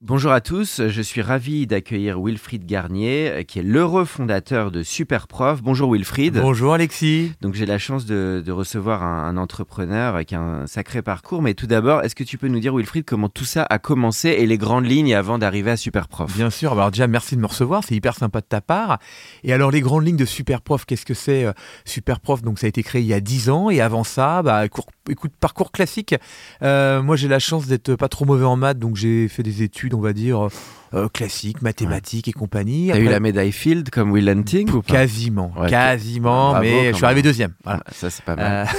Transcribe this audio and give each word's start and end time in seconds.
Bonjour 0.00 0.30
à 0.30 0.40
tous, 0.40 0.82
je 0.86 1.02
suis 1.02 1.22
ravi 1.22 1.66
d'accueillir 1.66 2.20
Wilfried 2.22 2.64
Garnier, 2.66 3.30
euh, 3.32 3.42
qui 3.42 3.58
est 3.58 3.64
l'heureux 3.64 4.04
fondateur 4.04 4.70
de 4.70 4.84
Superprof. 4.84 5.60
Bonjour 5.60 5.90
Wilfried. 5.92 6.38
Bonjour 6.40 6.72
Alexis. 6.72 7.32
Donc 7.40 7.54
j'ai 7.54 7.66
la 7.66 7.78
chance 7.78 8.06
de, 8.06 8.40
de 8.46 8.52
recevoir 8.52 9.02
un, 9.02 9.24
un 9.24 9.36
entrepreneur 9.36 10.24
qui 10.24 10.36
a 10.36 10.40
un 10.40 10.68
sacré 10.68 11.02
parcours. 11.02 11.42
Mais 11.42 11.54
tout 11.54 11.66
d'abord, 11.66 12.02
est-ce 12.02 12.14
que 12.14 12.22
tu 12.22 12.38
peux 12.38 12.46
nous 12.46 12.60
dire, 12.60 12.76
Wilfried, 12.76 13.04
comment 13.04 13.28
tout 13.28 13.44
ça 13.44 13.66
a 13.68 13.80
commencé 13.80 14.28
et 14.28 14.46
les 14.46 14.56
grandes 14.56 14.86
lignes 14.86 15.16
avant 15.16 15.36
d'arriver 15.36 15.72
à 15.72 15.76
Superprof? 15.76 16.32
Bien 16.32 16.50
sûr, 16.50 16.70
alors 16.74 16.92
déjà 16.92 17.08
merci 17.08 17.34
de 17.34 17.40
me 17.40 17.46
recevoir, 17.48 17.82
c'est 17.82 17.96
hyper 17.96 18.14
sympa 18.14 18.40
de 18.40 18.46
ta 18.46 18.60
part. 18.60 19.00
Et 19.42 19.52
alors 19.52 19.72
les 19.72 19.80
grandes 19.80 20.06
lignes 20.06 20.16
de 20.16 20.24
Superprof, 20.26 20.84
qu'est-ce 20.86 21.06
que 21.06 21.14
c'est? 21.14 21.44
Euh, 21.44 21.52
Superprof, 21.84 22.42
donc 22.42 22.60
ça 22.60 22.66
a 22.66 22.68
été 22.68 22.84
créé 22.84 23.00
il 23.02 23.08
y 23.08 23.14
a 23.14 23.20
10 23.20 23.50
ans 23.50 23.68
et 23.68 23.80
avant 23.80 24.04
ça, 24.04 24.44
bah, 24.44 24.68
cours- 24.68 24.86
écoute, 25.10 25.32
parcours 25.38 25.72
classique. 25.72 26.14
Euh, 26.62 27.02
moi 27.02 27.16
j'ai 27.16 27.28
la 27.28 27.38
chance 27.38 27.66
d'être 27.66 27.94
pas 27.96 28.08
trop 28.08 28.24
mauvais 28.24 28.44
en 28.44 28.56
maths, 28.56 28.78
donc 28.78 28.96
j'ai 28.96 29.28
fait 29.28 29.42
des 29.42 29.62
études, 29.62 29.94
on 29.94 30.00
va 30.00 30.12
dire, 30.12 30.48
euh, 30.94 31.08
classiques, 31.08 31.62
mathématiques 31.62 32.28
et 32.28 32.32
compagnie. 32.32 32.88
T'as 32.92 32.98
eu 32.98 33.04
la 33.08 33.20
médaille 33.20 33.52
Field 33.52 33.90
comme 33.90 34.10
Will 34.10 34.28
Hunting 34.28 34.70
ou 34.70 34.82
pas? 34.82 34.94
Quasiment, 34.94 35.52
Ouais, 35.58 35.68
quasiment, 35.68 36.50
bravo, 36.50 36.64
mais 36.64 36.90
je 36.92 36.96
suis 36.96 37.04
arrivé 37.04 37.22
deuxième. 37.22 37.52
Voilà. 37.64 37.82
Ah, 37.86 37.90
Ça 37.94 38.10
c'est 38.10 38.24
pas 38.24 38.36
mal. 38.36 38.68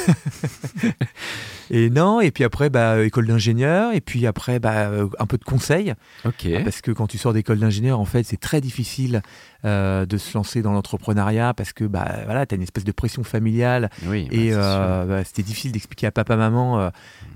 Et 1.70 1.90
non, 1.90 2.22
et 2.22 2.32
puis 2.32 2.44
après, 2.44 2.70
bah, 2.70 2.94
euh, 2.94 3.06
école 3.06 3.28
d'ingénieur, 3.28 3.94
et 3.94 4.02
puis 4.02 4.26
après, 4.26 4.60
bah, 4.60 4.90
euh, 4.90 5.08
un 5.20 5.26
peu 5.26 5.38
de 5.38 5.44
conseil. 5.44 5.94
ok. 6.26 6.48
Parce 6.64 6.82
que 6.82 6.92
quand 6.92 7.08
tu 7.08 7.18
sors 7.18 7.34
d'école 7.34 7.60
d'ingénieur, 7.60 8.00
en 8.00 8.06
fait, 8.06 8.24
c'est 8.24 8.40
très 8.40 8.62
difficile 8.62 9.22
euh, 9.66 10.06
de 10.06 10.18
se 10.18 10.38
lancer 10.38 10.62
dans 10.62 10.72
l'entrepreneuriat 10.72 11.54
parce 11.54 11.74
que 11.74 11.84
bah, 11.84 12.20
voilà, 12.24 12.46
tu 12.46 12.56
as 12.56 12.58
une 12.58 12.62
espèce 12.62 12.86
de 12.86 12.94
pression 12.94 13.26
familiale 13.26 13.90
Oui, 14.06 14.26
et 14.32 14.52
euh, 14.54 15.06
bah, 15.06 15.26
c'était 15.26 15.44
difficile 15.44 15.74
d'expliquer 15.74 16.08
à 16.08 16.12
papa, 16.12 16.38
maman 16.38 16.80
euh, 16.80 16.90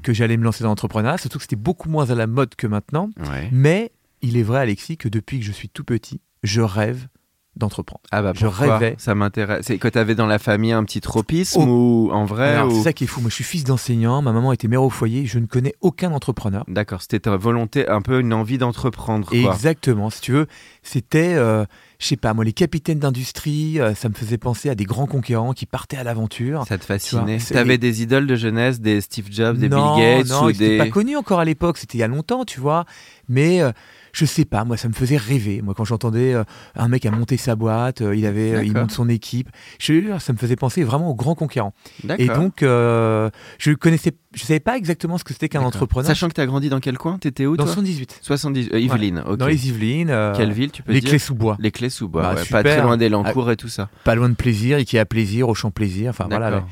que 0.03 0.14
j'allais 0.14 0.38
me 0.38 0.45
lancer 0.45 0.64
dans 0.64 0.70
l'entrepreneuriat, 0.70 1.18
surtout 1.18 1.38
que 1.38 1.44
c'était 1.44 1.58
beaucoup 1.58 1.90
moins 1.90 2.09
à 2.09 2.16
la 2.16 2.25
mode 2.25 2.56
que 2.56 2.66
maintenant. 2.66 3.09
Ouais. 3.30 3.50
Mais 3.52 3.92
il 4.22 4.38
est 4.38 4.44
vrai, 4.44 4.62
Alexis, 4.62 4.95
que 4.95 5.09
depuis 5.09 5.40
que 5.40 5.45
je 5.45 5.52
suis 5.52 5.68
tout 5.68 5.84
petit, 5.84 6.22
je 6.44 6.62
rêve 6.62 7.08
d'entreprendre. 7.56 8.02
Ah 8.12 8.22
bah 8.22 8.34
Je 8.36 8.48
rêvais. 8.48 8.96
Ça 8.98 9.14
m'intéresse? 9.16 9.66
C'est 9.68 9.78
que 9.78 9.88
t'avais 9.88 10.16
dans 10.16 10.26
la 10.26 10.40
famille 10.40 10.72
un 10.72 10.84
petit 10.84 11.02
tropisme 11.02 11.62
Oh. 11.62 12.09
ou 12.09 12.12
en 12.12 12.26
vrai 12.26 12.59
ou- 12.62 12.72
C'est 12.72 12.82
ça 12.84 12.94
qui 12.94 13.04
est 13.04 13.08
fou. 13.08 13.22
Moi, 13.22 13.30
je 13.30 13.36
suis 13.36 13.44
fils 13.44 13.64
d'enseignant, 13.64 14.22
ma 14.22 14.32
maman 14.32 14.52
était 14.54 14.68
mère 14.68 14.82
au 14.84 14.90
foyer, 14.90 15.26
je 15.26 15.38
ne 15.40 15.46
connais 15.46 15.74
aucun 15.81 16.12
entrepreneur. 16.14 16.64
D'accord, 16.68 17.02
c'était 17.02 17.20
ta 17.20 17.38
volonté, 17.38 17.88
un 17.88 18.02
peu 18.02 18.20
une 18.20 18.34
envie 18.34 18.58
d'entreprendre. 18.58 19.30
Exactement, 19.34 20.09
si 20.09 20.22
tu 20.22 20.31
veux, 20.31 20.47
c'était, 20.81 21.36
euh, 21.36 21.66
je 22.00 22.08
sais 22.08 22.18
pas, 22.18 22.34
moi, 22.34 22.44
les 22.44 22.53
capitaines 22.53 23.00
d'industrie, 23.00 23.80
euh, 23.80 23.94
ça 23.94 24.09
me 24.09 24.14
faisait 24.16 24.38
penser 24.40 24.70
à 24.70 24.75
des 24.75 24.85
grands 24.85 25.06
conquérants 25.08 25.53
qui 25.53 25.66
partaient 25.68 25.97
à 25.97 26.03
l'aventure. 26.03 26.66
Ça 26.68 26.78
te 26.78 26.85
fascinait. 26.85 27.38
c'est- 27.40 27.53
T'avais 27.53 27.78
des 27.78 28.02
idoles 28.02 28.25
de 28.28 28.35
jeunesse, 28.35 28.81
des 28.81 29.00
Steve 29.02 29.28
Jobs, 29.31 29.58
des 29.58 29.70
non, 29.70 29.96
Bill 29.96 30.03
Gates 30.03 30.30
non, 30.30 30.46
ou 30.46 30.50
ils 30.50 30.58
des. 30.58 30.78
pas 30.80 30.90
connus 30.90 31.16
encore 31.18 31.40
à 31.40 31.46
l'époque, 31.46 31.78
c'était 31.78 31.97
il 32.00 32.02
y 32.02 32.03
a 32.03 32.08
longtemps, 32.08 32.46
tu 32.46 32.59
vois. 32.59 32.85
Mais 33.30 33.62
euh, 33.62 33.72
je 34.13 34.25
sais 34.25 34.46
pas, 34.46 34.63
moi, 34.63 34.78
ça 34.78 34.88
me 34.88 34.94
faisait 34.94 35.18
rêver. 35.18 35.62
Moi, 35.62 35.74
quand 35.75 35.85
j'entendais 35.85 36.34
euh, 36.34 36.44
un 36.75 36.88
mec 36.88 37.06
a 37.06 37.12
monté 37.12 37.35
sa 37.35 37.56
boîte, 37.56 38.01
euh, 38.01 38.16
il 38.16 38.25
avait, 38.28 38.53
euh, 38.53 38.63
il 38.63 38.74
monte 38.74 38.91
son 38.91 39.09
équipe, 39.09 39.50
je 39.79 39.94
ça 40.19 40.34
me 40.34 40.38
faisait 40.38 40.56
penser 40.56 40.84
vraiment 40.84 41.09
aux 41.09 41.16
grands 41.16 41.35
conquérants. 41.35 41.74
D'accord. 42.03 42.23
Et 42.23 42.28
donc, 42.28 42.57
je 42.62 43.73
connaissais, 43.73 44.12
je 44.35 44.44
savais 44.44 44.59
pas 44.59 44.78
exactement 44.78 45.18
ce 45.18 45.23
que 45.23 45.34
c'était 45.34 45.50
qu'un 45.50 45.62
entrepreneur. 45.62 46.07
Sachant 46.07 46.28
que 46.29 46.34
t'as 46.34 46.46
grandi 46.46 46.69
dans 46.69 46.79
quel 46.79 46.97
coin? 46.97 47.18
T'étais 47.18 47.47
où 47.47 47.57
dans 47.57 47.63
toi? 47.66 47.73
78, 47.73 48.19
70. 48.22 48.69
euh, 48.73 48.79
Yvelines, 48.79 49.23
ok. 49.25 49.38
dans 49.38 49.47
les 49.47 49.68
Yvelines, 49.68 50.31
Quelle 50.35 50.52
ville 50.53 50.72
tu 50.72 50.84
peux 50.84 50.94
les 50.94 51.00
dire? 51.00 51.09
Clés 51.09 51.19
sous 51.19 51.35
bois. 51.35 51.57
Les 51.59 51.72
clés 51.72 51.90
sous 51.90 52.07
bois, 52.07 52.22
Bah, 52.22 52.35
ouais, 52.35 52.46
pas 52.46 52.63
très 52.63 52.81
loin 52.81 52.97
d'Elancourt 52.97 53.50
et 53.52 53.57
tout 53.57 53.68
ça. 53.68 53.90
Pas 54.03 54.13
loin 54.16 54.29
de 54.29 54.35
plaisir, 54.35 54.78
Ikea 54.78 55.06
plaisir, 55.06 55.50
Auchan 55.50 55.72
plaisir, 55.72 56.12
enfin 56.12 56.28
voilà. 56.29 56.66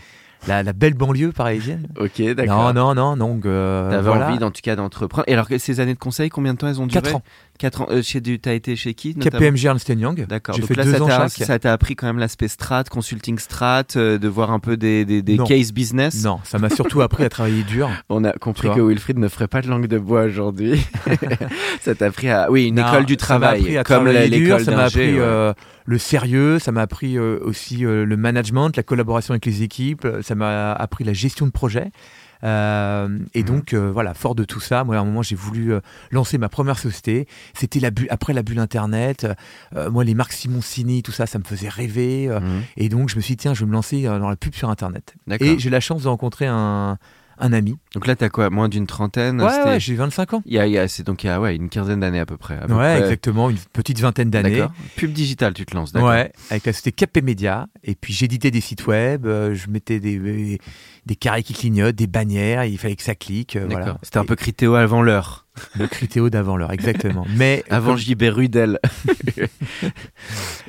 La- 0.48 0.64
la 0.64 0.74
belle 0.74 0.94
banlieue 0.96 1.32
parisienne. 1.32 1.88
Ok, 2.00 2.20
Non, 2.20 2.34
d'accord. 2.34 2.74
non, 2.74 2.96
non, 2.96 3.18
donc 3.18 3.46
euh, 3.46 3.90
T'avais 3.90 4.02
voilà. 4.10 4.32
envie, 4.32 4.44
en 4.44 4.52
tout 4.52 4.62
cas, 4.64 4.76
d'entreprendre. 4.76 5.24
Et 5.28 5.34
alors, 5.34 5.48
que 5.48 5.58
ces 5.58 5.80
années 5.80 5.94
de 5.94 6.00
conseil, 6.00 6.30
combien 6.30 6.54
de 6.54 6.58
temps 6.58 6.68
elles 6.68 6.82
ont 6.82 6.88
duré? 6.88 7.02
4 7.02 7.16
ans. 7.16 7.22
4 7.62 7.82
ans. 7.82 7.88
Euh, 7.92 8.02
chez 8.02 8.20
du... 8.22 8.40
T'as 8.40 8.54
été 8.54 8.76
chez 8.76 8.94
qui 8.94 9.16
notamment 9.16 9.38
KPMG 9.40 9.66
Ernst 9.66 9.90
Young. 9.90 10.26
D'accord. 10.28 10.56
J'ai 10.56 10.62
Donc 10.62 10.68
fait 10.70 10.76
là, 10.76 10.84
deux 10.84 10.92
ça 10.94 11.04
ans 11.04 11.08
t'a, 11.08 11.18
chaque. 11.30 11.48
ça 11.48 11.60
t'a 11.60 11.72
appris 11.74 11.96
quand 11.96 12.08
même 12.08 12.18
l'aspect 12.20 12.48
strat, 12.48 12.84
consulting 12.86 13.38
strat, 13.40 13.84
euh, 13.96 14.18
de 14.18 14.28
voir 14.28 14.52
un 14.52 14.60
peu 14.60 14.78
des, 14.78 15.06
des, 15.06 15.22
des 15.22 15.38
case 15.38 15.72
business. 15.72 16.24
Non, 16.24 16.40
ça 16.44 16.58
m'a 16.60 16.70
surtout 16.70 17.02
appris 17.04 17.24
à 17.24 17.30
travailler 17.30 17.64
dur. 17.64 17.90
On 18.10 18.24
a 18.24 18.34
compris 18.34 18.70
que. 18.74 18.82
Wilfried 18.82 19.18
ne 19.20 19.28
ferait 19.28 19.48
pas 19.48 19.62
de 19.62 19.68
langue 19.68 19.88
de 19.88 19.98
bois 20.00 20.24
aujourd'hui. 20.24 20.86
ça 21.82 21.96
t'a 21.96 22.08
appris 22.08 22.30
à, 22.30 22.50
oui, 22.52 22.68
une 22.68 22.76
Non, 22.76 22.88
école 22.88 23.06
du 23.06 23.18
travail, 23.18 23.78
à 23.78 23.84
comme 23.84 24.06
la- 24.06 24.12
travailler 24.14 24.30
dur, 24.38 24.58
l'école 24.58 24.66
ça 24.66 24.72
m'a 24.76 24.84
appris 24.84 25.20
euh, 25.20 25.54
le 25.86 25.98
sérieux, 25.98 26.60
ça 26.60 26.72
m'a 26.72 26.82
appris 26.82 27.18
euh, 27.18 27.40
aussi 27.44 27.78
le 27.80 28.18
management, 28.18 28.76
la 28.76 28.84
collaboration 28.84 29.34
avec 29.34 29.46
les 29.46 29.64
équipes, 29.64 30.08
ça 30.22 30.36
m'a 30.36 30.74
appris 30.74 31.04
la 31.04 31.14
gestion 31.14 31.46
de 31.46 31.52
projet. 31.52 31.92
Euh, 32.44 33.20
et 33.34 33.42
Mhm. 33.42 33.46
donc 33.48 33.74
euh, 33.74 33.92
voilà, 33.92 34.14
fort 34.14 34.36
de 34.36 34.44
tout 34.44 34.60
ça, 34.60 34.84
moi 34.84 34.96
à 34.98 35.00
un 35.00 35.06
moment 35.06 35.22
j'ai 35.22 35.36
voulu 35.36 35.74
euh, 35.74 35.80
lancer 36.12 36.38
ma 36.38 36.50
première 36.50 36.78
société. 36.80 37.28
C'était 37.54 37.80
la 37.80 37.92
bulle, 37.92 38.08
après 38.10 38.34
la 38.34 38.44
bulle 38.44 38.60
internet. 38.60 39.28
Moi 39.92 40.04
les 40.04 40.16
marques 40.16 40.34
Simoncini, 40.34 41.04
tout 41.04 41.12
ça, 41.12 41.26
ça 41.26 41.40
me 41.40 41.44
faisait 41.44 41.70
rêver. 41.70 42.28
Mhm. 42.30 42.62
et 42.78 42.90
donc 42.90 43.10
je 43.10 43.16
me 43.16 43.22
suis 43.22 43.34
dit 43.36 43.38
tiens, 43.38 43.54
je 43.54 43.62
vais 43.62 43.68
me 43.68 43.74
lancer 43.74 44.04
dans 44.04 44.30
la 44.30 44.36
pub 44.36 44.54
sur 44.56 44.70
internet. 44.70 45.16
Et 45.40 45.60
j'ai 45.60 45.70
la 45.70 45.80
chance 45.80 46.04
de 46.04 46.08
rencontrer 46.08 46.48
un, 46.48 46.98
un 47.42 47.54
ami. 47.54 47.78
Donc 47.94 48.08
là, 48.08 48.16
t'as 48.16 48.30
quoi 48.30 48.50
Moins 48.50 48.70
d'une 48.70 48.88
trentaine 48.88 49.42
Ouais, 49.42 49.80
j'ai 49.80 49.96
25 49.96 50.34
ans. 50.36 50.44
Il 50.46 50.54
y 50.54 50.60
a, 50.60 50.68
il 50.68 50.72
y 50.74 50.78
a- 50.78 50.88
c'est 50.88 51.04
donc 51.04 51.24
il 51.24 51.28
y 51.28 51.30
a 51.30 51.42
ouais, 51.42 51.56
une 51.56 51.70
quinzaine 51.70 52.00
d'années 52.00 52.20
à 52.20 52.26
peu 52.26 52.38
près. 52.38 52.56
à 52.58 52.68
peu 52.68 52.74
Ouais, 52.74 52.96
près. 52.96 53.00
exactement, 53.02 53.50
une 53.50 53.58
petite 53.74 54.00
vingtaine 54.00 54.30
d'années. 54.30 54.64
Pub 54.96 55.12
digital, 55.12 55.54
tu 55.54 55.66
te 55.66 55.76
lances, 55.76 55.92
d'accord. 55.92 56.10
Ouais, 56.10 56.32
avec 56.50 56.66
la 56.66 56.72
société 56.74 56.92
Capé 56.94 57.22
Média. 57.22 57.68
Et 57.84 57.96
puis 57.96 58.14
j'éditais 58.14 58.52
des 58.52 58.62
sites 58.62 58.86
web, 58.88 59.26
euh, 59.26 59.54
je 59.56 59.70
mettais 59.70 60.00
des, 60.00 60.60
des 61.06 61.16
carrés 61.16 61.44
qui 61.44 61.54
clignotent, 61.54 61.96
des 61.96 62.08
bannières, 62.08 62.64
il 62.66 62.78
fallait 62.78 62.96
que 62.96 63.04
ça 63.04 63.16
clique. 63.16 63.56
euh, 63.56 63.66
voilà. 63.70 63.98
C'était 64.04 64.20
un 64.20 64.26
peu 64.26 64.36
Critéo 64.36 64.76
avant 64.76 65.02
l'heure. 65.02 65.48
Le 65.78 65.86
Critéo 65.88 66.30
d'avant 66.30 66.56
l'heure, 66.56 66.72
exactement. 66.72 67.26
Mais 67.36 67.64
Avant 67.70 67.98
JB 67.98 68.24
Rudel. 68.32 68.80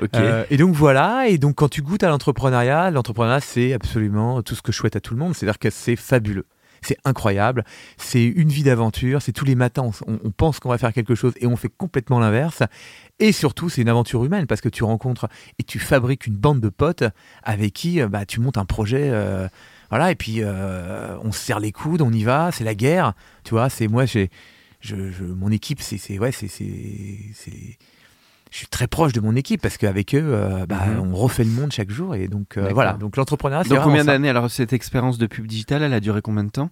ok. 0.03 0.09
euh, 0.17 0.45
et 0.51 0.57
donc 0.57 0.75
voilà, 0.75 1.29
et 1.29 1.39
donc 1.39 1.55
quand 1.57 1.69
tu 1.69 1.83
goûtes 1.83 2.03
à 2.03 2.09
l'entrepreneuriat, 2.09 2.91
l'entrepreneuriat 2.91 3.41
c'est 3.41 3.73
absolument 3.73 4.43
tout 4.43 4.55
ce 4.55 4.63
que 4.63 4.73
je 4.73 4.77
souhaite 4.79 4.97
à 4.97 5.01
tout 5.01 5.15
le 5.15 5.21
monde, 5.21 5.35
c'est-à-dire 5.35 5.59
que 5.59 5.71
c'est 5.71 5.97
fabuleux. 5.97 6.47
C'est 6.83 6.99
incroyable, 7.05 7.65
c'est 7.97 8.25
une 8.25 8.49
vie 8.49 8.65
d'aventure, 8.65 9.23
c'est 9.23 9.33
tous 9.33 9.45
les 9.45 9.55
matins, 9.55 9.91
on, 10.07 10.31
pense 10.31 10.59
qu'on 10.59 10.69
va 10.69 10.79
faire 10.79 10.93
quelque 10.93 11.15
chose 11.15 11.33
et 11.41 11.47
on 11.47 11.57
fait 11.57 11.69
complètement 11.69 12.19
l'inverse. 12.19 12.63
Et 13.21 13.33
surtout, 13.33 13.69
c'est 13.69 13.83
une 13.83 13.89
aventure 13.89 14.25
humaine 14.25 14.47
parce 14.47 14.61
que 14.61 14.69
tu 14.69 14.83
rencontres 14.85 15.29
et 15.59 15.63
tu 15.63 15.79
fabriques 15.79 16.27
une 16.27 16.37
bande 16.37 16.61
de 16.61 16.69
potes 16.69 17.05
avec 17.45 17.73
qui 17.73 18.01
euh, 18.01 18.09
bah, 18.09 18.27
tu 18.27 18.41
montes 18.41 18.59
un 18.59 18.65
projet. 18.65 19.11
euh, 19.11 19.49
voilà, 19.91 20.11
et 20.11 20.15
puis 20.15 20.37
euh, 20.39 21.17
on 21.23 21.33
se 21.33 21.39
serre 21.39 21.61
les 21.61 21.71
coudes, 21.71 22.01
on 22.01 22.13
y 22.13 22.25
va, 22.25 22.51
c'est 22.51 22.65
la 22.65 22.75
guerre. 22.75 23.13
Tu 23.45 23.51
vois, 23.51 23.69
c'est 23.69 23.89
moi, 23.89 24.07
j'ai, 24.07 24.31
mon 25.21 25.51
équipe, 25.51 25.81
c'est, 25.83 26.19
ouais, 26.19 26.33
c'est- 26.33 26.49
je 28.53 28.59
suis 28.59 28.67
très 28.69 28.87
proche 28.87 29.13
de 29.13 29.21
mon 29.21 29.35
équipe 29.35 29.61
parce 29.63 29.79
qu'avec 29.79 30.15
eux, 30.15 30.23
euh, 30.23 30.67
bah, 30.67 30.77
Mhm. 30.87 31.13
on 31.13 31.17
refait 31.17 31.43
le 31.43 31.51
monde 31.51 31.73
chaque 31.73 31.91
jour. 31.91 32.15
Et 32.15 32.29
donc, 32.29 32.57
euh, 32.59 32.69
voilà. 32.73 32.93
Donc, 32.93 33.17
l'entrepreneuriat, 33.17 33.65
c'est 33.65 33.71
Donc 33.75 33.83
combien 33.83 34.05
d'années 34.05 34.29
Alors 34.29 34.49
cette 34.51 34.73
expérience 34.75 35.17
de 35.19 35.27
pub 35.27 35.47
digital, 35.47 35.83
elle 35.83 35.95
a 35.95 36.01
duré 36.01 36.21
combien 36.23 36.45
de 36.45 36.51
temps 36.51 36.71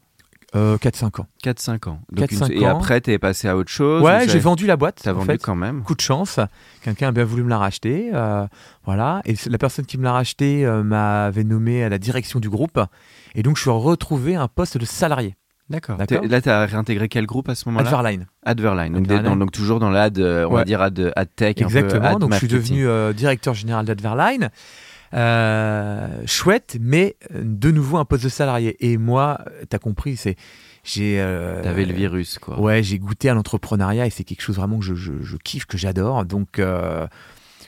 Euh, 0.56 0.76
4-5 0.78 1.20
ans. 1.20 1.26
4-5 1.44 1.86
ans. 1.88 2.00
Donc 2.12 2.28
4-5 2.28 2.50
Et 2.50 2.66
après, 2.66 3.00
t'es 3.00 3.18
passé 3.18 3.46
à 3.48 3.56
autre 3.56 3.70
chose 3.70 4.02
Ouais, 4.02 4.24
ou 4.26 4.28
j'ai 4.28 4.40
vendu 4.40 4.66
la 4.66 4.76
boîte. 4.76 5.00
T'as 5.02 5.12
en 5.12 5.14
vendu 5.14 5.26
fait. 5.28 5.38
quand 5.38 5.54
même. 5.54 5.82
Coup 5.84 5.94
de 5.94 6.00
chance. 6.00 6.40
Quelqu'un 6.82 7.08
a 7.08 7.12
bien 7.12 7.24
voulu 7.24 7.44
me 7.44 7.48
la 7.50 7.58
racheter. 7.58 8.10
euh, 8.12 8.46
voilà. 8.84 9.22
Et 9.26 9.36
la 9.46 9.58
personne 9.58 9.86
qui 9.86 9.96
me 9.96 10.02
l'a 10.02 10.12
racheté 10.12 10.66
euh, 10.66 10.82
m'avait 10.82 11.44
nommé 11.44 11.84
à 11.84 11.88
la 11.88 11.98
direction 11.98 12.40
du 12.40 12.50
groupe. 12.50 12.80
Et 13.36 13.42
donc, 13.44 13.56
je 13.56 13.62
suis 13.62 13.70
retrouvé 13.70 14.34
un 14.34 14.48
poste 14.48 14.76
de 14.76 14.84
salarié. 14.84 15.36
D'accord. 15.70 15.96
Là, 15.98 16.40
t'as 16.42 16.66
réintégré 16.66 17.08
quel 17.08 17.26
groupe 17.26 17.48
à 17.48 17.54
ce 17.54 17.68
moment-là? 17.68 17.86
Adverline. 17.86 18.26
Adverline. 18.44 18.92
Donc, 18.92 19.06
des- 19.06 19.14
Adverline. 19.14 19.38
dans- 19.38 19.44
donc 19.46 19.52
toujours 19.52 19.78
dans 19.78 19.88
l'ad, 19.90 20.18
euh, 20.18 20.46
on 20.50 20.54
va 20.54 20.64
dire 20.64 20.82
ad, 20.82 21.12
ad 21.16 21.28
tech. 21.36 21.50
un 21.50 21.54
peu 21.60 21.62
Exactement. 21.64 22.04
ad 22.06 22.18
Donc, 22.18 22.32
je 22.32 22.38
suis 22.38 22.48
devenu 22.48 22.86
euh, 22.88 23.12
directeur 23.12 23.54
général 23.54 23.86
d'Adverline. 23.86 24.50
Euh, 25.14 26.08
chouette, 26.26 26.76
mais 26.80 27.16
euh, 27.34 27.42
de 27.44 27.70
nouveau 27.70 27.96
un 27.98 28.04
poste 28.04 28.24
de 28.24 28.28
salarié. 28.28 28.76
Et 28.80 28.96
moi, 28.96 29.38
euh, 29.46 29.64
t'as 29.68 29.78
compris, 29.78 30.16
c'est 30.16 30.36
j'ai. 30.84 31.20
euh, 31.20 31.62
T'avais 31.62 31.84
le 31.84 31.92
virus, 31.94 32.38
quoi. 32.38 32.60
Ouais, 32.60 32.82
j'ai 32.82 32.98
goûté 32.98 33.28
à 33.28 33.34
l'entrepreneuriat 33.34 34.06
et 34.06 34.10
c'est 34.10 34.24
quelque 34.24 34.42
chose 34.42 34.56
vraiment 34.56 34.78
que 34.78 34.84
je, 34.84 34.94
je- 34.94 35.22
je 35.22 35.36
kiffe, 35.36 35.66
que 35.66 35.76
j'adore. 35.78 36.24
Donc, 36.24 36.58
euh, 36.58 37.06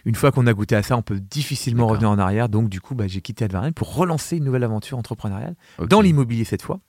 une 0.04 0.14
fois 0.14 0.30
qu'on 0.32 0.46
a 0.46 0.52
goûté 0.52 0.76
à 0.76 0.82
ça, 0.82 0.96
on 0.96 1.02
peut 1.02 1.18
difficilement 1.20 1.86
revenir 1.86 2.10
en 2.10 2.18
arrière. 2.18 2.48
Donc, 2.48 2.68
du 2.68 2.80
coup, 2.80 2.94
bah, 2.94 3.04
j'ai 3.06 3.20
quitté 3.20 3.44
Advarine 3.44 3.72
pour 3.72 3.94
relancer 3.94 4.36
une 4.36 4.44
nouvelle 4.44 4.64
aventure 4.64 4.98
entrepreneuriale 4.98 5.54
dans 5.88 6.00
l'immobilier 6.00 6.44
cette 6.44 6.62
fois. 6.62 6.80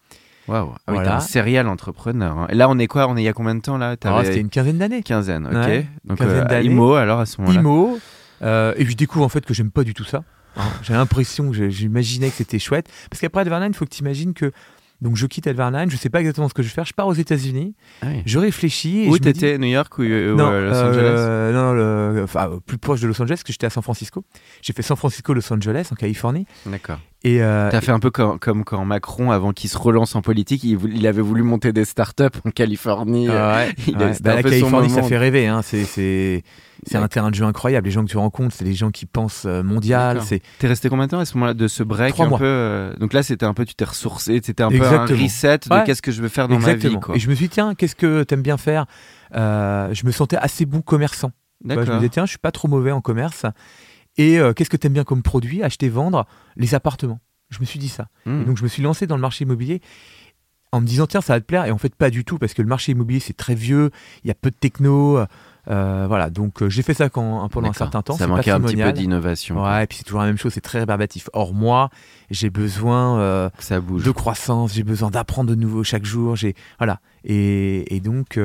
Waouh. 0.47 0.69
Ah 0.73 0.79
oui, 0.89 0.93
Voilà. 0.95 1.17
un 1.17 1.19
serial 1.19 1.67
entrepreneur. 1.67 2.37
hein. 2.37 2.47
Et 2.49 2.55
là, 2.55 2.69
on 2.69 2.77
est 2.77 2.87
quoi? 2.87 3.07
On 3.07 3.15
est 3.17 3.21
il 3.21 3.25
y 3.25 3.29
a 3.29 3.33
combien 3.33 3.55
de 3.55 3.61
temps 3.61 3.77
là? 3.77 3.95
T'avais 3.97 4.25
C'était 4.25 4.39
une 4.41 4.49
quinzaine 4.49 4.77
d'années. 4.77 5.01
quinzaine, 5.03 5.45
ok. 5.47 5.53
Ouais, 5.53 5.87
Donc, 6.05 6.17
quinzaine 6.17 6.47
euh. 6.51 6.61
IMO, 6.61 6.93
alors 6.95 7.19
à 7.21 7.25
ce 7.25 7.39
moment-là. 7.41 7.59
IMO. 7.61 7.99
euh, 8.41 8.73
et 8.77 8.85
je 8.85 8.95
découvre 8.95 9.23
en 9.25 9.29
fait 9.29 9.45
que 9.45 9.53
j'aime 9.53 9.71
pas 9.71 9.83
du 9.83 9.93
tout 9.93 10.03
ça. 10.03 10.23
hein. 10.57 10.63
J'ai 10.83 10.93
l'impression 10.93 11.49
que 11.51 11.69
j'imaginais 11.69 12.29
que 12.29 12.35
c'était 12.35 12.59
chouette. 12.59 12.87
Parce 13.09 13.21
qu'après 13.21 13.41
Advarine, 13.41 13.71
il 13.71 13.75
faut 13.75 13.85
que 13.85 13.89
tu 13.93 14.01
imagines 14.01 14.33
que. 14.33 14.51
Donc 15.01 15.17
je 15.17 15.25
quitte 15.27 15.47
Advarine, 15.47 15.89
je 15.91 15.97
sais 15.97 16.09
pas 16.09 16.19
exactement 16.21 16.47
ce 16.47 16.53
que 16.53 16.63
je 16.63 16.69
vais 16.69 16.73
faire. 16.73 16.85
Je 16.85 16.93
pars 16.93 17.07
aux 17.07 17.13
États-Unis, 17.13 17.75
Ah 18.01 18.05
oui. 18.09 18.21
je 18.25 18.39
réfléchis. 18.39 18.99
Et 19.03 19.07
Où 19.09 19.13
me 19.13 19.17
dis- 19.17 19.33
t'étais 19.33 19.57
New 19.57 19.67
York 19.67 19.97
ou, 19.97 20.03
non, 20.03 20.07
euh, 20.49 20.69
Los 20.69 20.77
Angeles? 20.77 21.15
euh, 21.17 21.51
non, 21.51 21.73
le- 21.73 22.23
enfin, 22.23 22.49
euh, 22.51 22.59
plus 22.65 22.77
proche 22.77 23.01
de 23.01 23.07
Los 23.07 23.21
Angeles, 23.21 23.35
parce 23.35 23.43
que 23.43 23.51
j'étais 23.51 23.65
à 23.65 23.69
San 23.69 23.83
Francisco. 23.83 24.23
J'ai 24.61 24.71
fait 24.71 24.81
San 24.81 24.95
Francisco, 24.95 25.33
Los 25.33 25.51
Angeles, 25.51 25.89
en 25.91 25.95
Californie. 25.95 26.45
D'accord. 26.65 26.99
Et, 27.25 27.41
euh, 27.41 27.69
T'as 27.71 27.79
fait 27.79 27.91
un 27.93 27.99
peu 27.99 28.11
comme, 28.11 28.37
comme 28.37 28.65
quand 28.65 28.83
Macron, 28.83 29.31
avant 29.31 29.53
qu'il 29.53 29.69
se 29.69 29.77
relance 29.77 30.13
en 30.15 30.21
politique, 30.21 30.63
il, 30.65 31.07
avait 31.07 31.21
voulu 31.21 31.41
monter 31.41 31.71
des 31.71 31.85
startups 31.85 32.23
en 32.45 32.51
Californie. 32.51 33.29
Ah 33.29 33.55
ouais, 33.59 33.73
Il 33.87 33.97
ouais. 33.97 34.03
a- 34.03 34.13
c'était 34.13 34.23
Bah, 34.29 34.35
la 34.35 34.43
Californie, 34.43 34.89
ça 34.89 35.03
fait 35.03 35.17
rêver. 35.17 35.47
Hein. 35.47 35.61
C'est, 35.63 36.43
un 36.95 37.07
terrain 37.07 37.29
de 37.29 37.35
jeu 37.35 37.45
incroyable. 37.45 37.85
Les 37.85 37.91
gens 37.91 38.03
que 38.03 38.09
tu 38.09 38.17
rencontres, 38.17 38.53
c'est 38.57 38.65
des 38.65 38.73
gens 38.73 38.91
qui 38.91 39.05
pensent 39.05 39.45
euh, 39.45 39.63
mondial. 39.63 40.19
T'es 40.59 40.67
resté 40.67 40.89
combien 40.89 41.05
de 41.05 41.11
temps 41.11 41.19
à 41.19 41.25
ce 41.25 41.35
moment-là 41.35 41.53
de 41.53 41.69
ce 41.69 41.81
break 41.81 42.13
Trois 42.13 42.25
un 42.25 42.29
mois. 42.29 42.39
peu 42.39 42.45
euh, 42.45 42.93
Donc 42.97 43.13
là, 43.13 43.23
c'était 43.23 43.45
un 43.45 43.53
peu, 43.53 43.63
tu 43.63 43.73
t'es 43.73 43.85
ressourcé, 43.85 44.41
c'était 44.43 44.63
un 44.63 44.69
peu 44.69 44.83
un 44.83 45.05
reset 45.05 45.59
de 45.59 45.85
qu'est-ce 45.85 46.01
que 46.01 46.11
je 46.11 46.21
veux 46.21 46.27
faire 46.27 46.49
dans 46.49 46.55
exactement. 46.55 46.93
ma 46.93 46.97
vie. 46.99 47.01
Quoi. 47.05 47.15
Et 47.15 47.19
je 47.19 47.29
me 47.29 47.35
suis 47.35 47.45
dit, 47.45 47.49
tiens, 47.51 47.73
qu'est-ce 47.73 47.95
que 47.95 48.23
t'aimes 48.23 48.41
bien 48.41 48.57
faire? 48.57 48.85
Euh, 49.33 49.93
Je 49.93 50.05
me 50.05 50.11
sentais 50.11 50.35
assez 50.35 50.65
bon 50.65 50.81
commerçant. 50.81 51.31
Vois, 51.63 51.85
je 51.85 51.91
me 51.91 51.95
disais, 51.95 52.09
tiens, 52.09 52.25
je 52.25 52.31
suis 52.31 52.37
pas 52.39 52.51
trop 52.51 52.67
mauvais 52.67 52.91
en 52.91 52.99
commerce. 52.99 53.45
Et 54.17 54.39
euh, 54.39 54.53
qu'est-ce 54.53 54.69
que 54.69 54.77
t'aimes 54.77 54.93
bien 54.93 55.03
comme 55.03 55.23
produit 55.23 55.63
Acheter, 55.63 55.89
vendre? 55.89 56.25
Les 56.55 56.75
appartements. 56.75 57.19
Je 57.49 57.59
me 57.59 57.65
suis 57.65 57.79
dit 57.79 57.89
ça. 57.89 58.07
Hmm. 58.25 58.41
Et 58.41 58.45
donc 58.45 58.57
je 58.57 58.63
me 58.63 58.67
suis 58.67 58.81
lancé 58.83 59.05
dans 59.07 59.15
le 59.15 59.21
marché 59.21 59.43
immobilier 59.43 59.81
en 60.71 60.81
me 60.81 60.87
disant 60.87 61.05
tiens 61.05 61.21
ça 61.21 61.33
va 61.33 61.39
te 61.39 61.45
plaire 61.45 61.65
et 61.65 61.71
en 61.71 61.77
fait 61.77 61.93
pas 61.93 62.09
du 62.09 62.25
tout 62.25 62.39
parce 62.39 62.55
que 62.55 62.63
le 62.63 62.67
marché 62.67 62.93
immobilier 62.93 63.19
c'est 63.19 63.37
très 63.37 63.53
vieux, 63.53 63.91
il 64.23 64.27
y 64.27 64.31
a 64.31 64.33
peu 64.33 64.49
de 64.49 64.55
techno, 64.55 65.19
euh, 65.67 66.05
voilà 66.07 66.31
donc 66.31 66.63
euh, 66.63 66.69
j'ai 66.69 66.81
fait 66.81 66.95
ça 66.95 67.09
quand, 67.09 67.47
pendant 67.49 67.69
un 67.69 67.73
certain 67.73 68.01
temps. 68.01 68.17
Ça 68.17 68.25
manquait 68.25 68.49
un 68.49 68.59
petit 68.59 68.75
peu 68.75 68.91
d'innovation. 68.91 69.61
Ouais 69.63 69.83
et 69.83 69.87
puis 69.87 69.99
c'est 69.99 70.03
toujours 70.03 70.21
la 70.21 70.25
même 70.27 70.37
chose, 70.39 70.51
c'est 70.51 70.61
très 70.61 70.79
rébarbatif. 70.79 71.29
Or 71.33 71.53
moi 71.53 71.91
j'ai 72.31 72.49
besoin 72.49 73.19
euh, 73.19 73.49
Ça 73.59 73.79
bouge. 73.79 74.03
de 74.03 74.09
croissance, 74.09 74.73
j'ai 74.73 74.81
besoin 74.83 75.11
d'apprendre 75.11 75.47
de 75.51 75.55
nouveau 75.55 75.83
chaque 75.83 76.05
jour, 76.05 76.35
j'ai 76.35 76.55
voilà 76.79 77.01
et, 77.23 77.95
et 77.95 77.99
donc 77.99 78.39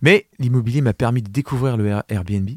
mais 0.00 0.26
l'immobilier 0.38 0.80
m'a 0.80 0.94
permis 0.94 1.20
de 1.22 1.30
découvrir 1.30 1.76
le 1.76 1.86
Air- 1.86 2.04
Airbnb. 2.08 2.48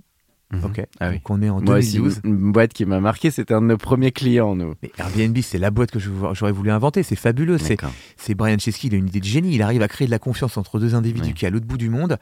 Mhm. 0.51 0.63
Ok. 0.63 0.81
Ah 0.99 1.09
oui. 1.09 1.15
Donc 1.15 1.29
on 1.29 1.41
est 1.41 1.49
en 1.49 1.61
Moi 1.61 1.77
aussi, 1.79 1.97
2012. 1.97 2.21
une 2.23 2.51
boîte 2.53 2.71
qui 2.73 2.85
m'a 2.85 2.99
marqué, 3.01 3.31
c'était 3.31 3.53
un 3.53 3.61
de 3.61 3.67
nos 3.67 3.77
premiers 3.77 4.11
clients, 4.11 4.55
nous. 4.55 4.75
Mais 4.81 4.91
Airbnb, 4.97 5.38
c'est 5.41 5.57
la 5.57 5.71
boîte 5.71 5.91
que 5.91 5.99
j'aurais 5.99 6.51
voulu 6.53 6.71
inventer. 6.71 7.03
C'est 7.03 7.15
fabuleux. 7.17 7.57
C'est 7.57 8.35
Brian 8.35 8.57
Chesky, 8.57 8.88
il 8.88 8.94
a 8.95 8.97
une 8.97 9.07
idée 9.07 9.19
de 9.19 9.25
génie. 9.25 9.55
Il 9.55 9.61
arrive 9.61 9.81
à 9.81 9.88
créer 9.88 10.07
de 10.07 10.11
la 10.11 10.19
confiance 10.19 10.57
entre 10.57 10.79
deux 10.79 10.95
individus 10.95 11.33
qui, 11.33 11.45
à 11.45 11.49
l'autre 11.49 11.65
bout 11.65 11.77
du 11.77 11.89
monde, 11.89 12.17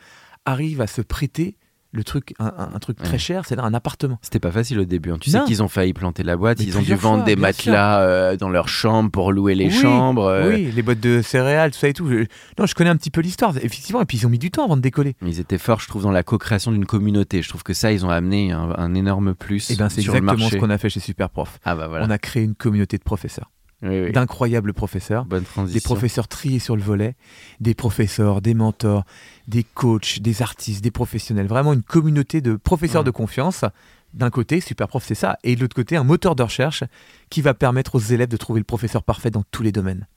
arrivent 0.45 0.81
à 0.81 0.87
se 0.87 1.01
prêter 1.01 1.55
le 1.95 2.03
truc, 2.03 2.33
un, 2.39 2.79
truc 2.79 2.97
très 2.97 3.13
Ouais. 3.13 3.17
cher, 3.17 3.43
c'est-à-dire 3.45 3.65
un 3.65 3.73
appartement. 3.73 4.19
C'était 4.21 4.39
pas 4.39 4.51
facile 4.51 4.79
au 4.79 4.85
début. 4.85 5.11
hein. 5.11 5.17
Tu 5.19 5.29
sais 5.29 5.39
qu'ils 5.47 5.63
ont 5.63 5.67
failli 5.67 5.93
planter 5.93 6.23
la 6.23 6.35
boîte. 6.37 6.59
Mais 6.59 6.65
ils 6.65 6.77
ont 6.77 6.81
dû 6.81 6.93
vendre 6.95 7.19
fois, 7.19 7.25
des 7.25 7.35
matelas 7.35 8.01
euh, 8.01 8.35
dans 8.37 8.49
leur 8.49 8.67
chambre 8.67 9.09
pour 9.11 9.31
louer 9.31 9.55
les 9.55 9.67
Oui, 9.67 9.71
chambres. 9.71 10.25
euh, 10.25 10.49
Oui, 10.49 10.71
les 10.75 10.81
boîtes 10.81 10.99
de 10.99 11.21
céréales, 11.21 11.71
tout 11.71 11.79
ça 11.79 11.87
et 11.87 11.93
tout. 11.93 12.07
Je- 12.09 12.25
Non, 12.59 12.65
je 12.65 12.75
connais 12.75 12.89
un 12.89 12.97
petit 12.97 13.11
peu 13.11 13.21
l'histoire, 13.21 13.55
effectivement. 13.57 14.01
Et 14.01 14.05
puis 14.05 14.17
ils 14.17 14.25
ont 14.25 14.29
mis 14.29 14.39
du 14.39 14.51
temps 14.51 14.65
avant 14.65 14.75
de 14.77 14.81
décoller. 14.81 15.15
Ils 15.25 15.39
étaient 15.39 15.57
forts, 15.57 15.79
je 15.79 15.87
trouve, 15.87 16.03
dans 16.03 16.11
la 16.11 16.23
co-création 16.23 16.71
d'une 16.71 16.85
communauté. 16.85 17.41
Je 17.41 17.49
trouve 17.49 17.63
que 17.63 17.73
ça, 17.73 17.91
ils 17.91 18.05
ont 18.05 18.09
amené 18.09 18.51
un, 18.51 18.73
un 18.77 18.93
énorme 18.93 19.33
plus 19.33 19.71
Et 19.71 19.75
ben 19.75 19.89
c'est 19.89 20.01
le 20.01 20.07
exactement 20.07 20.33
marché. 20.37 20.55
ce 20.55 20.57
qu'on 20.59 20.69
a 20.69 20.77
fait 20.77 20.89
chez 20.89 20.99
Superprof. 20.99 21.59
Ah 21.65 21.75
bah 21.75 21.87
voilà. 21.87 22.05
On 22.05 22.09
a 22.09 22.17
créé 22.17 22.43
une 22.43 22.55
communauté 22.55 22.97
de 22.97 23.03
professeurs, 23.03 23.51
Oui, 23.81 24.01
oui. 24.05 24.11
d'incroyables 24.11 24.73
professeurs. 24.73 25.25
Des 25.25 25.81
professeurs 25.81 26.27
triés 26.27 26.59
sur 26.59 26.75
le 26.75 26.81
volet, 26.81 27.15
des 27.59 27.73
professeurs, 27.75 28.41
des 28.41 28.53
mentors, 28.53 29.03
des 29.47 29.63
coachs, 29.63 30.19
des 30.21 30.41
artistes, 30.41 30.83
des 30.83 30.91
professionnels. 30.91 31.47
Vraiment 31.47 31.73
une 31.73 31.83
communauté 31.83 32.41
de 32.41 32.55
professeurs 32.55 33.01
Ouais. 33.01 33.05
de 33.05 33.11
confiance. 33.11 33.65
D'un 34.13 34.29
côté, 34.29 34.61
Superprof, 34.61 35.03
c'est 35.05 35.13
ça. 35.13 35.37
Et 35.43 35.55
de 35.57 35.61
l'autre 35.61 35.75
côté, 35.75 35.97
un 35.97 36.05
moteur 36.05 36.35
de 36.37 36.43
recherche 36.43 36.83
qui 37.29 37.41
va 37.41 37.53
permettre 37.53 37.95
aux 37.95 37.99
élèves 37.99 38.29
de 38.29 38.37
trouver 38.37 38.61
le 38.61 38.63
professeur 38.65 39.03
parfait 39.03 39.29
dans 39.29 39.43
tous 39.51 39.61
les 39.61 39.73
domaines. 39.73 40.07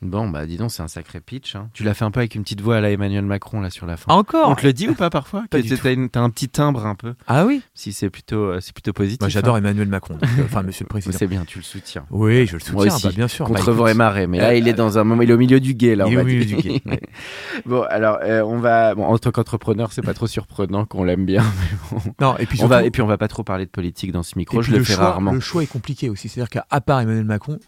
Bon, 0.00 0.28
bah 0.28 0.46
dis 0.46 0.56
donc, 0.56 0.70
c'est 0.70 0.82
un 0.82 0.86
sacré 0.88 1.18
pitch. 1.20 1.56
hein. 1.56 1.70
Tu 1.74 1.82
l'as 1.82 1.92
fait 1.92 2.04
un 2.04 2.12
peu 2.12 2.20
avec 2.20 2.36
une 2.36 2.42
petite 2.44 2.60
voix 2.60 2.76
à 2.76 2.80
la 2.80 2.90
Emmanuel 2.92 3.24
Macron, 3.24 3.60
là, 3.60 3.68
sur 3.68 3.84
la 3.84 3.96
fin. 3.96 4.12
Encore 4.14 4.48
On 4.48 4.54
te 4.54 4.64
le 4.64 4.72
dit 4.72 4.88
ou 4.88 4.94
pas 4.94 5.10
parfois 5.10 5.42
Pas 5.50 5.58
Que 5.58 5.62
du 5.66 5.76
t'as 5.76 5.92
une- 5.92 6.08
un 6.14 6.30
petit 6.30 6.48
timbre 6.48 6.86
un 6.86 6.94
peu? 6.94 7.14
Ah 7.26 7.44
oui 7.46 7.62
Si 7.74 7.92
c'est 7.92 8.08
plutôt, 8.08 8.36
euh, 8.44 8.60
c'est 8.60 8.72
plutôt 8.72 8.92
positif. 8.92 9.20
Moi, 9.22 9.28
J'adore 9.28 9.56
hein. 9.56 9.58
Emmanuel 9.58 9.88
Macron, 9.88 10.16
euh, 10.22 10.26
enfin 10.44 10.62
Monsieur 10.62 10.84
le 10.84 10.88
Président. 10.90 11.16
C'est 11.18 11.26
bien, 11.26 11.44
tu 11.44 11.58
le 11.58 11.64
soutiens. 11.64 12.04
Oui, 12.10 12.46
je 12.46 12.56
le 12.58 12.72
Moi 12.72 12.84
soutiens, 12.84 12.94
aussi, 12.96 13.06
bah, 13.08 13.12
bien 13.16 13.26
sûr. 13.28 13.46
Contre 13.46 13.72
vent 13.72 13.88
et 13.88 13.94
marée. 13.94 14.28
Mais 14.28 14.38
là, 14.38 14.50
euh, 14.50 14.54
il 14.54 14.68
est 14.68 14.72
dans 14.72 14.98
un 14.98 15.04
moment, 15.04 15.22
il 15.22 15.30
est 15.30 15.34
au 15.34 15.38
milieu 15.38 15.58
du 15.58 15.74
guet, 15.74 15.96
là. 15.96 16.04
il 16.06 16.14
est 16.14 16.16
au 16.20 16.24
milieu 16.24 16.44
du 16.44 16.56
guet, 16.56 16.80
ouais. 16.86 17.00
Bon, 17.66 17.82
alors, 17.90 18.18
euh, 18.22 18.42
on 18.42 18.58
va. 18.58 18.94
Bon, 18.94 19.04
en 19.04 19.18
tant 19.18 19.32
qu'entrepreneur, 19.32 19.92
c'est 19.92 20.02
pas 20.02 20.14
trop 20.14 20.28
surprenant 20.28 20.84
qu'on 20.84 21.02
l'aime 21.02 21.26
bien. 21.26 21.42
mais 21.92 21.98
bon. 21.98 22.14
Non, 22.20 22.36
et 22.38 22.46
puis 22.46 22.60
On 22.62 22.68
va, 22.68 22.84
et 22.84 22.90
puis, 22.92 23.02
on 23.02 23.06
va 23.08 23.18
pas 23.18 23.26
trop 23.28 23.42
parler 23.42 23.64
de 23.66 23.70
politique 23.70 24.12
dans 24.12 24.22
ce 24.22 24.38
micro. 24.38 24.62
Je 24.62 24.70
le, 24.70 24.78
le 24.78 24.84
fais 24.84 24.94
choix, 24.94 25.06
rarement. 25.10 25.32
Le 25.32 25.40
choix 25.40 25.64
est 25.64 25.66
compliqué 25.66 26.08
aussi. 26.08 26.28
C'est-à-dire 26.28 26.50
qu'à 26.50 26.80
part 26.80 27.00
Emmanuel 27.00 27.24
Macron, 27.24 27.58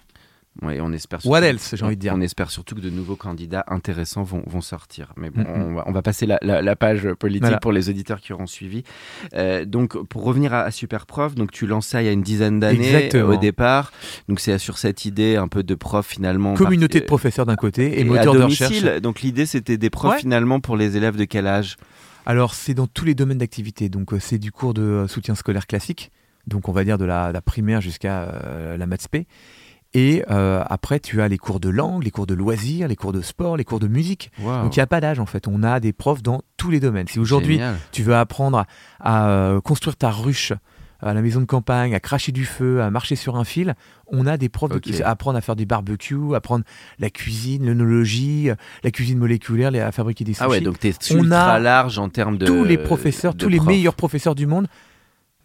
Ouais, 0.63 0.81
on 0.81 0.93
espère. 0.93 1.21
What 1.25 1.39
surtout- 1.43 1.45
else, 1.57 1.75
j'ai 1.77 1.85
envie 1.85 1.97
de 1.97 2.01
dire. 2.01 2.13
On 2.15 2.21
espère 2.21 2.51
surtout 2.51 2.75
que 2.75 2.81
de 2.81 2.91
nouveaux 2.91 3.15
candidats 3.17 3.65
intéressants 3.69 4.25
vont, 4.25 4.43
vont 4.47 4.61
sortir. 4.61 5.13
Mais 5.17 5.31
bon, 5.31 5.43
Mm, 5.43 5.45
mm. 5.45 5.63
on, 5.63 5.75
va, 5.75 5.85
on 5.87 5.93
va 5.93 6.03
passer 6.03 6.27
la, 6.27 6.39
la- 6.43 6.61
la 6.61 6.77
page 6.77 7.09
politique 7.15 7.43
Voilà. 7.43 7.59
pour 7.61 7.71
les 7.73 7.89
auditeurs 7.89 8.21
qui 8.21 8.33
auront 8.33 8.49
suivi. 8.49 8.83
Euh, 9.35 9.65
donc, 9.65 9.97
pour 10.09 10.25
revenir 10.25 10.53
à, 10.53 10.63
à 10.63 10.71
Superprof, 10.73 11.37
donc 11.37 11.53
tu 11.53 11.67
lances 11.69 11.87
ça 11.87 12.03
il 12.03 12.07
y 12.07 12.09
a 12.09 12.13
une 12.13 12.23
dizaine 12.23 12.59
d'années 12.59 13.15
euh, 13.15 13.27
au 13.27 13.37
départ. 13.37 13.93
Donc, 14.29 14.41
c'est 14.41 14.59
sur 14.59 14.77
cette 14.77 15.05
idée 15.05 15.37
un 15.37 15.47
peu 15.49 15.63
de 15.63 15.75
prof 15.77 16.05
finalement. 16.07 16.55
communauté 16.55 16.99
de 17.01 17.05
professeurs 17.07 17.47
d'un 17.47 17.57
côté 17.57 17.87
et, 17.99 18.01
et 18.01 18.05
moteur 18.05 18.35
de 18.35 18.43
recherche. 18.43 18.83
Donc, 19.01 19.21
l'idée 19.23 19.47
c'était 19.47 19.79
des 19.79 19.89
profs 19.89 20.15
Ouais. 20.15 20.19
finalement 20.19 20.59
pour 20.61 20.77
les 20.77 20.97
élèves 20.97 21.17
de 21.17 21.25
quel 21.25 21.47
âge? 21.47 21.77
Alors, 22.27 22.55
c'est 22.55 22.75
dans 22.75 22.87
tous 22.89 23.05
les 23.05 23.15
domaines 23.15 23.39
d'activité. 23.39 23.89
Donc, 23.89 24.13
euh, 24.13 24.19
c'est 24.21 24.39
du 24.39 24.51
cours 24.53 24.75
de 24.75 25.07
soutien 25.09 25.35
scolaire 25.37 25.67
classique. 25.69 26.11
Donc, 26.47 26.69
on 26.69 26.73
va 26.73 26.85
dire 26.85 26.99
de 26.99 27.05
la, 27.05 27.33
la 27.33 27.41
primaire 27.41 27.81
jusqu'à 27.81 28.23
euh, 28.45 28.77
la 28.77 28.87
maths. 28.87 29.07
Et 29.93 30.23
euh, 30.31 30.63
après, 30.69 31.01
tu 31.01 31.21
as 31.21 31.27
les 31.29 31.39
cours 31.39 31.59
de 31.59 31.69
langue, 31.69 32.05
les 32.05 32.13
cours 32.13 32.27
de 32.27 32.35
loisirs, 32.35 32.87
les 32.87 32.95
cours 32.97 33.13
de 33.13 33.23
sport, 33.23 33.57
les 33.57 33.65
cours 33.65 33.81
de 33.81 33.89
musique. 33.89 34.31
Wow. 34.41 34.63
Donc, 34.63 34.77
il 34.77 34.79
n'y 34.79 34.83
a 34.83 34.87
pas 34.87 35.01
d'âge, 35.01 35.19
en 35.19 35.27
fait. 35.27 35.49
On 35.49 35.63
a 35.65 35.81
des 35.81 35.93
profs 35.93 36.23
dans 36.23 36.43
tous 36.57 36.71
les 36.71 36.79
domaines. 36.79 37.09
Si 37.09 37.19
aujourd'hui, 37.19 37.61
tu 37.91 38.03
veux 38.05 38.15
apprendre 38.15 38.59
à, 38.59 38.67
à, 39.01 39.29
euh, 39.31 39.61
construire 39.61 39.97
ta 39.97 40.11
ruche 40.11 40.53
à 41.03 41.15
la 41.15 41.23
maison 41.23 41.41
de 41.41 41.47
campagne, 41.47 41.95
à 41.95 41.99
cracher 42.01 42.31
du 42.31 42.45
feu, 42.45 42.83
à 42.83 42.91
marcher 42.91 43.17
sur 43.17 43.37
un 43.37 43.45
fil, 43.45 43.75
on 44.07 44.27
a 44.27 44.37
des 44.37 44.49
profs 44.51 44.71
Ok. 44.73 44.83
de, 44.91 45.03
à 45.03 45.09
apprendre 45.09 45.39
à 45.39 45.41
faire 45.41 45.57
du 45.57 45.65
barbecue, 45.65 46.35
apprendre 46.37 46.65
la 46.99 47.09
cuisine, 47.11 47.65
l'œnologie, 47.67 48.51
euh, 48.51 48.55
la 48.85 48.91
cuisine 48.91 49.19
moléculaire, 49.19 49.73
à 49.87 49.93
fabriquer 49.93 50.25
des 50.25 50.35
sushis. 50.35 50.45
Ah 50.45 50.51
ouais, 50.51 50.61
donc 50.61 50.79
t'es 50.79 50.93
ultra 51.11 51.59
large 51.59 51.99
en 51.99 52.11
termes 52.11 52.37
de. 52.37 52.45
tous 52.47 52.65
les 52.65 52.77
professeurs, 52.79 53.35
tous 53.35 53.49
les 53.49 53.57
profs. 53.57 53.69
meilleurs 53.69 53.95
professeurs 53.95 54.35
du 54.35 54.47
monde, 54.47 54.69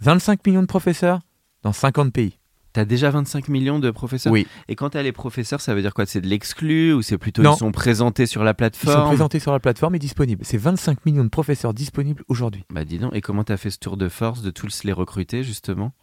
25 0.01 0.45
millions 0.45 0.61
de 0.61 0.67
professeurs 0.67 1.21
dans 1.63 1.71
50 1.73 2.11
pays. 2.11 2.37
T'as 2.75 2.83
déjà 2.83 3.09
25 3.09 3.47
millions 3.47 3.79
de 3.79 3.89
professeurs 3.89 4.33
Oui. 4.33 4.45
Et 4.67 4.75
quand 4.75 4.89
t'as 4.89 5.01
les 5.01 5.13
professeurs, 5.13 5.61
ça 5.61 5.73
veut 5.73 5.81
dire 5.81 5.93
quoi? 5.93 6.05
C'est 6.05 6.19
de 6.19 6.27
l'exclu 6.27 6.91
ou 6.91 7.01
c'est 7.01 7.17
plutôt 7.17 7.41
Non. 7.41 7.53
ils 7.55 7.57
sont 7.57 7.71
présentés 7.71 8.25
sur 8.25 8.43
la 8.43 8.49
Ils 8.49 8.53
sont 8.53 8.57
plateforme? 8.57 9.07
présentés 9.07 9.39
sur 9.39 9.53
la 9.53 9.61
plateforme 9.61 9.95
et 9.95 9.99
disponibles. 9.99 10.43
C'est 10.43 10.57
25 10.57 11.05
millions 11.05 11.23
de 11.23 11.29
professeurs 11.29 11.73
disponibles 11.73 12.25
aujourd'hui. 12.27 12.65
Bah 12.69 12.83
dis 12.83 12.99
donc, 12.99 13.15
et 13.15 13.21
comment 13.21 13.45
t'as 13.45 13.55
fait 13.55 13.69
ce 13.69 13.79
tour 13.79 13.95
de 13.95 14.09
force 14.09 14.41
de 14.41 14.51
tous 14.51 14.83
les 14.83 14.91
recruter 14.91 15.41
justement? 15.41 15.93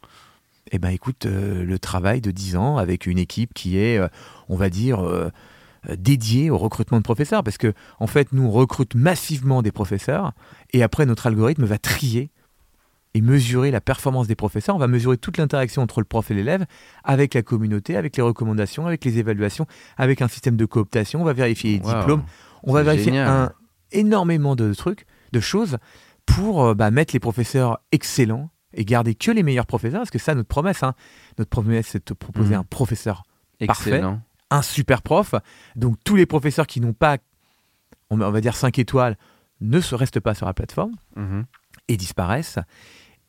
Eh 0.70 0.78
ben 0.78 0.88
écoute, 0.88 1.26
euh, 1.26 1.62
le 1.62 1.78
travail 1.78 2.22
de 2.22 2.30
10 2.30 2.56
ans 2.56 2.78
avec 2.78 3.04
une 3.06 3.18
équipe 3.18 3.52
qui 3.52 3.76
est, 3.76 3.98
euh, 3.98 4.08
on 4.48 4.56
va 4.56 4.70
dire, 4.70 5.06
euh, 5.06 5.28
euh, 5.90 5.96
dédiée 5.98 6.48
au 6.48 6.56
recrutement 6.56 6.96
de 6.96 7.02
professeurs. 7.02 7.44
Parce 7.44 7.58
que, 7.58 7.74
en 8.00 8.06
fait, 8.06 8.32
nous, 8.32 8.44
on 8.44 8.50
recrute 8.50 8.94
massivement 8.94 9.60
des 9.60 9.72
professeurs 9.72 10.32
et 10.72 10.82
après, 10.82 11.04
notre 11.04 11.26
algorithme 11.26 11.64
va 11.64 11.76
trier 11.76 12.30
et 13.14 13.20
mesurer 13.20 13.70
la 13.70 13.80
performance 13.80 14.26
des 14.26 14.34
professeurs. 14.34 14.74
On 14.74 14.78
va 14.78 14.86
mesurer 14.88 15.18
toute 15.18 15.36
l'interaction 15.36 15.82
entre 15.82 16.00
le 16.00 16.04
prof 16.06 16.30
et 16.30 16.34
l'élève, 16.34 16.64
avec 17.04 17.34
la 17.34 17.42
communauté, 17.42 17.96
avec 17.96 18.16
les 18.16 18.22
recommandations, 18.22 18.86
avec 18.86 19.04
les 19.04 19.18
évaluations, 19.18 19.66
avec 19.98 20.22
un 20.22 20.28
système 20.28 20.56
de 20.56 20.64
cooptation. 20.64 21.20
On 21.20 21.24
va 21.24 21.34
vérifier 21.34 21.78
les 21.78 21.84
Wow. 21.84 21.98
diplômes. 21.98 22.22
On 22.62 22.72
va 22.72 22.82
vérifier 22.82 23.18
un, 23.18 23.52
énormément 23.90 24.56
de 24.56 24.72
trucs, 24.72 25.04
de 25.32 25.40
choses 25.40 25.76
pour 26.24 26.64
euh, 26.64 26.74
bah, 26.74 26.90
mettre 26.90 27.12
les 27.14 27.20
professeurs 27.20 27.80
excellents 27.92 28.48
et 28.72 28.84
garder 28.86 29.14
que 29.14 29.30
les 29.30 29.42
meilleurs 29.42 29.66
professeurs. 29.66 30.00
Parce 30.00 30.10
que 30.10 30.18
ça, 30.18 30.34
notre 30.34 30.48
promesse, 30.48 30.82
hein, 30.82 30.94
notre 31.38 31.50
promesse, 31.50 31.88
c'est 31.88 31.98
de 31.98 32.04
te 32.04 32.14
proposer 32.14 32.54
Mhm. 32.54 32.60
un 32.60 32.64
professeur, 32.64 33.24
Parfait. 33.66 33.90
Excellent. 33.90 34.22
un 34.50 34.62
super 34.62 35.02
prof. 35.02 35.34
Donc 35.76 35.96
tous 36.04 36.16
les 36.16 36.24
professeurs 36.26 36.66
qui 36.66 36.80
n'ont 36.80 36.92
pas, 36.94 37.18
on 38.10 38.16
va 38.16 38.40
dire 38.40 38.56
5 38.56 38.78
étoiles, 38.78 39.16
ne 39.60 39.80
se 39.80 39.94
restent 39.94 40.20
pas 40.20 40.34
sur 40.34 40.46
la 40.46 40.54
plateforme 40.54 40.92
Mhm. 41.16 41.44
et 41.88 41.96
disparaissent. 41.96 42.58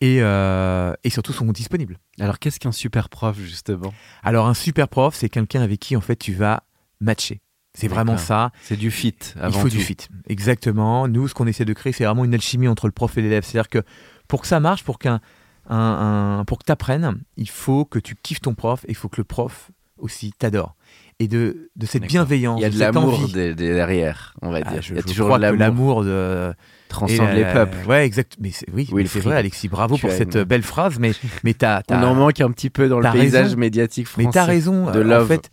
Et, 0.03 0.17
euh, 0.21 0.93
et 1.03 1.09
surtout 1.09 1.31
sont 1.33 1.45
disponibles. 1.51 1.97
Alors, 2.19 2.39
qu'est-ce 2.39 2.59
qu'un 2.59 2.71
super 2.73 3.07
prof, 3.09 3.37
justement? 3.39 3.93
Alors, 4.21 4.47
un 4.47 4.53
super 4.53 4.87
prof, 4.89 5.15
c'est 5.15 5.29
quelqu'un 5.29 5.61
avec 5.61 5.79
qui, 5.79 5.95
en 5.95 6.01
fait, 6.01 6.17
tu 6.17 6.33
vas 6.33 6.63
matcher. 6.99 7.39
C'est 7.73 7.87
vraiment 7.87 8.17
ça. 8.17 8.51
C'est 8.61 8.75
du 8.77 8.91
fit. 8.91 9.15
Avant 9.39 9.57
Il 9.57 9.61
faut 9.61 9.69
du 9.69 9.79
fit. 9.79 9.97
Exactement. 10.27 11.07
Nous, 11.07 11.27
ce 11.27 11.33
qu'on 11.33 11.47
essaie 11.47 11.65
de 11.65 11.73
créer, 11.73 11.93
c'est 11.93 12.03
vraiment 12.05 12.25
une 12.25 12.33
alchimie 12.33 12.67
entre 12.67 12.85
le 12.87 12.91
prof 12.91 13.17
et 13.17 13.21
l'élève. 13.21 13.43
C'est-à-dire 13.45 13.69
que 13.69 13.81
pour 14.27 14.41
que 14.41 14.47
ça 14.47 14.59
marche, 14.59 14.83
pour 14.83 14.99
qu'un 14.99 15.21
un- 15.69 16.39
un- 16.39 16.45
pour 16.45 16.59
que 16.59 16.65
tu 16.65 16.71
apprennes, 16.71 17.21
il 17.37 17.49
faut 17.49 17.85
que 17.85 17.97
tu 17.97 18.15
kiffes 18.21 18.41
ton 18.41 18.53
prof 18.53 18.83
et 18.85 18.89
il 18.91 18.95
faut 18.95 19.07
que 19.09 19.21
le 19.21 19.23
prof 19.23 19.71
aussi 19.97 20.33
t'adore. 20.37 20.75
Et 21.19 21.27
de, 21.29 21.71
de 21.75 21.85
cette 21.85 22.03
bienveillance, 22.05 22.59
Il 22.59 22.63
y 22.63 22.65
a 22.65 22.69
de 22.69 22.77
l'amour 22.77 23.27
derrière, 23.29 24.33
on 24.41 24.51
va 24.51 24.59
Ah, 24.65 24.71
dire. 24.73 24.81
je, 24.81 24.93
Il 24.93 24.97
y 24.97 24.99
a 24.99 25.03
toujours 25.03 25.37
l'amour 25.37 26.03
de 26.03 26.53
Transcende 26.93 27.29
les 27.33 27.43
peuples. 27.43 27.77
Ouais, 27.87 28.05
exact. 28.05 28.37
Mais 28.39 28.51
oui, 28.71 28.87
mais 28.93 29.05
c'est 29.07 29.19
vrai, 29.19 29.35
Alexis. 29.35 29.67
Bravo 29.67 29.95
Tu 29.95 30.01
pour 30.01 30.11
cette 30.11 30.35
une- 30.35 30.43
belle 30.43 30.61
phrase. 30.61 30.99
Mais 30.99 31.11
mais 31.43 31.53
t'as, 31.55 31.81
On 31.89 31.95
en 32.03 32.13
manque 32.13 32.39
un 32.39 32.51
petit 32.51 32.69
peu 32.69 32.87
dans 32.87 32.99
le 32.99 33.11
paysage 33.11 33.45
raison. 33.47 33.57
médiatique 33.57 34.07
français. 34.07 34.27
mais 34.27 34.31
t'as 34.31 34.45
raison. 34.45 34.91
de 34.91 34.99
euh, 34.99 35.03
love. 35.03 35.23
En 35.23 35.27
fait, 35.27 35.49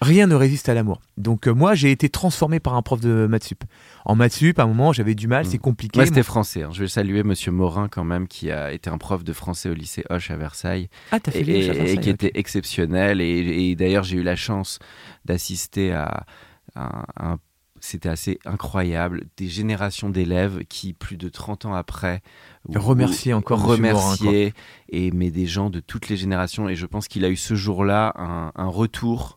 rien 0.00 0.26
ne 0.26 0.34
résiste 0.34 0.68
à 0.70 0.74
l'amour. 0.74 1.00
Donc 1.18 1.46
euh, 1.46 1.52
moi, 1.52 1.74
j'ai 1.74 1.90
été 1.90 2.08
transformé 2.08 2.58
par 2.58 2.74
un 2.74 2.80
prof 2.82 3.00
de 3.00 3.26
maths 3.26 3.44
sup. 3.44 3.64
En 4.06 4.14
maths 4.16 4.32
sup, 4.32 4.58
à 4.58 4.62
un 4.62 4.66
moment, 4.66 4.92
j'avais 4.94 5.14
du 5.14 5.28
mal, 5.28 5.44
Mm. 5.44 5.48
c'est 5.50 5.58
compliqué. 5.58 5.98
Moi, 5.98 6.06
c'était 6.06 6.22
français. 6.22 6.62
hein. 6.62 6.70
Je 6.72 6.80
vais 6.80 6.88
saluer 6.88 7.22
Monsieur 7.22 7.52
Morin, 7.52 7.88
quand 7.88 8.04
même, 8.04 8.26
qui 8.26 8.50
a 8.50 8.72
été 8.72 8.88
un 8.88 8.96
prof 8.98 9.22
de 9.24 9.32
français 9.34 9.68
au 9.68 9.74
lycée 9.74 10.04
Hoche 10.10 10.30
à 10.30 10.36
Versailles. 10.36 10.88
ah, 11.10 11.20
t'as 11.20 11.32
fait 11.32 11.40
et, 11.40 11.44
les 11.44 11.92
et- 11.92 11.98
qui 11.98 12.08
était 12.10 12.32
exceptionnel. 12.34 13.20
Et, 13.20 13.70
et 13.70 13.76
d'ailleurs, 13.76 14.04
j'ai 14.04 14.16
eu 14.16 14.22
la 14.22 14.36
chance 14.36 14.78
d'assister 15.26 15.92
à, 15.92 16.24
à 16.74 17.04
un- 17.20 17.38
C'était 17.84 18.08
assez 18.08 18.38
incroyable. 18.44 19.24
Des 19.36 19.48
générations 19.48 20.08
d'élèves 20.08 20.62
qui, 20.68 20.92
plus 20.92 21.16
de 21.16 21.28
30 21.28 21.66
ans 21.66 21.74
après, 21.74 22.22
Remercier 22.72 23.34
encore 23.34 23.64
remercier, 23.64 24.54
et, 24.88 25.10
mais 25.10 25.32
des 25.32 25.46
gens 25.46 25.68
de 25.68 25.80
toutes 25.80 26.08
les 26.08 26.16
générations. 26.16 26.68
Et 26.68 26.76
je 26.76 26.86
pense 26.86 27.08
qu'il 27.08 27.24
a 27.24 27.28
eu 27.28 27.34
ce 27.34 27.56
jour-là 27.56 28.12
un, 28.14 28.52
un 28.54 28.68
retour 28.68 29.36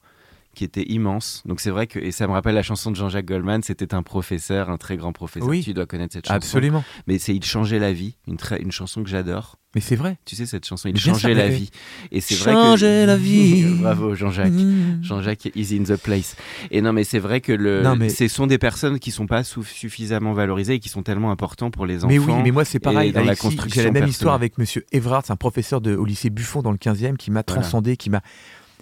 qui 0.56 0.64
était 0.64 0.84
immense. 0.90 1.44
Donc 1.46 1.60
c'est 1.60 1.70
vrai 1.70 1.86
que, 1.86 2.00
et 2.00 2.12
ça 2.12 2.26
me 2.28 2.32
rappelle 2.34 2.56
la 2.56 2.64
chanson 2.64 2.90
de 2.90 2.96
Jean-Jacques 2.96 3.26
Goldman, 3.28 3.62
c'était 3.62 3.94
un 3.94 4.02
professeur, 4.02 4.70
un 4.72 4.78
très 4.78 4.98
grand 4.98 5.14
professeur. 5.14 5.48
Oui. 5.48 5.62
Tu 5.64 5.74
dois 5.76 5.86
connaître 5.86 6.14
cette 6.14 6.26
chanson. 6.26 6.36
Absolument. 6.36 6.84
Mais 7.06 7.20
c'est 7.20 7.36
Il 7.36 7.44
changeait 7.44 7.78
la 7.80 7.94
vie, 7.94 8.16
une, 8.28 8.38
très, 8.38 8.60
une 8.62 8.72
chanson 8.72 9.04
que 9.04 9.10
j'adore. 9.10 9.58
Mais 9.76 9.82
c'est 9.82 9.98
vrai. 9.98 10.18
Tu 10.24 10.38
sais 10.38 10.46
cette 10.46 10.66
chanson, 10.66 10.88
il 10.88 10.98
changeait 10.98 11.34
la 11.34 11.50
vie. 11.50 11.70
Et 12.14 12.22
c'est 12.22 12.36
vrai 12.36 12.54
que 12.54 12.58
Changer 12.62 13.06
la 13.06 13.18
vie. 13.18 13.66
Bravo 13.82 14.16
Jean-Jacques. 14.16 14.54
Mmh. 14.54 15.00
Jean-Jacques 15.04 15.50
is 15.54 15.78
in 15.78 15.84
the 15.84 15.98
place. 15.98 16.38
Et 16.72 16.82
non, 16.82 16.94
mais 16.94 17.04
c'est 17.04 17.20
vrai 17.20 17.42
que 17.42 17.52
le, 17.52 17.82
Non, 17.84 17.98
mais- 17.98 18.08
ce 18.08 18.28
sont 18.30 18.48
des 18.48 18.58
personnes 18.58 19.00
qui 19.00 19.12
sont 19.12 19.28
pas 19.28 19.44
suffisamment 19.44 20.32
valorisées 20.32 20.76
et 20.76 20.80
qui 20.80 20.88
sont 20.88 21.04
tellement 21.04 21.30
importants 21.30 21.72
pour 21.72 21.86
les 21.86 21.98
enfants. 22.06 22.08
Mais 22.08 22.20
oui, 22.20 22.34
mais 22.42 22.52
moi 22.52 22.64
c'est 22.64 22.80
pareil. 22.80 23.12
dans 23.12 23.24
la 23.26 23.36
construction 23.36 23.70
J'ai 23.74 23.82
la 23.82 23.88
même 23.88 23.94
personnelle. 23.94 24.10
histoire 24.12 24.34
avec 24.36 24.58
Monsieur 24.58 24.86
Everard, 24.94 25.24
c'est 25.26 25.34
un 25.34 25.36
professeur 25.36 25.82
de, 25.82 25.94
au 25.96 26.06
lycée 26.06 26.30
Buffon 26.30 26.62
dans 26.62 26.72
le 26.72 26.78
15e 26.78 27.18
qui 27.18 27.30
m'a 27.30 27.44
Voilà. 27.46 27.62
transcendé, 27.62 27.98
qui 27.98 28.10
m'a. 28.10 28.22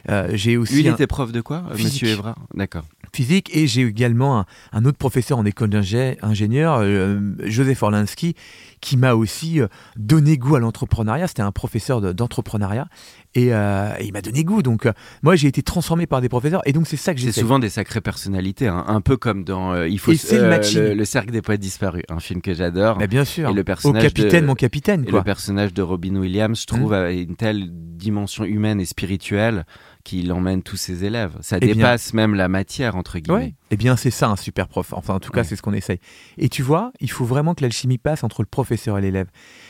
Euh, 0.10 0.30
j'ai 0.34 0.58
aussi 0.58 0.74
Lui, 0.76 0.82
il 0.82 0.90
un 0.90 0.94
était 0.94 1.08
prof 1.08 1.32
de 1.32 1.42
quoi, 1.42 1.64
euh, 1.72 1.76
Physique. 1.76 1.94
Monsieur 2.04 2.08
Évrard 2.10 2.36
D'accord. 2.54 2.84
physique 3.14 3.56
et 3.56 3.68
j'ai 3.68 3.84
également 3.84 4.40
un, 4.40 4.46
un 4.74 4.86
autre 4.86 4.98
professeur 4.98 5.38
en 5.38 5.46
école 5.46 5.70
d'ingé- 5.70 6.18
ingénieur, 6.22 6.80
euh, 6.82 7.20
Joseph 7.46 7.84
Orlinski, 7.84 8.36
qui 8.82 8.98
m'a 8.98 9.14
aussi 9.14 9.62
euh, 9.62 9.68
donné 9.96 10.38
goût 10.38 10.56
à 10.56 10.60
l'entrepreneuriat. 10.60 11.28
C'était 11.28 11.42
un 11.44 11.52
professeur 11.52 12.02
de- 12.02 12.12
d'entrepreneuriat 12.12 12.88
et, 13.36 13.54
euh, 13.54 13.94
et 14.00 14.06
il 14.08 14.14
m'a 14.14 14.22
donné 14.22 14.44
goût. 14.44 14.62
Donc 14.62 14.88
moi 15.22 15.36
j'ai 15.36 15.48
été 15.48 15.62
transformé 15.64 16.06
par 16.08 16.20
des 16.22 16.28
professeurs 16.30 16.62
et 16.66 16.74
donc 16.74 16.88
c'est 16.88 16.98
ça 16.98 17.14
que 17.14 17.20
C'est 17.22 17.28
j'ai 17.28 17.32
souvent 17.32 17.60
des 17.60 17.70
sacrées 17.70 18.02
personnalités, 18.02 18.68
hein, 18.68 18.84
un 18.88 19.00
peu 19.00 19.16
comme 19.16 19.44
dans 19.44 19.82
Il 19.84 20.00
faut 20.00 20.12
Et 20.12 20.18
c'est 20.18 20.38
le 20.40 20.90
le, 20.90 20.94
le 20.96 21.06
cercle 21.06 21.32
des 21.32 21.42
poètes 21.42 21.62
disparus, 21.62 22.04
un 22.10 22.20
film 22.20 22.42
que 22.42 22.54
j'adore. 22.54 22.98
Mais 22.98 23.08
bien 23.08 23.26
sûr. 23.26 23.50
Et 23.50 23.54
le 23.54 23.62
Au 23.62 23.64
personnage 23.64 24.04
capitaine, 24.04 24.42
de- 24.42 24.48
mon 24.48 24.56
capitaine 24.56 25.06
Et 25.08 25.12
le 25.12 25.22
personnage 25.24 25.74
de 25.74 25.82
Robin 25.82 26.16
Williams, 26.16 26.60
je 26.62 26.66
trouve, 26.66 26.92
Mm. 26.92 26.94
a 26.94 27.12
une 27.12 27.36
telle 27.36 27.70
dimension 27.72 28.44
humaine 28.44 28.82
et 28.82 28.86
spirituelle 28.86 29.66
qu'il 30.04 30.32
emmène 30.34 30.62
tous 30.64 30.76
ses 30.78 31.06
élèves. 31.06 31.36
Ça 31.42 31.58
Eh 31.62 31.66
bien- 31.66 31.76
dépasse 31.76 32.14
même 32.14 32.36
la 32.36 32.48
matière, 32.50 32.96
entre 32.96 33.20
guillemets. 33.20 33.38
Ouais. 33.40 33.54
Eh 33.72 33.78
bien, 33.78 33.96
c'est 33.96 34.12
ça 34.12 34.28
un 34.30 34.36
super 34.36 34.68
prof. 34.68 34.94
Enfin, 34.94 35.14
en 35.16 35.20
tout 35.20 35.32
cas, 35.32 35.40
Ouais. 35.42 35.44
c'est 35.46 35.56
ce 35.56 35.62
qu'on 35.62 35.74
essaye. 35.74 36.00
Et 36.38 36.50
tu 36.50 36.62
vois, 36.62 36.92
il 37.00 37.10
faut 37.10 37.26
vraiment 37.26 37.54
que 37.56 37.62
l'alchimie 37.62 37.98
passe 37.98 38.24
entre 38.24 38.42
le 38.42 38.48
professeur 38.48 38.98
et 38.98 39.02
l'élève. 39.02 39.28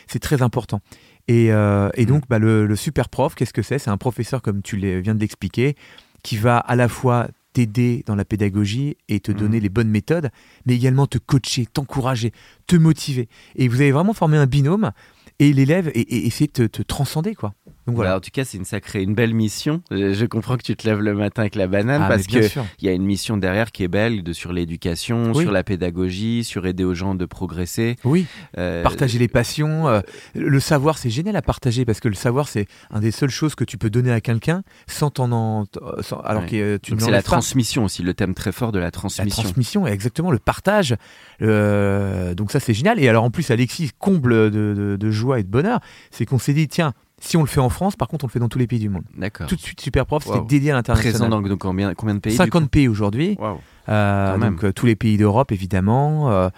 C'est 0.08 0.20
très 0.20 0.42
important. 0.42 0.82
Et, 1.28 1.54
euh, 1.54 1.90
et 1.96 2.06
donc, 2.06 2.24
bah, 2.30 2.40
le, 2.40 2.66
le 2.66 2.76
super 2.76 3.10
prof, 3.10 3.36
qu'est-ce 3.36 3.54
que 3.54 3.62
c'est? 3.62 3.80
C'est 3.80 3.92
un 3.92 3.98
professeur, 3.98 4.42
comme 4.42 4.62
tu 4.62 4.78
viens 4.78 5.16
de 5.16 5.20
l'expliquer, 5.20 5.76
qui 6.24 6.36
va 6.38 6.58
à 6.58 6.76
la 6.76 6.88
fois 6.88 7.28
t'aider 7.54 8.04
dans 8.08 8.16
la 8.16 8.26
pédagogie 8.26 8.98
et 9.10 9.20
te 9.20 9.32
donner 9.32 9.60
les 9.60 9.70
bonnes 9.70 9.90
méthodes, 9.90 10.32
mais 10.66 10.74
également 10.76 11.06
te 11.06 11.20
coacher, 11.20 11.68
t'encourager, 11.68 12.32
te 12.66 12.76
motiver. 12.76 13.30
Et 13.56 13.68
vous 13.68 13.80
avez 13.82 13.92
vraiment 13.92 14.14
formé 14.14 14.38
un 14.38 14.48
binôme 14.48 14.92
et 15.40 15.54
l'élève 15.54 15.90
et, 15.94 16.02
et 16.02 16.26
essayer 16.28 16.48
de 16.48 16.52
te, 16.52 16.64
te 16.64 16.82
transcender, 16.82 17.36
quoi. 17.36 17.54
Donc 17.86 17.98
Voilà, 17.98 18.12
voilà. 18.12 18.18
en 18.20 18.22
tout 18.22 18.30
cas, 18.32 18.46
c'est 18.46 18.58
une 18.58 18.64
sacrée, 18.64 19.04
une 19.04 19.14
belle 19.14 19.34
mission. 19.34 19.82
Je 19.92 20.26
comprends 20.26 20.56
que 20.56 20.64
tu 20.64 20.74
te 20.74 20.88
lèves 20.88 21.02
le 21.02 21.14
matin 21.14 21.42
avec 21.42 21.56
la 21.56 21.68
banane 21.68 22.02
Ah, 22.06 22.08
parce 22.08 22.28
que 22.28 22.38
il 22.80 22.86
y 22.86 22.88
a 22.88 22.94
une 22.94 23.04
mission 23.04 23.36
derrière 23.36 23.74
qui 23.74 23.84
est 23.84 23.90
belle 23.90 24.24
de, 24.24 24.32
sur 24.32 24.54
l'éducation, 24.54 25.34
Oui. 25.36 25.44
sur 25.44 25.52
la 25.52 25.64
pédagogie, 25.66 26.46
sur 26.46 26.66
aider 26.66 26.86
aux 26.86 26.94
gens 26.94 27.14
de 27.14 27.26
progresser. 27.26 27.98
Oui. 28.06 28.26
Euh, 28.58 28.84
Partager 28.84 29.20
les 29.20 29.28
passions. 29.28 29.90
euh, 29.90 30.00
le 30.34 30.60
savoir, 30.62 30.98
c'est 30.98 31.10
génial 31.10 31.36
à 31.36 31.42
partager 31.42 31.84
parce 31.84 32.00
que 32.00 32.08
le 32.08 32.14
savoir, 32.16 32.48
c'est 32.48 32.68
un 32.90 33.02
des 33.02 33.12
seules 33.12 33.30
choses 33.30 33.54
que 33.54 33.66
tu 33.66 33.78
peux 33.78 33.90
donner 33.90 34.14
à 34.14 34.22
quelqu'un 34.22 34.64
sans 34.88 35.10
t'en 35.10 35.34
en. 35.34 35.66
sans- 36.02 36.22
alors 36.22 36.44
Ouais. 36.44 36.50
que 36.50 36.56
euh, 36.56 36.78
tu 36.82 36.94
ne 36.96 37.00
c'est 37.02 37.12
la 37.12 37.18
pas. 37.18 37.24
transmission 37.24 37.84
aussi, 37.84 38.02
le 38.02 38.14
thème 38.14 38.34
très 38.34 38.54
fort 38.54 38.72
de 38.72 38.80
la 38.80 38.86
La 38.86 38.92
transmission. 38.92 39.44
transmission, 39.44 39.88
exactement, 39.88 40.32
le 40.32 40.40
partage. 40.40 40.96
Euh, 41.42 42.34
donc 42.34 42.52
ça, 42.52 42.60
c'est 42.62 42.74
génial. 42.74 42.98
Et 43.00 43.10
alors 43.10 43.24
en 43.26 43.30
plus, 43.32 43.52
Alexis, 43.52 43.92
comble 44.00 44.52
de, 44.52 44.74
de- 44.74 44.96
de 44.98 45.12
joie 45.14 45.40
et 45.40 45.44
de 45.44 45.48
bonheur, 45.50 45.80
c'est 46.12 46.26
qu'on 46.26 46.40
s'est 46.40 46.54
dit, 46.54 46.68
tiens, 46.68 46.94
si 47.22 47.38
on 47.38 47.42
le 47.42 47.48
fait 47.48 47.62
en 47.62 47.70
France, 47.70 47.96
par 47.96 48.08
contre, 48.10 48.26
on 48.26 48.28
le 48.28 48.32
fait 48.32 48.40
dans 48.40 48.50
tous 48.50 48.60
les 48.60 48.68
pays 48.68 48.80
du 48.80 48.90
monde. 48.90 49.04
D'accord. 49.18 49.48
Tout 49.48 49.56
de 49.56 49.62
suite, 49.62 49.80
super 49.80 50.06
prof, 50.06 50.26
Wow. 50.26 50.34
c'était 50.34 50.46
dédié 50.48 50.72
à 50.72 50.82
Présent 50.84 50.96
l'international. 50.96 51.30
dans 51.30 51.42
donc, 51.42 51.60
combien, 51.60 51.94
combien 51.94 52.16
de 52.16 52.20
pays 52.20 52.34
du 52.34 52.38
50 52.38 52.64
coup 52.64 52.70
pays 52.70 52.88
aujourd'hui. 52.90 53.38
Waouh. 53.40 53.60
Euh, 53.90 54.38
donc 54.38 54.64
euh, 54.64 54.72
tous 54.74 54.86
les 54.86 54.96
pays 54.96 55.18
d'Europe, 55.18 55.52
évidemment. 55.52 56.50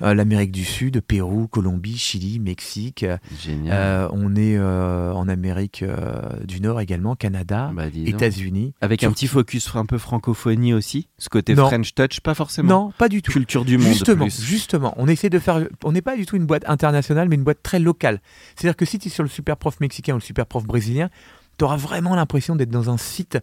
Euh, 0.00 0.14
L'Amérique 0.14 0.52
du 0.52 0.64
Sud, 0.64 1.00
Pérou, 1.00 1.46
Colombie, 1.48 1.98
Chili, 1.98 2.40
Mexique. 2.40 3.04
Génial. 3.40 3.72
Euh, 3.76 4.08
on 4.12 4.34
est 4.34 4.56
euh, 4.56 5.12
en 5.12 5.28
Amérique 5.28 5.82
euh, 5.82 6.20
du 6.44 6.60
Nord 6.60 6.80
également, 6.80 7.14
Canada, 7.14 7.70
Bah. 7.74 7.84
États-Unis. 7.94 8.74
Avec 8.80 9.04
un 9.04 9.12
petit 9.12 9.26
focus 9.26 9.70
un 9.74 9.86
peu 9.86 9.98
francophonie 9.98 10.72
aussi, 10.74 11.08
ce 11.18 11.28
côté 11.28 11.54
Non. 11.54 11.66
French 11.68 11.94
touch, 11.94 12.20
pas 12.20 12.34
forcément. 12.34 12.68
Non, 12.86 12.92
pas 12.96 13.08
du 13.08 13.22
tout. 13.22 13.32
Culture 13.32 13.64
du 13.64 13.78
monde. 13.78 13.88
Justement, 13.88 14.24
plus. 14.24 14.42
justement, 14.42 14.94
on 14.96 15.06
essaie 15.08 15.30
de 15.30 15.38
faire. 15.38 15.66
On 15.84 15.92
n'est 15.92 16.02
pas 16.02 16.16
du 16.16 16.26
tout 16.26 16.36
une 16.36 16.46
boîte 16.46 16.64
internationale, 16.66 17.28
mais 17.28 17.36
une 17.36 17.44
boîte 17.44 17.62
très 17.62 17.78
locale. 17.78 18.20
C'est-à-dire 18.56 18.76
que 18.76 18.84
si 18.84 18.98
tu 18.98 19.08
es 19.08 19.10
sur 19.10 19.22
le 19.22 19.28
super 19.28 19.56
prof 19.56 19.78
mexicain 19.80 20.14
ou 20.14 20.16
le 20.16 20.22
super 20.22 20.46
prof 20.46 20.64
brésilien, 20.64 21.10
tu 21.58 21.64
auras 21.64 21.76
vraiment 21.76 22.14
l'impression 22.16 22.56
d'être 22.56 22.70
dans 22.70 22.90
un 22.90 22.96
site 22.96 23.38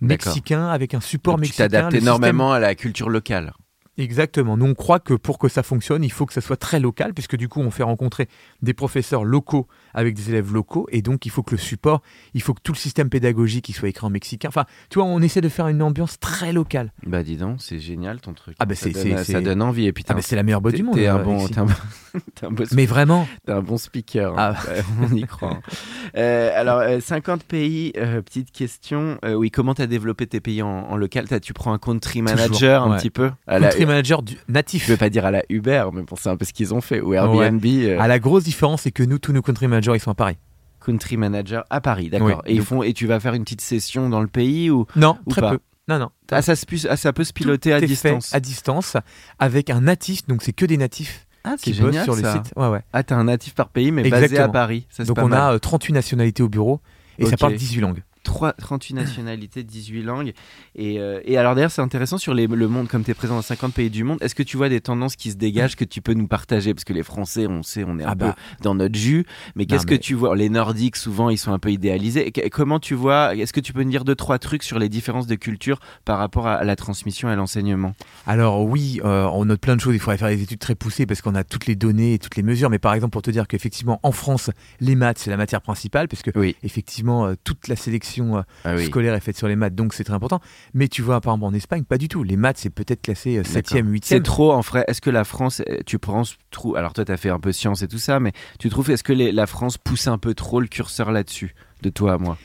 mexicain 0.00 0.68
avec 0.68 0.94
un 0.94 1.00
support 1.00 1.34
Donc, 1.34 1.44
tu 1.44 1.48
mexicain. 1.48 1.64
t'adaptes 1.64 1.92
le 1.92 1.98
système- 2.00 2.08
énormément 2.08 2.52
à 2.52 2.58
la 2.58 2.74
culture 2.74 3.08
locale. 3.08 3.52
Exactement. 3.98 4.56
Nous, 4.56 4.64
on 4.66 4.74
croit 4.74 5.00
que 5.00 5.14
pour 5.14 5.38
que 5.38 5.48
ça 5.48 5.62
fonctionne, 5.62 6.02
il 6.02 6.10
faut 6.12 6.24
que 6.26 6.32
ça 6.32 6.40
soit 6.40 6.56
très 6.56 6.80
local, 6.80 7.12
puisque 7.12 7.36
du 7.36 7.48
coup, 7.48 7.60
on 7.60 7.70
fait 7.70 7.82
rencontrer 7.82 8.26
des 8.62 8.72
professeurs 8.72 9.24
locaux 9.24 9.66
avec 9.94 10.14
des 10.14 10.30
élèves 10.30 10.52
locaux, 10.52 10.86
et 10.90 11.02
donc 11.02 11.26
il 11.26 11.30
faut 11.30 11.42
que 11.42 11.50
le 11.52 11.58
support, 11.58 12.00
il 12.32 12.40
faut 12.42 12.54
que 12.54 12.62
tout 12.62 12.72
le 12.72 12.78
système 12.78 13.10
pédagogique 13.10 13.68
il 13.68 13.74
soit 13.74 13.88
écrit 13.90 14.06
en 14.06 14.10
mexicain. 14.10 14.48
Enfin, 14.48 14.64
tu 14.88 14.98
vois, 14.98 15.06
on 15.06 15.20
essaie 15.20 15.42
de 15.42 15.48
faire 15.50 15.68
une 15.68 15.82
ambiance 15.82 16.18
très 16.18 16.52
locale. 16.54 16.92
Bah 17.06 17.22
dis 17.22 17.36
donc, 17.36 17.60
c'est 17.60 17.78
génial 17.78 18.20
ton 18.20 18.32
truc. 18.32 18.56
Ah, 18.58 18.64
bah, 18.64 18.74
ça, 18.74 18.88
c'est- 18.92 19.04
donne, 19.10 19.24
ça 19.24 19.40
donne 19.42 19.60
envie. 19.62 19.86
Et 19.86 19.92
puis 19.92 20.04
Ah, 20.08 20.14
mais 20.14 20.22
c'est 20.22 20.36
la 20.36 20.42
meilleure 20.42 20.62
boîte 20.62 20.74
du 20.74 20.82
monde. 20.82 20.94
T'es 20.94 21.06
un 21.06 21.18
euh, 21.18 21.22
bon, 21.22 21.34
Alexis. 21.36 21.52
t'es 21.54 21.60
un 21.60 21.64
bon, 21.66 21.72
t'es 22.34 22.46
un 22.46 22.50
bon 22.50 22.64
Mais 22.72 22.86
vraiment, 22.86 23.28
T'es 23.44 23.52
un 23.52 23.62
bon 23.62 23.76
speaker. 23.76 24.34
Ah. 24.38 24.54
hein. 24.56 24.62
Ouais, 24.72 24.82
on 25.12 25.14
y 25.14 25.22
croit. 25.26 25.50
hein. 25.54 25.60
Euh, 26.16 26.50
alors, 26.54 26.78
euh, 26.80 27.00
50 27.00 27.42
pays, 27.44 27.92
euh, 27.96 28.20
petite 28.20 28.50
question. 28.52 29.16
Euh, 29.24 29.32
oui, 29.34 29.50
comment 29.50 29.72
t'as 29.74 29.86
développé 29.86 30.26
tes 30.26 30.40
pays 30.40 30.60
en, 30.62 30.68
en 30.68 30.96
local? 30.96 31.26
T'as- 31.26 31.40
Tu 31.40 31.52
prends 31.54 31.72
un 31.72 31.78
country 31.78 32.20
Toujours, 32.20 32.36
manager 32.36 32.82
un 32.84 32.90
ouais. 32.90 32.96
petit 32.98 33.08
peu? 33.10 33.30
À 33.46 33.58
la, 33.58 33.70
country 33.82 33.94
manager 33.94 34.22
du 34.22 34.36
natif. 34.48 34.84
Je 34.86 34.92
vais 34.92 34.96
pas 34.96 35.10
dire 35.10 35.24
à 35.24 35.30
la 35.30 35.42
Uber, 35.48 35.84
mais 35.92 36.02
bon, 36.02 36.16
c'est 36.16 36.28
un 36.28 36.36
peu 36.36 36.44
ce 36.44 36.52
qu'ils 36.52 36.72
ont 36.74 36.80
fait. 36.80 37.00
Ou 37.00 37.14
Airbnb, 37.14 37.64
euh, 37.64 37.96
Ah, 38.00 38.08
la 38.08 38.18
grosse 38.18 38.44
différence, 38.44 38.82
c'est 38.82 38.90
que 38.92 39.02
nous, 39.02 39.18
tous 39.18 39.32
nos 39.32 39.42
country 39.42 39.66
managers, 39.68 39.92
ils 39.94 40.00
sont 40.00 40.10
à 40.10 40.14
Paris. 40.14 40.36
country 40.84 41.16
manager 41.16 41.64
à 41.70 41.80
Paris, 41.80 42.10
d'accord. 42.10 42.26
Oui, 42.28 42.34
et, 42.46 42.54
ils 42.54 42.62
font, 42.62 42.82
et 42.82 42.92
tu 42.92 43.06
vas 43.06 43.20
faire 43.20 43.34
une 43.34 43.44
petite 43.44 43.60
session 43.60 44.08
dans 44.08 44.20
le 44.20 44.26
pays 44.26 44.70
ou 44.70 44.86
Non, 44.96 45.16
Ou 45.26 45.30
très 45.30 45.40
pas. 45.40 45.50
peu. 45.52 45.58
Non, 45.88 45.98
non. 45.98 46.10
ah, 46.30 46.42
ça, 46.42 46.54
se 46.56 46.64
ah, 46.88 46.96
ça 46.96 47.12
peut 47.12 47.24
se 47.24 47.32
piloter 47.32 47.72
à 47.72 47.80
Tout 47.80 47.86
distance. 47.86 48.28
fait 48.30 48.36
à 48.36 48.40
distance 48.40 48.96
avec 49.38 49.68
un 49.70 49.80
natif, 49.82 50.26
donc 50.28 50.42
c'est 50.42 50.52
que 50.52 50.64
des 50.64 50.76
natifs 50.76 51.26
Ah, 51.44 51.54
qui 51.60 51.74
c'est 51.74 51.80
bossent 51.80 51.90
génial 51.90 52.04
sur 52.04 52.14
le 52.14 52.22
ça. 52.22 52.32
site. 52.34 52.52
Ouais, 52.56 52.68
ouais. 52.68 52.80
Ah, 52.92 53.02
t'as 53.02 53.16
un 53.16 53.24
natif 53.24 53.54
par 53.54 53.68
pays, 53.68 53.90
mais 53.90 54.02
basé 54.02 54.14
à 54.14 54.18
Exactement. 54.26 54.52
Paris. 54.52 54.86
Ça, 54.90 55.04
Donc 55.04 55.18
on 55.18 55.28
mal. 55.28 55.40
a 55.40 55.52
euh, 55.54 55.58
38 55.58 55.92
nationalités 55.92 56.42
au 56.42 56.48
bureau 56.48 56.80
et 57.18 57.26
ça 57.26 57.36
parle 57.36 57.54
18 57.56 57.80
langues. 57.80 58.02
Trois- 58.22 58.52
38 58.52 58.94
nationalités, 58.94 59.62
18 59.62 60.02
langues. 60.02 60.32
Et, 60.74 60.98
euh, 61.00 61.20
et 61.24 61.36
alors 61.36 61.54
d'ailleurs, 61.54 61.70
c'est 61.70 61.82
intéressant 61.82 62.18
sur 62.18 62.34
les- 62.34 62.46
le 62.46 62.68
monde, 62.68 62.88
comme 62.88 63.04
tu 63.04 63.10
es 63.10 63.14
présent 63.14 63.34
dans 63.36 63.42
50 63.42 63.74
pays 63.74 63.90
du 63.90 64.04
monde, 64.04 64.18
est-ce 64.20 64.34
que 64.34 64.42
tu 64.42 64.56
vois 64.56 64.68
des 64.68 64.80
tendances 64.80 65.16
qui 65.16 65.30
se 65.30 65.36
dégagent 65.36 65.76
que 65.76 65.84
tu 65.84 66.00
peux 66.00 66.14
nous 66.14 66.26
partager? 66.26 66.74
Parce 66.74 66.84
que 66.84 66.92
les 66.92 67.02
Français, 67.02 67.46
on 67.46 67.62
sait, 67.62 67.84
on 67.86 67.98
est 67.98 68.04
un 68.04 68.08
Ah 68.10 68.14
bah. 68.14 68.34
peu 68.36 68.62
dans 68.64 68.74
notre 68.74 68.96
jus. 68.98 69.24
Mais 69.56 69.66
qu'est-ce 69.66 69.86
mais- 69.86 69.96
que 69.98 70.02
tu 70.02 70.14
vois? 70.14 70.34
Les 70.36 70.48
Nordiques, 70.48 70.96
souvent, 70.96 71.30
ils 71.30 71.38
sont 71.38 71.52
un 71.52 71.58
peu 71.58 71.70
idéalisés. 71.72 72.30
Comment 72.50 72.80
tu 72.80 72.94
vois 72.94 73.34
Est-ce 73.34 73.52
que 73.52 73.60
tu 73.60 73.72
peux 73.72 73.82
nous 73.82 73.90
dire 73.90 74.04
deux, 74.04 74.14
trois 74.14 74.38
trucs 74.38 74.62
sur 74.62 74.78
les 74.78 74.88
différences 74.88 75.26
de 75.26 75.34
culture 75.34 75.80
par 76.04 76.18
rapport 76.18 76.46
à 76.46 76.64
la 76.64 76.76
transmission 76.76 77.28
et 77.28 77.32
à 77.32 77.36
l'enseignement? 77.36 77.94
Alors 78.26 78.64
oui, 78.64 79.00
euh, 79.04 79.26
on 79.32 79.44
note 79.46 79.60
plein 79.60 79.76
de 79.76 79.80
choses. 79.80 79.94
Il 79.94 79.98
faudrait 80.00 80.18
faire 80.18 80.28
des 80.28 80.42
études 80.42 80.58
très 80.60 80.74
poussées 80.74 81.06
parce 81.06 81.22
qu'on 81.22 81.34
a 81.34 81.44
toutes 81.44 81.66
les 81.66 81.76
données 81.76 82.14
et 82.14 82.18
toutes 82.18 82.36
les 82.36 82.42
mesures. 82.42 82.70
Mais 82.70 82.78
par 82.78 82.94
exemple, 82.94 83.12
pour 83.12 83.22
te 83.22 83.30
dire 83.30 83.48
qu'effectivement, 83.48 84.00
en 84.02 84.12
France, 84.12 84.50
les 84.80 84.94
maths, 84.94 85.18
c'est 85.18 85.30
la 85.30 85.36
matière 85.36 85.60
principale 85.62 86.08
parce 86.08 86.22
que 86.22 86.30
Oui. 86.34 86.56
effectivement, 86.62 87.26
euh, 87.26 87.34
toute 87.44 87.68
la 87.68 87.76
sélection 87.76 88.11
euh, 88.20 88.42
Ah 88.64 88.74
oui. 88.76 88.86
scolaire 88.86 89.14
est 89.14 89.20
faite 89.20 89.36
sur 89.36 89.48
les 89.48 89.56
maths, 89.56 89.74
donc 89.74 89.94
c'est 89.94 90.04
très 90.04 90.14
important. 90.14 90.40
Mais 90.74 90.88
tu 90.88 91.02
vois, 91.02 91.20
par 91.20 91.34
exemple, 91.34 91.46
en 91.52 91.54
Espagne, 91.56 91.84
pas 91.84 91.98
du 91.98 92.08
tout. 92.08 92.22
Les 92.22 92.36
maths, 92.36 92.58
c'est 92.58 92.70
peut-être 92.70 93.02
classé 93.02 93.38
euh, 93.38 93.42
7e, 93.42 93.88
8e. 93.90 94.00
C'est 94.04 94.22
trop 94.22 94.52
en 94.52 94.60
vrai. 94.60 94.84
Est-ce 94.88 95.00
que 95.00 95.10
la 95.10 95.24
France, 95.24 95.62
euh, 95.68 95.78
tu 95.86 95.98
penses, 95.98 96.36
trou- 96.50 96.76
alors 96.76 96.92
toi 96.92 97.04
tu 97.04 97.12
as 97.12 97.16
fait 97.16 97.30
un 97.30 97.40
peu 97.40 97.52
science 97.52 97.82
et 97.82 97.88
tout 97.88 97.98
ça, 97.98 98.20
mais 98.20 98.32
tu 98.58 98.68
trouves, 98.68 98.90
est-ce 98.90 99.04
que 99.04 99.12
les- 99.12 99.32
la 99.32 99.46
France 99.46 99.78
pousse 99.78 100.06
un 100.08 100.18
peu 100.18 100.34
trop 100.34 100.60
le 100.60 100.66
curseur 100.66 101.10
là-dessus, 101.12 101.54
de 101.82 101.90
toi 101.90 102.14
à 102.14 102.18
moi? 102.18 102.36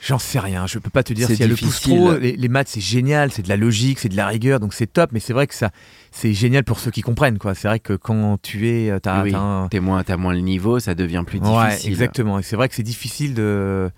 J'en 0.00 0.20
sais 0.20 0.38
rien, 0.38 0.68
je 0.68 0.78
peux 0.78 0.90
pas 0.90 1.02
te 1.02 1.12
dire 1.12 1.26
si 1.28 1.42
elle 1.42 1.48
le 1.50 1.56
pousse 1.56 1.80
trop. 1.80 2.16
Les, 2.18 2.36
les 2.36 2.48
maths, 2.48 2.68
c'est 2.68 2.80
génial, 2.80 3.32
c'est 3.32 3.42
de 3.42 3.48
la 3.48 3.56
logique, 3.56 3.98
c'est 3.98 4.08
de 4.08 4.16
la 4.16 4.28
rigueur, 4.28 4.60
donc 4.60 4.72
c'est 4.72 4.86
top. 4.86 5.10
Mais 5.12 5.18
c'est 5.18 5.32
vrai 5.32 5.48
que 5.48 5.54
ça, 5.56 5.70
c'est 6.12 6.32
génial 6.32 6.62
pour 6.62 6.78
ceux 6.78 6.92
qui 6.92 7.02
comprennent, 7.02 7.38
quoi. 7.38 7.56
C'est 7.56 7.66
vrai 7.66 7.80
que 7.80 7.94
quand 7.94 8.40
tu 8.40 8.68
es, 8.68 8.90
euh, 8.90 9.00
t'as, 9.00 9.24
Oui, 9.24 9.34
un- 9.34 9.68
moins, 9.80 10.04
moins 10.16 10.34
le 10.34 10.40
niveau, 10.40 10.78
ça 10.78 10.94
devient 10.94 11.24
plus 11.26 11.40
Ouais, 11.40 11.68
difficile. 11.70 11.90
exactement. 11.90 12.38
Et 12.38 12.44
c'est 12.44 12.54
vrai 12.54 12.68
que 12.68 12.76
c'est 12.76 12.84
difficile 12.84 13.34
de. 13.34 13.90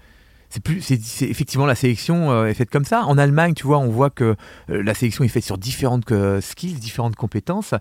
C'est 0.52 0.62
plus, 0.62 0.80
c'est, 0.80 1.00
c'est- 1.00 1.26
effectivement 1.28 1.64
la 1.66 1.74
sélection 1.76 2.30
euh, 2.30 2.46
est 2.46 2.54
faite 2.54 2.70
comme 2.70 2.84
ça. 2.84 3.04
En 3.04 3.16
Allemagne, 3.18 3.54
tu 3.54 3.66
vois, 3.66 3.78
on 3.78 3.88
voit 3.88 4.10
que 4.10 4.34
euh, 4.68 4.82
la 4.82 4.94
sélection 4.94 5.22
est 5.24 5.28
faite 5.28 5.44
sur 5.44 5.58
différentes 5.58 6.10
euh, 6.10 6.40
skills, 6.40 6.74
différentes 6.74 7.14
compétences. 7.16 7.72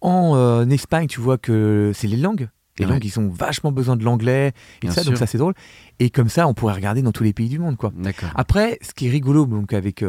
En 0.00 0.68
Espagne, 0.70 1.06
tu 1.06 1.20
vois 1.20 1.38
que 1.38 1.92
c'est 1.94 2.06
les 2.08 2.16
langues. 2.16 2.48
Les 2.78 2.86
Ouais. 2.86 2.92
langues, 2.92 3.04
ils 3.04 3.20
ont 3.20 3.28
vachement 3.28 3.70
besoin 3.72 3.96
de 3.96 4.04
l'anglais 4.04 4.48
et 4.82 4.86
Bien 4.86 4.90
ça, 4.90 5.02
sûr. 5.02 5.10
donc 5.12 5.18
ça 5.18 5.26
c'est 5.26 5.38
drôle. 5.38 5.54
Et 6.00 6.10
comme 6.10 6.28
ça, 6.28 6.48
on 6.48 6.54
pourrait 6.54 6.74
regarder 6.74 7.02
dans 7.02 7.12
tous 7.12 7.22
les 7.22 7.32
pays 7.32 7.48
du 7.48 7.58
monde, 7.60 7.76
quoi. 7.76 7.92
D'accord. 7.96 8.30
Après, 8.34 8.78
ce 8.82 8.92
qui 8.92 9.06
est 9.06 9.10
rigolo, 9.10 9.46
donc 9.46 9.72
avec, 9.72 10.04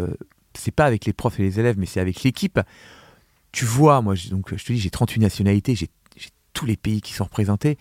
c'est 0.55 0.72
pas 0.74 0.86
avec 0.86 1.05
les 1.05 1.13
profs 1.13 1.39
et 1.39 1.43
les 1.43 1.60
élèves, 1.60 1.75
mais 1.77 1.86
c'est 1.86 2.00
avec 2.00 2.24
l'équipe. 2.24 2.60
Tu 3.51 3.65
vois, 3.65 4.01
moi, 4.01 4.15
donc 4.31 4.55
je 4.55 4.63
te 4.65 4.74
dis, 4.74 4.79
j'ai 4.79 4.89
38 4.89 5.19
nationalités, 5.22 5.75
j'ai 5.75 5.89
j'ai 6.17 6.29
tous 6.53 6.65
les 6.65 6.75
pays 6.77 7.01
qui 7.01 7.13
sont 7.13 7.25
représentés. 7.25 7.77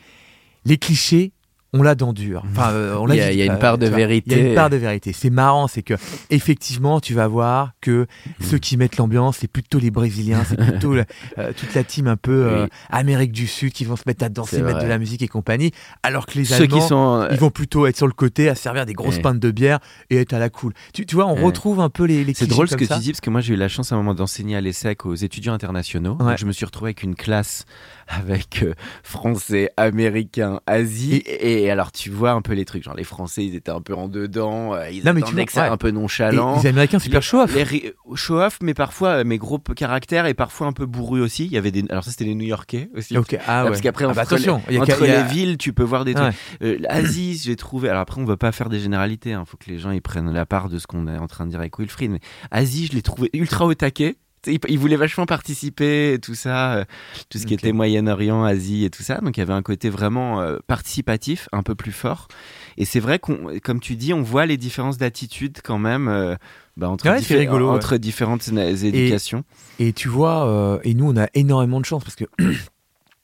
Les 0.67 0.77
clichés, 0.77 1.33
on 1.77 1.83
l'a 1.83 1.95
dans 1.97 2.13
dur. 2.13 2.45
Enfin, 2.53 2.71
euh, 2.71 2.97
on 2.99 3.07
l'a 3.07 3.15
Il 3.17 3.19
y 3.19 3.21
a- 3.21 3.27
dit, 3.29 3.33
il 3.35 3.39
y 3.41 3.43
a 3.43 3.47
une 3.47 3.53
euh, 3.53 3.57
part 3.57 3.79
de 3.79 3.87
vois, 3.89 3.99
Il 3.99 4.01
y 4.01 4.05
a 4.05 4.07
vérité. 4.07 4.49
une 4.51 4.55
part 4.55 4.71
de 4.71 4.77
vérité. 4.77 5.13
C'est 5.13 5.29
marrant, 5.31 5.67
c'est 5.67 5.83
que 5.83 5.95
effectivement, 6.31 7.01
tu 7.01 7.15
vas 7.15 7.27
voir 7.29 7.73
que 7.81 8.07
ceux 8.41 8.59
qui 8.59 8.77
mettent 8.77 8.97
l'ambiance, 8.97 9.39
c'est 9.41 9.49
plutôt 9.49 9.79
les 9.79 9.91
Brésiliens, 9.91 10.45
c'est 10.49 10.57
plutôt 10.59 10.95
le- 10.95 11.05
euh, 11.39 11.53
toute 11.57 11.75
la 11.75 11.85
team 11.85 12.07
un 12.07 12.17
peu 12.17 12.33
euh, 12.47 12.63
Oui. 12.65 12.69
Amérique 12.91 13.33
du 13.33 13.47
Sud 13.47 13.73
qui 13.73 13.85
vont 13.85 13.97
se 13.97 14.03
mettre 14.07 14.25
à 14.25 14.29
danser, 14.29 14.63
mettre 14.63 14.81
de 14.83 14.87
la 14.87 14.99
musique 14.99 15.23
et 15.23 15.29
compagnie, 15.29 15.73
alors 16.03 16.27
que 16.27 16.39
les 16.39 16.45
Ceux 16.45 16.63
Allemands, 16.65 16.81
qui 16.81 16.87
sont. 16.87 17.21
euh, 17.23 17.29
ils 17.33 17.39
vont 17.39 17.51
plutôt 17.51 17.87
être 17.87 17.97
sur 17.97 18.07
le 18.07 18.13
côté 18.13 18.49
à 18.49 18.55
servir 18.55 18.87
des 18.87 18.93
grosses 18.95 19.17
Ouais. 19.17 19.23
pintes 19.23 19.39
de 19.41 19.51
bière 19.51 19.79
et 20.11 20.17
être 20.17 20.33
à 20.33 20.39
la 20.39 20.49
cool. 20.51 20.73
Tu, 20.93 21.07
tu 21.07 21.15
vois, 21.15 21.27
on 21.27 21.35
retrouve 21.35 21.81
un 21.81 21.91
peu 21.91 22.05
les, 22.05 22.25
les 22.25 22.35
C'est 22.35 22.47
drôle 22.47 22.69
ce 22.69 22.73
comme 22.73 22.81
que 22.81 22.87
ça. 22.87 22.97
tu 22.97 23.01
dis 23.03 23.11
parce 23.13 23.21
que 23.21 23.31
moi 23.31 23.41
j'ai 23.41 23.55
eu 23.55 23.57
la 23.57 23.69
chance 23.69 23.93
à 23.93 23.95
un 23.95 23.99
moment 23.99 24.15
d'enseigner 24.15 24.57
à 24.57 24.61
l'ESSEC 24.61 25.07
aux 25.07 25.15
étudiants 25.15 25.53
internationaux. 25.55 26.17
Ouais. 26.21 26.27
Donc, 26.31 26.39
je 26.39 26.47
me 26.47 26.53
suis 26.53 26.65
retrouvé 26.65 26.89
avec 26.91 27.03
une 27.03 27.15
classe 27.15 27.65
avec 28.09 28.63
euh, 28.63 28.75
français, 29.03 29.71
américains, 29.77 30.61
Asie 30.67 31.17
et, 31.27 31.63
et 31.65 31.71
alors 31.71 31.93
tu 31.93 32.11
vois 32.11 32.33
un 32.33 32.43
peu 32.43 32.53
les 32.53 32.65
trucs 32.65 32.83
genre 32.85 32.95
les 32.95 33.05
français 33.05 33.45
ils 33.45 33.55
étaient 33.55 33.71
un 33.71 33.81
peu 33.81 33.95
en 33.95 34.09
dedans, 34.09 34.75
euh, 34.75 34.91
ils 34.91 35.05
Non, 35.05 35.13
mais 35.13 35.23
tu 35.23 35.33
vois, 35.35 35.45
que 35.45 35.53
ouais. 35.59 35.67
un 35.69 35.77
peu 35.77 35.89
Et 35.89 35.93
nonchalant. 35.93 36.61
les 36.63 36.69
Américains 36.69 36.99
super 36.99 37.23
show 37.23 37.41
off. 37.41 37.55
Les 37.55 37.63
ri- 37.63 37.93
show 38.15 38.41
off 38.41 38.59
mais 38.63 38.75
parfois 38.75 39.09
euh, 39.21 39.25
mes 39.25 39.39
gros 39.39 39.59
caractères 39.59 40.27
et 40.27 40.35
parfois 40.35 40.67
un 40.67 40.73
peu 40.73 40.87
bourrus 40.87 41.23
aussi. 41.23 41.47
Il 41.47 41.53
y 41.53 41.57
avait 41.59 41.71
des 41.71 41.85
alors 41.91 42.05
ça 42.05 42.11
c'était 42.11 42.25
les 42.25 42.35
New-Yorkais 42.35 42.91
aussi. 42.95 43.17
Ok, 43.17 43.35
ah 43.35 43.41
Ah, 43.47 43.63
ouais. 43.65 43.71
Parce 43.71 43.81
qu'après, 43.81 44.05
Ah 44.09 44.13
bah 44.13 44.23
attention, 44.23 44.61
les, 44.69 44.79
entre 44.79 45.03
a- 45.03 45.07
les 45.07 45.23
villes, 45.25 45.57
tu 45.59 45.73
peux 45.73 45.83
voir 45.85 46.05
des 46.05 46.15
Ouais. 46.15 46.31
trucs. 46.33 46.35
Euh, 46.63 46.77
L'Asie, 46.81 47.37
j'ai 47.45 47.57
trouvé. 47.57 47.89
Alors 47.89 48.03
après, 48.03 48.21
on 48.21 48.25
ne 48.25 48.29
veut 48.29 48.37
pas 48.37 48.53
faire 48.53 48.69
des 48.69 48.81
généralités. 48.81 49.31
Il 49.31 49.43
faut 49.47 49.57
que 49.57 49.71
les 49.71 49.79
gens 49.79 49.91
ils 49.91 50.03
prennent 50.03 50.33
la 50.33 50.47
part 50.47 50.69
de 50.69 50.79
ce 50.79 50.87
qu'on 50.87 51.07
est 51.07 51.17
en 51.19 51.27
train 51.27 51.45
de 51.47 51.51
dire 51.51 51.61
avec 51.61 51.79
Wilfried. 51.79 52.11
Mais 52.11 52.21
Asie, 52.51 52.87
je 52.87 52.93
l'ai 52.93 53.03
trouvé 53.03 53.31
ultra 53.33 53.65
au 53.67 53.75
taquet. 53.75 54.17
Il, 54.47 54.79
voulait 54.79 54.97
vachement 54.97 55.27
participer, 55.27 56.15
et 56.15 56.19
tout 56.19 56.35
ça, 56.35 56.75
euh, 56.75 56.85
tout 57.31 57.39
ce 57.39 57.47
qui 57.47 57.55
était 57.55 57.73
Moyen-Orient, 57.73 58.45
Asie 58.45 58.85
et 58.85 58.91
tout 58.91 59.03
ça. 59.03 59.19
Donc 59.21 59.37
il 59.37 59.41
y 59.41 59.43
avait 59.43 59.53
un 59.53 59.63
côté 59.63 59.89
vraiment 59.91 60.41
euh, 60.41 60.59
participatif, 60.67 61.49
un 61.53 61.63
peu 61.63 61.75
plus 61.75 61.93
fort. 61.93 62.29
Et 62.77 62.85
c'est 62.85 63.01
vrai 63.01 63.19
qu'on, 63.19 63.59
comme 63.63 63.81
tu 63.81 63.97
dis, 63.97 64.13
on 64.13 64.23
voit 64.23 64.47
les 64.47 64.57
différences 64.57 64.99
d'attitude 64.99 65.59
quand 65.63 65.79
même 65.79 66.09
euh, 66.09 66.35
bah, 66.77 66.89
entre, 66.89 67.09
Ouais, 67.09 67.21
diffé- 67.21 67.39
rigolo, 67.39 67.69
ouais. 67.71 67.77
entre 67.77 67.97
différentes 67.97 68.49
éducations. 68.49 69.45
Et 69.79 69.93
tu 69.93 70.09
vois, 70.09 70.47
euh, 70.49 70.79
et 70.85 70.95
nous, 70.95 71.11
on 71.11 71.17
a 71.17 71.29
énormément 71.35 71.81
de 71.81 71.87
chance 71.87 72.05
parce 72.05 72.17
que. 72.17 72.25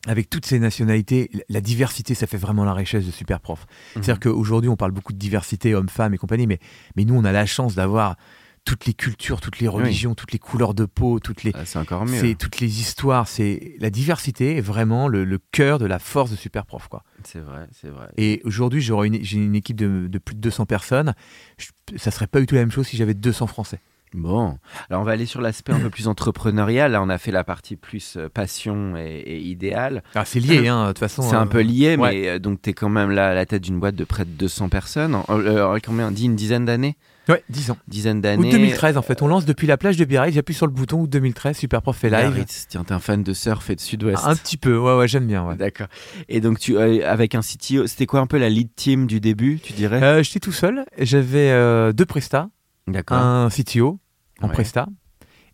Avec 0.07 0.31
toutes 0.31 0.47
ces 0.47 0.59
nationalités, 0.59 1.31
la 1.51 1.61
diversité, 1.61 2.15
ça 2.15 2.27
fait 2.27 2.39
vraiment 2.39 2.65
la 2.65 2.73
richesse 2.73 3.05
de 3.05 3.11
Superprof. 3.11 3.67
Mhm. 3.95 4.03
C'est-à-dire 4.03 4.21
qu'aujourd'hui, 4.21 4.71
on 4.71 4.77
parle 4.77 4.93
beaucoup 4.93 5.13
de 5.13 5.19
diversité, 5.19 5.75
hommes-femmes 5.75 6.15
et 6.15 6.17
compagnie, 6.17 6.47
mais, 6.47 6.59
mais 6.97 7.05
nous, 7.05 7.15
on 7.15 7.23
a 7.25 7.33
la 7.33 7.45
chance 7.45 7.75
d'avoir 7.75 8.17
toutes 8.65 8.87
les 8.87 8.95
cultures, 8.95 9.41
toutes 9.41 9.59
les 9.59 9.69
religions, 9.69 10.15
toutes 10.15 10.33
les 10.33 10.39
couleurs 10.39 10.75
de 10.75 10.85
peau, 10.85 11.19
toutes 11.19 11.43
les, 11.45 11.53
Ah, 11.55 11.65
c'est 11.65 11.79
encore 11.79 12.05
mieux. 12.05 12.19
c'est 12.21 12.35
toutes 12.35 12.61
les 12.61 12.81
histoires. 12.81 13.27
C'est 13.27 13.75
la 13.81 13.91
diversité 13.91 14.57
est 14.57 14.61
vraiment 14.61 15.09
le, 15.09 15.25
le 15.25 15.39
cœur 15.53 15.79
de 15.79 15.87
la 15.87 15.99
force 15.99 16.31
de 16.31 16.37
Superprof, 16.37 16.89
quoi. 16.89 17.03
C'est 17.25 17.41
vrai, 17.41 17.67
c'est 17.73 17.89
vrai. 17.89 18.09
Et 18.17 18.41
aujourd'hui, 18.45 18.81
j'aurais 18.81 19.09
une, 19.09 19.23
j'ai 19.25 19.39
une 19.39 19.55
équipe 19.57 19.77
de, 19.77 20.07
de 20.09 20.19
plus 20.19 20.35
de 20.35 20.41
200 20.41 20.67
personnes. 20.67 21.15
Je- 21.59 21.97
ça 21.97 22.11
serait 22.11 22.27
pas 22.27 22.39
du 22.41 22.47
tout 22.47 22.55
la 22.55 22.61
même 22.61 22.71
chose 22.71 22.87
si 22.87 22.97
j'avais 22.97 23.15
200 23.15 23.47
Français. 23.47 23.81
Bon, 24.13 24.59
alors 24.89 25.03
on 25.03 25.05
va 25.05 25.13
aller 25.13 25.25
sur 25.25 25.41
l'aspect 25.41 25.73
un 25.73 25.79
peu 25.79 25.89
plus 25.89 26.09
entrepreneurial. 26.09 26.91
Là, 26.93 27.01
on 27.03 27.09
a 27.09 27.17
fait 27.19 27.31
la 27.31 27.45
partie 27.45 27.77
plus 27.77 28.17
euh, 28.17 28.29
passion 28.29 28.97
et, 28.97 29.05
et 29.25 29.39
idéal. 29.41 30.03
Ah, 30.17 30.25
c'est 30.25 30.41
lié, 30.41 30.67
hein, 30.67 30.83
de 30.83 30.89
toute 30.89 30.99
façon. 30.99 31.23
C'est 31.23 31.37
un 31.37 31.43
euh, 31.47 31.49
peu 31.49 31.61
lié, 31.61 31.97
ouais. 31.97 32.11
mais 32.23 32.29
euh, 32.29 32.39
donc 32.41 32.61
tu 32.61 32.71
es 32.71 32.73
quand 32.73 32.89
même 32.89 33.11
là 33.13 33.29
à 33.31 33.35
la 33.35 33.47
tête 33.47 33.63
d'une 33.63 33.79
boîte 33.79 33.95
de 33.95 34.03
près 34.03 34.25
de 34.25 34.31
200 34.31 34.69
personnes. 34.69 35.15
En- 35.15 35.25
euh, 35.31 35.79
combien? 35.85 36.11
Dit 36.11 36.25
une 36.25 36.35
dizaine 36.35 36.65
d'années? 36.65 36.97
Ouais, 37.31 37.45
10 37.49 37.71
ans. 37.71 37.77
Dizaine 37.89 38.21
d'années. 38.21 38.51
2013, 38.51 38.97
en 38.97 39.03
fait. 39.03 39.23
On 39.23 39.27
lance 39.29 39.45
depuis 39.45 39.67
la 39.67 39.77
plage 39.77 39.97
de 39.97 40.05
Biarritz. 40.05 40.35
J'appuie 40.35 40.55
sur 40.55 40.67
le 40.67 40.73
bouton 40.73 41.01
août 41.03 41.11
2013. 41.11 41.57
Superprof 41.57 41.97
fait 41.97 42.11
live. 42.11 42.31
Biarritz. 42.33 42.67
Tiens, 42.69 42.85
t'es 42.85 42.93
un 42.93 42.99
fan 42.99 43.23
de 43.23 43.33
surf 43.33 43.69
et 43.71 43.77
de 43.77 43.81
sud-ouest. 43.81 44.23
Un 44.25 44.35
petit 44.37 44.57
peu, 44.57 44.77
ouais, 44.79 44.97
ouais, 44.97 45.09
j'aime 45.09 45.27
bien. 45.27 45.45
Ouais. 45.47 45.57
D'accord. 45.57 45.87
Et 46.29 46.41
donc, 46.41 46.59
tu, 46.59 46.77
euh, 46.77 47.01
avec 47.11 47.35
un 47.35 47.41
CTO, 47.41 47.87
c'était 47.87 48.07
quoi 48.07 48.21
un 48.21 48.27
peu 48.27 48.39
la 48.39 48.49
lead 48.49 48.69
team 48.75 49.07
du 49.07 49.21
début, 49.21 49.59
tu 49.63 49.73
dirais? 49.73 50.03
Euh, 50.03 50.23
J'étais 50.23 50.41
tout 50.41 50.53
seul. 50.53 50.85
J'avais 50.99 51.51
euh, 51.51 51.93
deux 51.93 52.07
prestats, 52.07 52.49
D'accord. 52.89 53.19
un 53.19 53.49
CTO 53.51 54.01
en 54.41 54.47
Ouais. 54.49 54.53
presta 54.53 54.87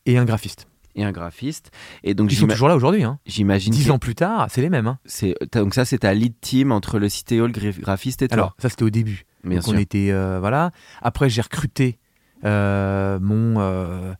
et 0.06 0.16
un 0.18 0.24
graphiste. 0.24 0.66
Et 0.98 1.04
un 1.04 1.12
graphiste. 1.12 1.70
Et 2.04 2.14
donc, 2.14 2.32
Ils 2.32 2.36
sont 2.36 2.46
toujours 2.46 2.68
là 2.68 2.76
aujourd'hui. 2.76 3.04
Hein. 3.04 3.18
j'imagine. 3.26 3.70
10 3.70 3.86
que 3.88 3.90
ans 3.90 3.98
plus 3.98 4.14
tard, 4.14 4.46
c'est 4.48 4.62
les 4.62 4.70
mêmes. 4.70 4.86
Hein. 4.86 4.98
c'est- 5.04 5.34
Donc, 5.52 5.74
ça, 5.74 5.84
c'est 5.84 5.98
ta 5.98 6.14
lead 6.14 6.32
team 6.40 6.72
entre 6.72 6.98
le 6.98 7.08
CTO, 7.08 7.46
le 7.46 7.52
gra- 7.52 7.78
graphiste 7.78 8.22
et 8.22 8.28
toi? 8.28 8.34
Alors, 8.34 8.56
ça, 8.58 8.70
c'était 8.70 8.84
au 8.84 8.88
début. 8.90 9.24
Bien 9.46 9.56
Donc, 9.56 9.64
sûr. 9.64 9.74
on 9.74 9.78
était. 9.78 10.10
euh, 10.10 10.38
voilà. 10.40 10.70
Après, 11.02 11.28
j'ai 11.30 11.40
recruté 11.42 11.98
euh, 12.44 13.18
mon, 13.20 13.60
euh, 13.60 14.12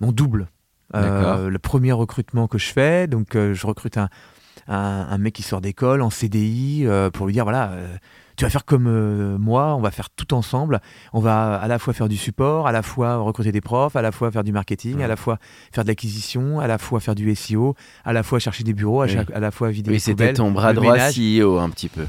mon 0.00 0.12
double. 0.12 0.48
Le 0.94 1.56
premier 1.58 1.92
recrutement 1.92 2.46
que 2.48 2.58
je 2.58 2.72
fais. 2.72 3.06
Donc, 3.06 3.34
je 3.34 3.66
recrute 3.66 3.96
un, 3.98 4.08
un, 4.68 5.06
un 5.10 5.18
mec 5.18 5.34
qui 5.34 5.42
sort 5.42 5.60
d'école 5.60 6.02
en 6.02 6.10
CDI 6.10 6.86
pour 7.12 7.26
lui 7.26 7.32
dire 7.32 7.44
voilà. 7.44 7.72
tu 8.36 8.44
vas 8.44 8.50
faire 8.50 8.64
comme 8.66 8.86
euh, 8.86 9.38
moi, 9.38 9.74
on 9.74 9.80
va 9.80 9.90
faire 9.90 10.10
tout 10.10 10.34
ensemble. 10.34 10.80
On 11.14 11.20
va 11.20 11.54
à 11.54 11.66
la 11.68 11.78
fois 11.78 11.92
faire 11.94 12.08
du 12.08 12.16
support, 12.18 12.66
à 12.66 12.72
la 12.72 12.82
fois 12.82 13.16
recruter 13.16 13.52
des 13.52 13.60
profs, 13.62 13.96
à 13.96 14.02
la 14.02 14.12
fois 14.12 14.30
faire 14.30 14.44
du 14.44 14.52
marketing, 14.52 14.96
Ouais. 14.98 15.04
à 15.04 15.08
la 15.08 15.16
fois 15.16 15.38
faire 15.72 15.84
de 15.84 15.88
l'acquisition, 15.88 16.60
à 16.60 16.66
la 16.66 16.76
fois 16.78 17.00
faire 17.00 17.14
du 17.14 17.34
SEO, 17.34 17.74
à 18.04 18.12
la 18.12 18.22
fois 18.22 18.38
chercher 18.38 18.62
des 18.64 18.74
bureaux, 18.74 19.00
à, 19.02 19.06
Oui. 19.06 19.12
chaque- 19.12 19.30
à 19.30 19.40
la 19.40 19.50
fois 19.50 19.70
vider 19.70 19.90
Oui, 19.90 20.00
c'était 20.00 20.32
ton 20.34 20.50
bras 20.50 20.72
droit 20.74 20.92
ménage. 20.92 21.14
CEO 21.14 21.58
un 21.58 21.70
petit 21.70 21.88
peu. 21.88 22.04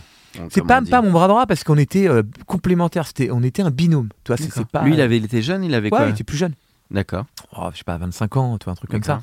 C'est 0.50 0.66
pas, 0.66 0.82
pas 0.82 1.02
mon 1.02 1.12
bras 1.12 1.28
droit 1.28 1.46
parce 1.46 1.64
qu'on 1.64 1.78
était 1.78 2.08
euh, 2.08 2.24
complémentaires. 2.48 3.08
C'était, 3.08 3.30
on 3.32 3.44
était 3.44 3.62
un 3.62 3.70
binôme. 3.72 4.10
Tu 4.24 4.34
vois, 4.34 4.38
c'est, 4.38 4.66
pas. 4.68 4.84
Lui, 4.84 4.94
il 4.94 5.02
avait 5.02 5.18
il 5.18 5.26
était 5.26 5.42
jeune, 5.42 5.64
il 5.64 5.74
avait 5.76 5.86
Ouais, 5.92 5.98
quoi 5.98 6.06
il 6.08 6.12
était 6.12 6.24
plus 6.24 6.38
jeune. 6.38 6.54
D'accord. 6.92 7.26
Oh, 7.58 7.70
je 7.72 7.78
sais 7.80 7.84
pas, 7.84 7.98
25 7.98 8.38
ans, 8.38 8.58
tu 8.58 8.66
vois, 8.66 8.74
un 8.74 8.76
truc 8.76 8.90
comme 8.90 9.04
ça. 9.04 9.22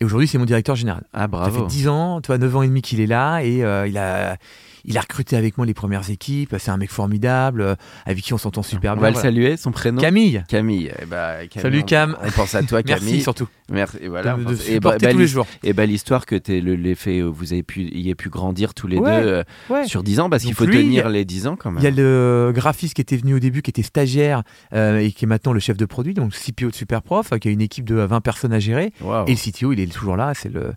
Et 0.00 0.04
aujourd'hui, 0.04 0.26
c'est 0.28 0.38
mon 0.38 0.44
directeur 0.44 0.76
général. 0.76 1.04
Ah, 1.12 1.20
Ça 1.22 1.26
bravo. 1.28 1.60
fait 1.62 1.66
10 1.66 1.88
ans, 1.88 2.20
tu 2.20 2.28
vois, 2.28 2.38
9 2.38 2.56
ans 2.56 2.62
et 2.62 2.68
demi 2.68 2.82
qu'il 2.82 3.00
est 3.00 3.06
là 3.06 3.40
et 3.40 3.64
euh, 3.64 3.86
il 3.86 3.98
a. 3.98 4.36
Il 4.84 4.98
a 4.98 5.00
recruté 5.00 5.36
avec 5.36 5.56
moi 5.56 5.66
les 5.66 5.74
premières 5.74 6.10
équipes. 6.10 6.54
C'est 6.58 6.70
un 6.70 6.76
mec 6.76 6.90
formidable, 6.90 7.60
euh, 7.62 7.74
avec 8.06 8.22
qui 8.22 8.34
on 8.34 8.38
s'entend 8.38 8.62
super 8.62 8.92
On 8.92 8.96
bien. 8.96 9.02
va 9.04 9.10
le 9.10 9.16
saluer, 9.16 9.56
son 9.56 9.72
prénom 9.72 10.00
Camille. 10.00 10.42
Camille. 10.48 10.90
Eh 11.00 11.06
ben, 11.06 11.48
Camille, 11.48 11.50
Salut, 11.62 11.80
on- 11.80 11.86
Cam. 11.86 12.16
On 12.22 12.30
pense 12.30 12.54
à 12.54 12.62
toi, 12.62 12.82
Camille. 12.84 13.04
Merci 13.04 13.22
surtout 13.22 13.48
Merci. 13.70 13.96
Et 14.02 14.08
voilà. 14.08 14.34
de, 14.34 14.44
on 14.46 14.50
et 14.52 14.56
supporter 14.56 15.06
bah, 15.06 15.12
tous 15.12 15.18
les 15.18 15.26
jours. 15.26 15.46
Et 15.62 15.72
bah, 15.72 15.86
l'histoire 15.86 16.26
que 16.26 16.34
t'es 16.36 16.60
le- 16.60 16.74
l'effet, 16.74 17.20
euh, 17.20 17.24
vous 17.28 17.52
avez 17.54 17.62
pu, 17.62 17.82
y 17.84 18.10
ait 18.10 18.14
pu 18.14 18.28
grandir 18.28 18.74
tous 18.74 18.86
les 18.86 18.98
Ouais, 18.98 19.22
deux 19.22 19.26
euh, 19.28 19.42
Ouais. 19.70 19.86
sur 19.86 20.02
10 20.02 20.20
ans, 20.20 20.28
parce 20.28 20.42
qu'il 20.42 20.52
faut 20.54 20.66
lui, 20.66 20.76
tenir 20.76 21.06
a- 21.06 21.10
les 21.10 21.24
10 21.24 21.46
ans 21.46 21.56
quand 21.56 21.70
même. 21.70 21.80
Il 21.80 21.84
y 21.84 21.88
a 21.88 21.90
le 21.90 22.52
graphiste 22.54 22.94
qui 22.94 23.00
était 23.00 23.16
venu 23.16 23.34
au 23.34 23.38
début, 23.38 23.62
qui 23.62 23.70
était 23.70 23.82
stagiaire 23.82 24.42
euh, 24.74 24.98
et 24.98 25.12
qui 25.12 25.24
est 25.24 25.28
maintenant 25.28 25.52
le 25.54 25.60
chef 25.60 25.76
de 25.78 25.86
produit, 25.86 26.12
donc 26.12 26.32
CPO 26.34 26.70
de 26.70 26.74
Superprof, 26.74 27.30
qui 27.40 27.48
a 27.48 27.50
une 27.50 27.62
équipe 27.62 27.84
de 27.86 27.94
20 27.94 28.20
personnes 28.20 28.52
à 28.52 28.58
gérer. 28.58 28.92
Et 29.26 29.30
le 29.32 29.36
CTO, 29.36 29.72
il 29.72 29.80
est 29.80 29.90
toujours 29.90 30.16
là, 30.16 30.32
c'est 30.34 30.52
le, 30.52 30.72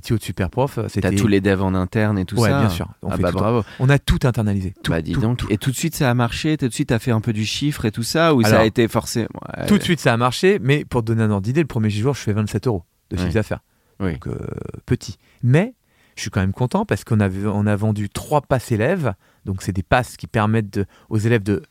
CTO 0.00 0.16
de 0.18 0.22
Superprof, 0.22 0.78
euh. 0.78 0.86
T'as 1.00 1.12
tous 1.12 1.26
les 1.28 1.40
devs 1.40 1.62
en 1.62 1.74
interne 1.74 2.18
et 2.18 2.24
tout 2.24 2.38
ouais, 2.38 2.48
ça. 2.50 2.60
bien 2.60 2.68
sûr. 2.70 2.88
On, 3.02 3.10
ah 3.10 3.16
fait 3.16 3.22
bah 3.22 3.30
tout- 3.32 3.38
bravo. 3.38 3.62
on 3.78 3.88
a 3.88 3.98
tout 3.98 4.18
internalisé. 4.24 4.74
Tout, 4.82 4.90
bah 4.92 5.02
dis 5.02 5.12
tout, 5.12 5.20
donc. 5.20 5.38
tout. 5.38 5.46
Et 5.50 5.58
tout 5.58 5.70
de 5.70 5.76
suite 5.76 5.94
ça 5.94 6.10
a 6.10 6.14
marché. 6.14 6.56
Tout 6.56 6.68
de 6.68 6.72
suite 6.74 6.88
t'as 6.88 6.98
fait 6.98 7.10
un 7.10 7.20
peu 7.20 7.32
du 7.32 7.44
chiffre 7.44 7.84
et 7.84 7.90
tout 7.90 8.02
ça 8.02 8.34
ou 8.34 8.42
ça 8.42 8.60
a 8.60 8.64
été 8.64 8.88
forcé? 8.88 9.22
Ouais. 9.58 9.66
Tout 9.66 9.78
de 9.78 9.82
suite, 9.82 10.00
ça 10.00 10.12
a 10.12 10.16
marché, 10.16 10.58
mais 10.62 10.84
pour 10.84 11.02
te 11.02 11.06
donner 11.06 11.22
un 11.22 11.30
ordre 11.30 11.42
d'idée, 11.42 11.60
le 11.60 11.66
premier 11.66 11.90
jour, 11.90 12.14
je 12.14 12.20
fais 12.20 12.32
27 12.32 12.66
euros 12.66 12.84
de 13.10 13.16
chiffre 13.16 13.32
d'affaires. 13.32 13.60
Oui. 14.00 14.12
Donc, 14.14 14.26
euh, 14.28 14.38
petit. 14.86 15.16
Mais 15.42 15.74
je 16.16 16.22
suis 16.22 16.30
quand 16.30 16.40
même 16.40 16.52
content 16.52 16.84
parce 16.84 17.04
qu'on 17.04 17.20
a, 17.20 17.28
on 17.28 17.66
a 17.66 17.76
vendu 17.76 18.08
trois 18.08 18.40
passes 18.40 18.72
élèves. 18.72 19.14
Donc, 19.44 19.62
c'est 19.62 19.72
des 19.72 19.82
passes 19.82 20.16
qui 20.16 20.26
permettent 20.26 20.72
de- 20.72 20.86
aux 21.08 21.18
élèves 21.18 21.42
de 21.42 21.62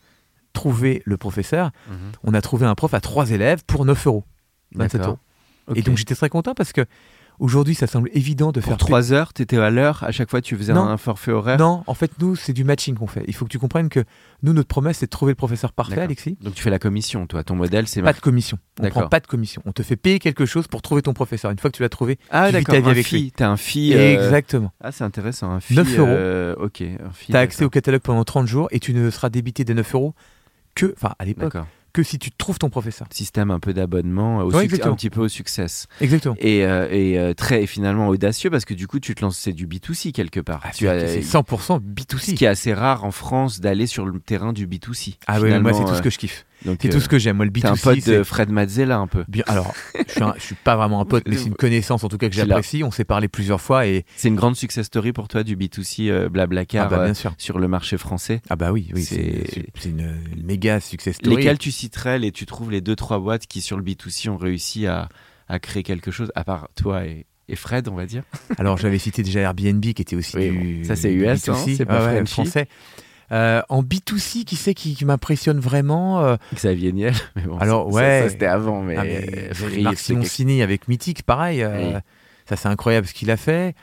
trouver 0.53 1.01
le 1.05 1.17
professeur. 1.17 1.71
Mhm. 1.89 1.95
On 2.23 2.33
a 2.33 2.41
trouvé 2.41 2.65
un 2.65 2.75
prof 2.75 2.93
à 2.93 2.99
trois 3.01 3.31
élèves 3.31 3.63
pour 3.65 3.85
9 3.85 4.07
euros. 4.07 4.23
27 4.75 4.99
D'accord. 5.01 5.07
euros. 5.13 5.19
Ok. 5.67 5.77
Et 5.77 5.81
donc, 5.81 5.97
j'étais 5.97 6.15
très 6.15 6.29
content 6.29 6.53
parce 6.53 6.73
que 6.73 6.85
aujourd'hui, 7.41 7.75
ça 7.75 7.87
semble 7.87 8.09
évident 8.13 8.51
de 8.53 8.61
pour 8.61 8.69
faire. 8.69 8.77
3 8.77 9.11
heures, 9.11 9.33
t'étais 9.33 9.57
à 9.57 9.69
l'heure. 9.69 10.03
À 10.03 10.11
chaque 10.11 10.29
fois, 10.29 10.39
tu 10.41 10.55
faisais 10.55 10.71
Non. 10.73 10.83
un 10.83 10.95
forfait 10.95 11.31
horaire. 11.33 11.57
Non, 11.59 11.83
en 11.87 11.93
fait, 11.93 12.11
nous, 12.19 12.35
c'est 12.37 12.53
du 12.53 12.63
matching 12.63 12.95
qu'on 12.95 13.07
fait. 13.07 13.23
Il 13.27 13.35
faut 13.35 13.43
que 13.45 13.49
tu 13.49 13.59
comprennes 13.59 13.89
que 13.89 14.05
nous, 14.43 14.53
notre 14.53 14.67
promesse, 14.69 14.99
c'est 14.99 15.07
de 15.07 15.09
trouver 15.09 15.31
le 15.33 15.35
professeur 15.35 15.73
parfait. 15.73 15.99
Alexis. 15.99 16.37
Donc 16.41 16.53
tu 16.53 16.63
fais 16.63 16.69
la 16.69 16.79
commission, 16.79 17.27
toi. 17.27 17.43
Ton 17.43 17.55
modèle, 17.55 17.87
c'est 17.87 18.01
Pas 18.01 18.13
de 18.13 18.19
commission. 18.21 18.57
On 18.79 18.87
prend 18.89 19.07
pas 19.09 19.19
de 19.19 19.27
commission. 19.27 19.61
On 19.65 19.71
te 19.73 19.83
fait 19.83 19.95
payer 19.97 20.19
quelque 20.19 20.45
chose 20.45 20.67
pour 20.67 20.81
trouver 20.81 21.01
ton 21.01 21.13
professeur. 21.13 21.51
Une 21.51 21.59
fois 21.59 21.69
que 21.71 21.75
tu 21.77 21.83
l'as 21.83 21.89
trouvé, 21.89 22.17
ah 22.29 22.49
tu 22.51 22.57
vis 22.57 22.63
ta 22.63 22.79
vie 22.79 22.87
Un 22.87 22.91
avec 22.91 23.05
fee. 23.07 23.15
lui. 23.23 23.31
T'as 23.35 23.49
un 23.49 23.57
fee. 23.57 23.93
euh, 23.95 24.13
Exactement. 24.23 24.71
Ah 24.81 24.91
c'est 24.91 25.03
intéressant. 25.03 25.51
Un 25.51 25.59
fee. 25.59 25.75
9 25.75 25.99
euros. 25.99 26.07
euh, 26.09 26.55
Ok. 26.59 26.81
Un 26.81 27.11
fee. 27.11 27.31
Tu 27.31 27.35
as 27.35 27.39
accès 27.41 27.65
au 27.65 27.69
catalogue 27.69 28.01
pendant 28.01 28.23
30 28.23 28.47
jours 28.47 28.67
et 28.71 28.79
tu 28.79 28.93
ne 28.93 29.09
seras 29.09 29.29
débité 29.29 29.63
des 29.65 29.73
9 29.73 29.93
euros 29.95 30.13
que, 30.75 30.93
enfin 30.95 31.15
à 31.19 31.25
l'époque, 31.25 31.53
D'accord. 31.53 31.67
Que 31.93 32.03
si 32.03 32.17
tu 32.19 32.31
trouves 32.31 32.57
ton 32.59 32.69
professeur. 32.69 33.07
Système 33.11 33.51
un 33.51 33.59
peu 33.59 33.73
d'abonnement, 33.73 34.37
au 34.39 34.45
Ouais, 34.51 34.53
suc- 34.55 34.63
exactement. 34.65 34.93
un 34.93 34.95
petit 34.95 35.09
peu 35.09 35.21
au 35.21 35.27
succès. 35.27 35.65
Exactement. 35.99 36.35
Et, 36.39 36.65
euh, 36.65 36.87
et 36.91 37.17
euh, 37.19 37.33
très 37.33 37.65
finalement 37.67 38.07
audacieux 38.07 38.49
parce 38.49 38.65
que 38.65 38.73
du 38.73 38.87
coup 38.87 38.99
tu 38.99 39.13
te 39.15 39.21
lances 39.21 39.37
c'est 39.37 39.53
du 39.53 39.67
B2C 39.67 40.11
quelque 40.11 40.39
part. 40.39 40.61
tu 40.75 40.87
as, 40.87 40.91
Ah, 40.93 41.07
C'est 41.07 41.21
100% 41.21 41.77
ce 41.77 41.79
B2C. 41.79 42.33
qui 42.35 42.45
est 42.45 42.47
assez 42.47 42.73
rare 42.73 43.03
en 43.03 43.11
France 43.11 43.59
d'aller 43.59 43.87
sur 43.87 44.05
le 44.05 44.19
terrain 44.19 44.53
du 44.53 44.67
B2C. 44.67 45.15
Ah 45.27 45.39
oui, 45.41 45.57
moi 45.59 45.73
c'est 45.73 45.81
tout 45.83 45.89
ce 45.93 45.99
euh, 45.99 46.01
que 46.01 46.09
je 46.09 46.17
kiffe. 46.17 46.45
C'est 46.63 46.89
euh, 46.89 46.91
tout 46.91 46.99
ce 46.99 47.09
que 47.09 47.17
j'aime. 47.19 47.37
Moi 47.37 47.45
le 47.45 47.51
T'es 47.51 47.65
un 47.65 47.73
B2C, 47.73 47.81
pote 47.83 48.05
de 48.07 48.23
Fred 48.23 48.49
Mazzella 48.49 48.97
un 48.97 49.07
peu. 49.07 49.23
bien. 49.27 49.43
Alors, 49.47 49.73
je 50.07 50.13
suis, 50.13 50.23
un- 50.23 50.33
je 50.37 50.43
suis 50.43 50.55
pas 50.55 50.75
vraiment 50.75 51.01
un 51.01 51.05
pote, 51.05 51.23
mais 51.27 51.35
c'est 51.35 51.47
une 51.47 51.55
connaissance 51.55 52.03
en 52.03 52.09
tout 52.09 52.17
cas 52.17 52.29
que 52.29 52.35
j'apprécie. 52.35 52.83
On 52.83 52.91
s'est 52.91 53.03
parlé 53.05 53.27
plusieurs 53.27 53.61
fois 53.61 53.87
et 53.87 54.05
C'est 54.15 54.27
une 54.27 54.35
grande 54.35 54.55
success 54.55 54.85
story 54.85 55.11
pour 55.13 55.27
toi 55.27 55.43
du 55.43 55.55
B2C 55.55 56.09
euh, 56.09 56.29
Blablacar 56.29 56.85
ah 56.85 56.89
bah 56.89 56.99
euh, 56.99 57.05
bien 57.05 57.13
sûr. 57.13 57.33
sur 57.37 57.57
le 57.59 57.67
marché 57.67 57.97
français. 57.97 58.41
Ah 58.49 58.55
bah 58.55 58.71
oui, 58.71 58.89
oui, 58.93 59.03
c'est- 59.03 59.65
une, 59.85 60.15
une 60.35 60.43
méga 60.45 60.79
success 60.79 61.15
story. 61.15 61.35
Lesquels 61.37 61.57
tu 61.57 61.71
citerais 61.71 62.19
les 62.19 62.31
tu 62.31 62.45
trouves 62.45 62.71
les 62.71 62.81
deux 62.81 62.95
trois 62.95 63.19
boîtes 63.19 63.47
qui 63.47 63.61
sur 63.61 63.77
le 63.77 63.83
B2C 63.83 64.29
ont 64.29 64.37
réussi 64.37 64.85
à, 64.87 65.09
à 65.47 65.59
créer 65.59 65.83
quelque 65.83 66.11
chose 66.11 66.31
à 66.35 66.43
part 66.43 66.67
toi 66.75 67.05
et, 67.05 67.25
et 67.49 67.55
Fred 67.55 67.87
on 67.87 67.95
va 67.95 68.05
dire? 68.05 68.23
Alors 68.57 68.77
j'avais 68.77 68.99
cité 68.99 69.23
déjà 69.23 69.39
Airbnb 69.41 69.81
qui 69.81 69.89
était 70.01 70.15
aussi 70.15 70.37
Oui, 70.37 70.49
du 70.49 70.85
ça, 70.85 70.95
c'est 70.95 71.11
US, 71.11 71.49
hein, 71.49 71.53
B2C. 71.53 71.75
c'est 71.77 71.85
pas 71.85 72.05
Ouais, 72.07 72.19
ouais, 72.19 72.25
français. 72.25 72.67
Euh, 73.31 73.61
en 73.69 73.81
B2C, 73.81 74.43
qui 74.43 74.55
c'est 74.57 74.73
qui, 74.73 74.93
qui 74.93 75.05
m'impressionne 75.05 75.59
vraiment 75.59 76.19
euh, 76.21 76.35
Xavier 76.53 76.91
Niel. 76.91 77.13
Mais 77.35 77.43
bon, 77.43 77.57
Alors, 77.59 77.89
ça- 77.89 77.95
ouais. 77.95 78.21
ça, 78.23 78.29
c'était 78.29 78.45
avant 78.45 78.81
mais, 78.81 78.97
Ah, 78.97 79.03
mais 79.03 79.53
Free, 79.53 79.83
Marc 79.83 79.97
c'est 79.99 80.13
quelque- 80.13 80.25
Simoncini 80.25 80.61
avec 80.61 80.87
Mythique, 80.87 81.23
pareil. 81.23 81.63
euh, 81.63 81.93
Oui. 81.93 81.99
Ça, 82.49 82.55
c'est 82.57 82.67
incroyable 82.67 83.07
ce 83.07 83.13
qu'il 83.13 83.31
a 83.31 83.37
fait. 83.37 83.73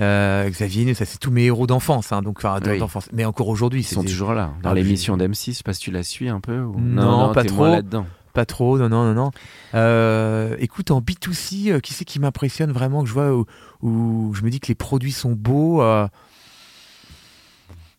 Euh, 0.00 0.48
Xavier 0.48 0.84
Niel, 0.84 0.96
ça, 0.96 1.04
c'est 1.04 1.18
tous 1.18 1.30
mes 1.30 1.44
héros 1.44 1.66
d'enfance. 1.68 2.10
hein, 2.12 2.22
donc, 2.22 2.38
enfin, 2.38 2.58
Oui. 2.66 2.78
d'enfance. 2.78 3.08
Mais 3.12 3.24
encore 3.24 3.48
aujourd'hui, 3.48 3.80
Ils 3.80 3.84
sont 3.84 4.02
des- 4.02 4.08
toujours 4.08 4.32
là 4.34 4.50
dans 4.62 4.70
Ah, 4.70 4.74
l'émission 4.74 5.14
je- 5.14 5.20
d'M6. 5.20 5.52
Je 5.52 5.56
sais 5.58 5.62
pas 5.62 5.72
si 5.74 5.80
tu 5.80 5.90
la 5.92 6.02
suis 6.02 6.28
un 6.28 6.40
peu. 6.40 6.58
Ou... 6.60 6.74
Non, 6.80 7.32
pas 7.32 7.42
t'es 7.44 7.50
moins 7.52 7.66
trop. 7.68 7.74
là-dedans. 7.76 8.06
pas 8.34 8.44
trop. 8.46 8.78
Non, 8.78 8.88
non, 8.88 9.04
non, 9.04 9.14
non. 9.14 9.30
Euh, 9.74 10.56
écoute, 10.60 10.90
en 10.90 11.00
B2C, 11.00 11.70
euh, 11.72 11.80
qui 11.80 11.92
c'est 11.94 12.04
qui 12.04 12.18
m'impressionne 12.20 12.70
vraiment 12.72 13.02
que 13.02 13.08
je 13.08 13.12
vois 13.14 13.32
où, 13.32 13.46
où 13.82 14.32
je 14.34 14.42
me 14.42 14.50
dis 14.50 14.60
que 14.60 14.68
les 14.68 14.74
produits 14.76 15.12
sont 15.12 15.32
beaux 15.32 15.82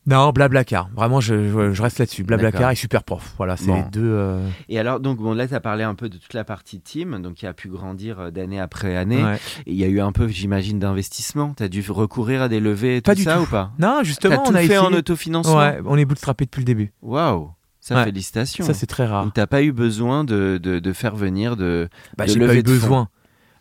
Non, 0.06 0.32
Blablacar. 0.32 0.90
Vraiment, 0.96 1.20
je, 1.20 1.80
reste 1.82 2.00
là-dessus. 2.00 2.24
Blablacar 2.24 2.72
et 2.72 2.76
Superprof. 2.76 3.34
Voilà, 3.38 3.58
c'est 3.58 3.68
Bon. 3.68 3.76
les 3.76 3.90
deux. 3.92 4.02
euh, 4.04 4.48
Et 4.68 4.80
alors, 4.80 5.00
donc, 5.00 5.18
bon, 5.20 5.34
là, 5.34 5.48
tu 5.48 5.54
as 5.54 5.60
parlé 5.60 5.84
un 5.84 5.94
peu 5.94 6.10
de 6.10 6.18
toute 6.18 6.34
la 6.34 6.44
partie 6.44 6.80
team, 6.80 7.22
donc 7.22 7.36
qui 7.36 7.46
a 7.46 7.54
pu 7.54 7.68
grandir 7.70 8.20
euh, 8.20 8.32
d'année 8.32 8.60
après 8.60 8.96
année. 8.96 9.24
ouais. 9.24 9.36
Et 9.68 9.72
il 9.74 9.76
y 9.76 9.84
a 9.84 9.88
eu 9.88 10.00
un 10.00 10.12
peu, 10.12 10.28
j'imagine, 10.28 10.80
d'investissement. 10.80 11.54
Tu 11.56 11.64
as 11.64 11.70
dû 11.70 11.84
recourir 11.90 12.42
à 12.42 12.50
des 12.50 12.60
levées 12.60 12.98
et 12.98 13.02
Pas 13.02 13.12
tout 13.14 13.18
du 13.20 13.24
ça 13.24 13.36
tout. 13.36 13.44
ou 13.44 13.46
pas? 13.46 13.72
Non, 13.78 14.00
justement, 14.04 14.38
tout 14.44 14.52
on 14.52 14.56
a 14.56 14.60
fait 14.60 14.66
essayé. 14.66 14.80
en 14.80 14.94
autofinancement? 14.94 15.58
Ouais, 15.58 15.80
on 15.86 15.98
est 15.98 16.06
bootstrappé 16.06 16.46
depuis 16.46 16.62
le 16.62 16.66
début. 16.66 16.92
Waouh 17.04 17.52
Ça, 17.80 17.96
Ouais. 17.96 18.06
félicitations. 18.06 18.66
Ça, 18.66 18.74
c'est 18.74 18.88
très 18.88 19.06
rare. 19.06 19.26
Donc, 19.26 19.34
t'as 19.36 19.48
pas 19.48 19.62
eu 19.62 19.72
besoin 19.72 20.24
de, 20.24 20.60
de, 20.62 20.80
de 20.80 20.94
faire 20.94 21.16
venir 21.16 21.56
de. 21.56 21.88
Bah, 22.18 22.26
de 22.26 22.32
j'ai 22.32 22.40
pas 22.40 22.56
eu 22.56 22.64
besoin. 22.64 23.10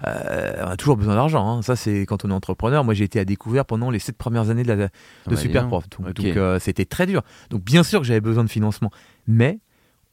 Euh, 0.07 0.63
on 0.65 0.69
a 0.71 0.77
toujours 0.77 0.97
besoin 0.97 1.15
d'argent. 1.17 1.49
hein. 1.59 1.63
Ça, 1.63 1.75
c'est 1.77 2.07
quand 2.07 2.25
on 2.25 2.31
est 2.31 2.35
entrepreneur. 2.35 2.85
Moi, 2.85 2.95
j'ai 2.95 3.05
été 3.05 3.19
à 3.19 3.25
découvert 3.25 3.65
pendant 3.65 3.91
les 3.91 3.99
sept 3.99 4.17
premières 4.17 4.51
années 4.51 4.63
de, 4.63 4.69
la, 4.69 4.77
de 4.77 4.85
Ah 5.27 5.31
bah, 5.31 5.37
Superprof. 5.37 5.85
donc. 5.91 6.19
Euh, 6.21 6.59
c'était 6.59 6.85
très 6.85 7.07
dur. 7.07 7.23
Donc, 7.51 7.63
bien 7.65 7.83
sûr 7.83 8.01
que 8.01 8.07
j'avais 8.07 8.21
besoin 8.21 8.45
de 8.45 8.51
financement. 8.51 8.91
Mais 9.27 9.59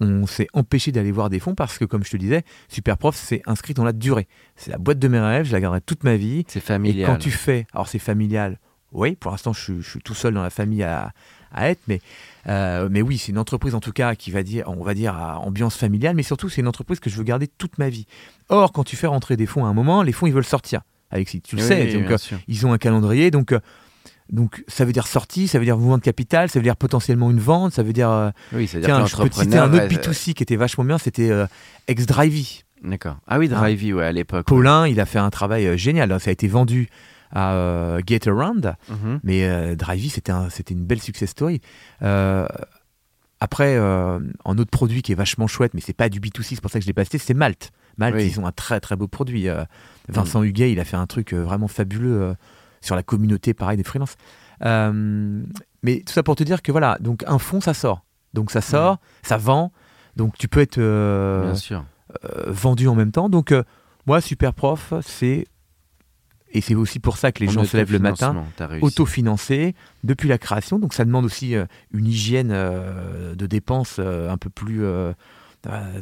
on 0.02 0.26
s'est 0.28 0.48
empêché 0.54 0.92
d'aller 0.92 1.12
voir 1.12 1.30
des 1.30 1.40
fonds 1.40 1.56
parce 1.56 1.78
que, 1.78 1.86
comme 1.86 2.04
je 2.04 2.10
te 2.12 2.18
disais, 2.18 2.44
Superprof 2.68 3.16
s'est 3.16 3.42
inscrit 3.46 3.74
dans 3.74 3.86
la 3.86 3.94
durée. 3.94 4.28
C'est 4.56 4.72
la 4.72 4.78
boîte 4.78 5.00
de 5.00 5.08
mes 5.08 5.20
rêves. 5.20 5.46
Je 5.46 5.54
la 5.54 5.62
garderai 5.62 5.82
toute 5.82 6.04
ma 6.04 6.16
vie. 6.18 6.44
C'est 6.48 6.60
Et 6.60 6.62
familial. 6.62 7.06
quand 7.10 7.18
tu 7.18 7.32
fais, 7.32 7.66
alors 7.74 7.88
c'est 7.88 8.00
familial, 8.00 8.60
oui, 8.92 9.16
pour 9.16 9.32
l'instant 9.32 9.52
je 9.54 9.82
suis 9.82 10.00
tout 10.00 10.14
seul 10.14 10.34
dans 10.34 10.42
la 10.44 10.50
famille 10.50 10.84
à, 10.84 11.12
à 11.56 11.70
être, 11.70 11.80
mais, 11.88 12.02
euh, 12.48 12.88
mais 12.92 13.02
oui, 13.02 13.18
c'est 13.18 13.32
une 13.32 13.38
entreprise 13.40 13.74
en 13.74 13.80
tout 13.80 13.92
cas 13.94 14.14
qui 14.14 14.30
va 14.30 14.44
dire, 14.44 14.66
on 14.68 14.84
va 14.84 14.94
dire, 14.94 15.16
à 15.16 15.40
ambiance 15.40 15.76
familiale, 15.78 16.16
mais 16.16 16.22
surtout 16.24 16.50
c'est 16.50 16.62
une 16.62 16.68
entreprise 16.68 17.00
que 17.00 17.10
je 17.10 17.16
veux 17.18 17.24
garder 17.24 17.48
toute 17.48 17.78
ma 17.80 17.90
vie. 17.90 18.06
Or, 18.50 18.72
quand 18.72 18.84
tu 18.84 18.96
fais 18.96 19.08
rentrer 19.08 19.38
des 19.38 19.46
fonds 19.48 19.66
à 19.66 19.68
un 19.70 19.74
moment, 19.74 20.04
les 20.04 20.12
fonds 20.12 20.28
ils 20.28 20.34
veulent 20.34 20.44
sortir. 20.46 20.82
Alexis, 21.12 21.42
tu 21.42 21.56
le 21.56 21.62
Oui, 21.62 21.68
sais, 21.68 21.82
oui, 21.86 21.94
donc 21.94 22.12
euh, 22.12 22.18
ils 22.48 22.66
ont 22.68 22.74
un 22.74 22.78
calendrier, 22.78 23.32
donc, 23.32 23.52
euh, 23.54 23.60
donc 24.32 24.64
ça 24.68 24.86
veut 24.86 24.92
dire 24.92 25.08
sortie, 25.08 25.48
ça 25.48 25.60
veut 25.60 25.66
dire 25.66 25.78
mouvement 25.78 25.98
de 25.98 26.04
capital, 26.04 26.50
ça 26.50 26.60
veut 26.60 26.64
dire 26.64 26.76
potentiellement 26.76 27.32
une 27.32 27.40
vente, 27.40 27.74
ça 27.74 27.84
veut 27.84 27.94
dire. 27.94 28.10
euh, 28.10 28.32
Oui, 28.54 28.68
c'est-à-dire 28.68 28.88
tiens, 28.96 29.04
que 29.04 29.10
je 29.10 29.16
peux 29.18 29.30
te 29.30 29.36
citer 29.36 29.58
un 29.58 29.66
autre 29.72 29.84
l'entrepreneur, 29.84 30.04
B2C 30.14 30.34
qui 30.34 30.44
était 30.44 30.56
vachement 30.56 30.84
bien, 30.84 30.98
c'était 30.98 31.30
euh, 31.32 31.46
Ex-Drivey. 31.88 32.64
D'accord. 32.84 33.18
Ah 33.28 33.40
oui, 33.40 33.48
Drivey, 33.48 33.94
ouais, 33.94 34.06
à 34.06 34.12
l'époque. 34.12 34.40
ouais. 34.40 34.44
Paulin, 34.44 34.88
il 34.88 35.00
a 35.00 35.06
fait 35.06 35.20
un 35.20 35.30
travail 35.30 35.66
euh, 35.68 35.78
génial. 35.78 36.20
Ça 36.20 36.30
a 36.30 36.34
été 36.34 36.48
vendu 36.48 36.90
à 37.32 37.54
euh, 37.54 38.02
Get 38.06 38.28
Around. 38.30 38.76
Mhm. 38.90 39.20
Mais 39.24 39.46
euh, 39.48 39.76
Drivey, 39.76 40.10
c'était 40.10 40.32
un- 40.32 40.50
c'était 40.50 40.74
une 40.74 40.86
belle 40.86 41.02
success 41.02 41.30
story. 41.32 41.62
Euh, 42.02 42.48
après, 43.42 43.76
un 43.78 44.58
autre 44.58 44.72
produit 44.72 45.02
qui 45.02 45.12
est 45.12 45.16
vachement 45.16 45.46
chouette, 45.48 45.74
mais 45.74 45.82
c'est 45.82 45.94
pas 45.94 46.10
du 46.10 46.20
B2C, 46.20 46.56
c'est 46.56 46.62
pour 46.62 46.72
ça 46.72 46.80
que 46.80 46.84
je 46.84 46.88
l'ai 46.88 46.94
pas 46.94 47.04
cité, 47.04 47.18
c'est 47.18 47.34
Malte. 47.34 47.72
Malte, 47.98 48.16
Oui. 48.16 48.26
ils 48.28 48.40
ont 48.40 48.48
un 48.48 48.52
très 48.52 48.80
très 48.80 48.96
beau 48.96 49.08
produit. 49.08 49.50
Euh, 49.50 49.64
Vincent 50.08 50.42
Huguet, 50.42 50.72
il 50.72 50.80
a 50.80 50.86
fait 50.86 50.98
un 50.98 51.06
truc 51.06 51.34
vraiment 51.34 51.68
fabuleux 51.68 52.36
sur 52.82 52.96
la 52.96 53.04
communauté, 53.04 53.54
pareil, 53.54 53.78
des 53.78 53.84
freelances. 53.84 54.16
Mais 55.84 56.02
tout 56.06 56.14
ça 56.14 56.24
pour 56.24 56.36
te 56.36 56.44
dire 56.44 56.62
que 56.62 56.72
voilà, 56.72 56.98
donc 57.00 57.24
un 57.28 57.38
fonds, 57.40 57.62
ça 57.62 57.74
sort. 57.74 58.06
Donc 58.34 58.52
ça 58.52 58.62
sort, 58.62 58.98
ça 59.24 59.38
vend. 59.38 59.72
Donc 60.16 60.38
tu 60.38 60.48
peux 60.48 60.62
être 60.62 60.80
Bien 60.80 61.56
sûr. 61.56 61.84
vendu 62.48 62.88
en 62.88 62.96
même 62.96 63.12
temps. 63.12 63.30
Donc, 63.30 63.54
moi, 64.08 64.22
super 64.22 64.54
prof, 64.54 64.94
c'est. 65.02 65.46
Et 66.56 66.62
c'est 66.62 66.74
aussi 66.74 67.00
pour 67.00 67.18
ça 67.18 67.32
que 67.34 67.44
les 67.44 67.50
En 67.50 67.52
gens 67.52 67.64
se 67.66 67.76
lèvent 67.76 67.92
le 67.92 68.00
matin, 68.00 68.30
autofinancement, 68.30 68.48
t'as 68.56 68.68
réussi. 68.68 68.86
autofinancé 68.86 69.76
depuis 70.06 70.30
la 70.30 70.38
création. 70.38 70.80
Donc, 70.80 70.94
ça 70.94 71.04
demande 71.04 71.26
aussi 71.26 71.54
euh, 71.54 71.66
une 71.94 72.08
hygiène 72.08 72.52
euh, 72.54 73.36
de 73.36 73.46
dépenses 73.46 73.98
euh, 74.00 74.30
un 74.32 74.38
peu 74.38 74.50
plus 74.50 74.84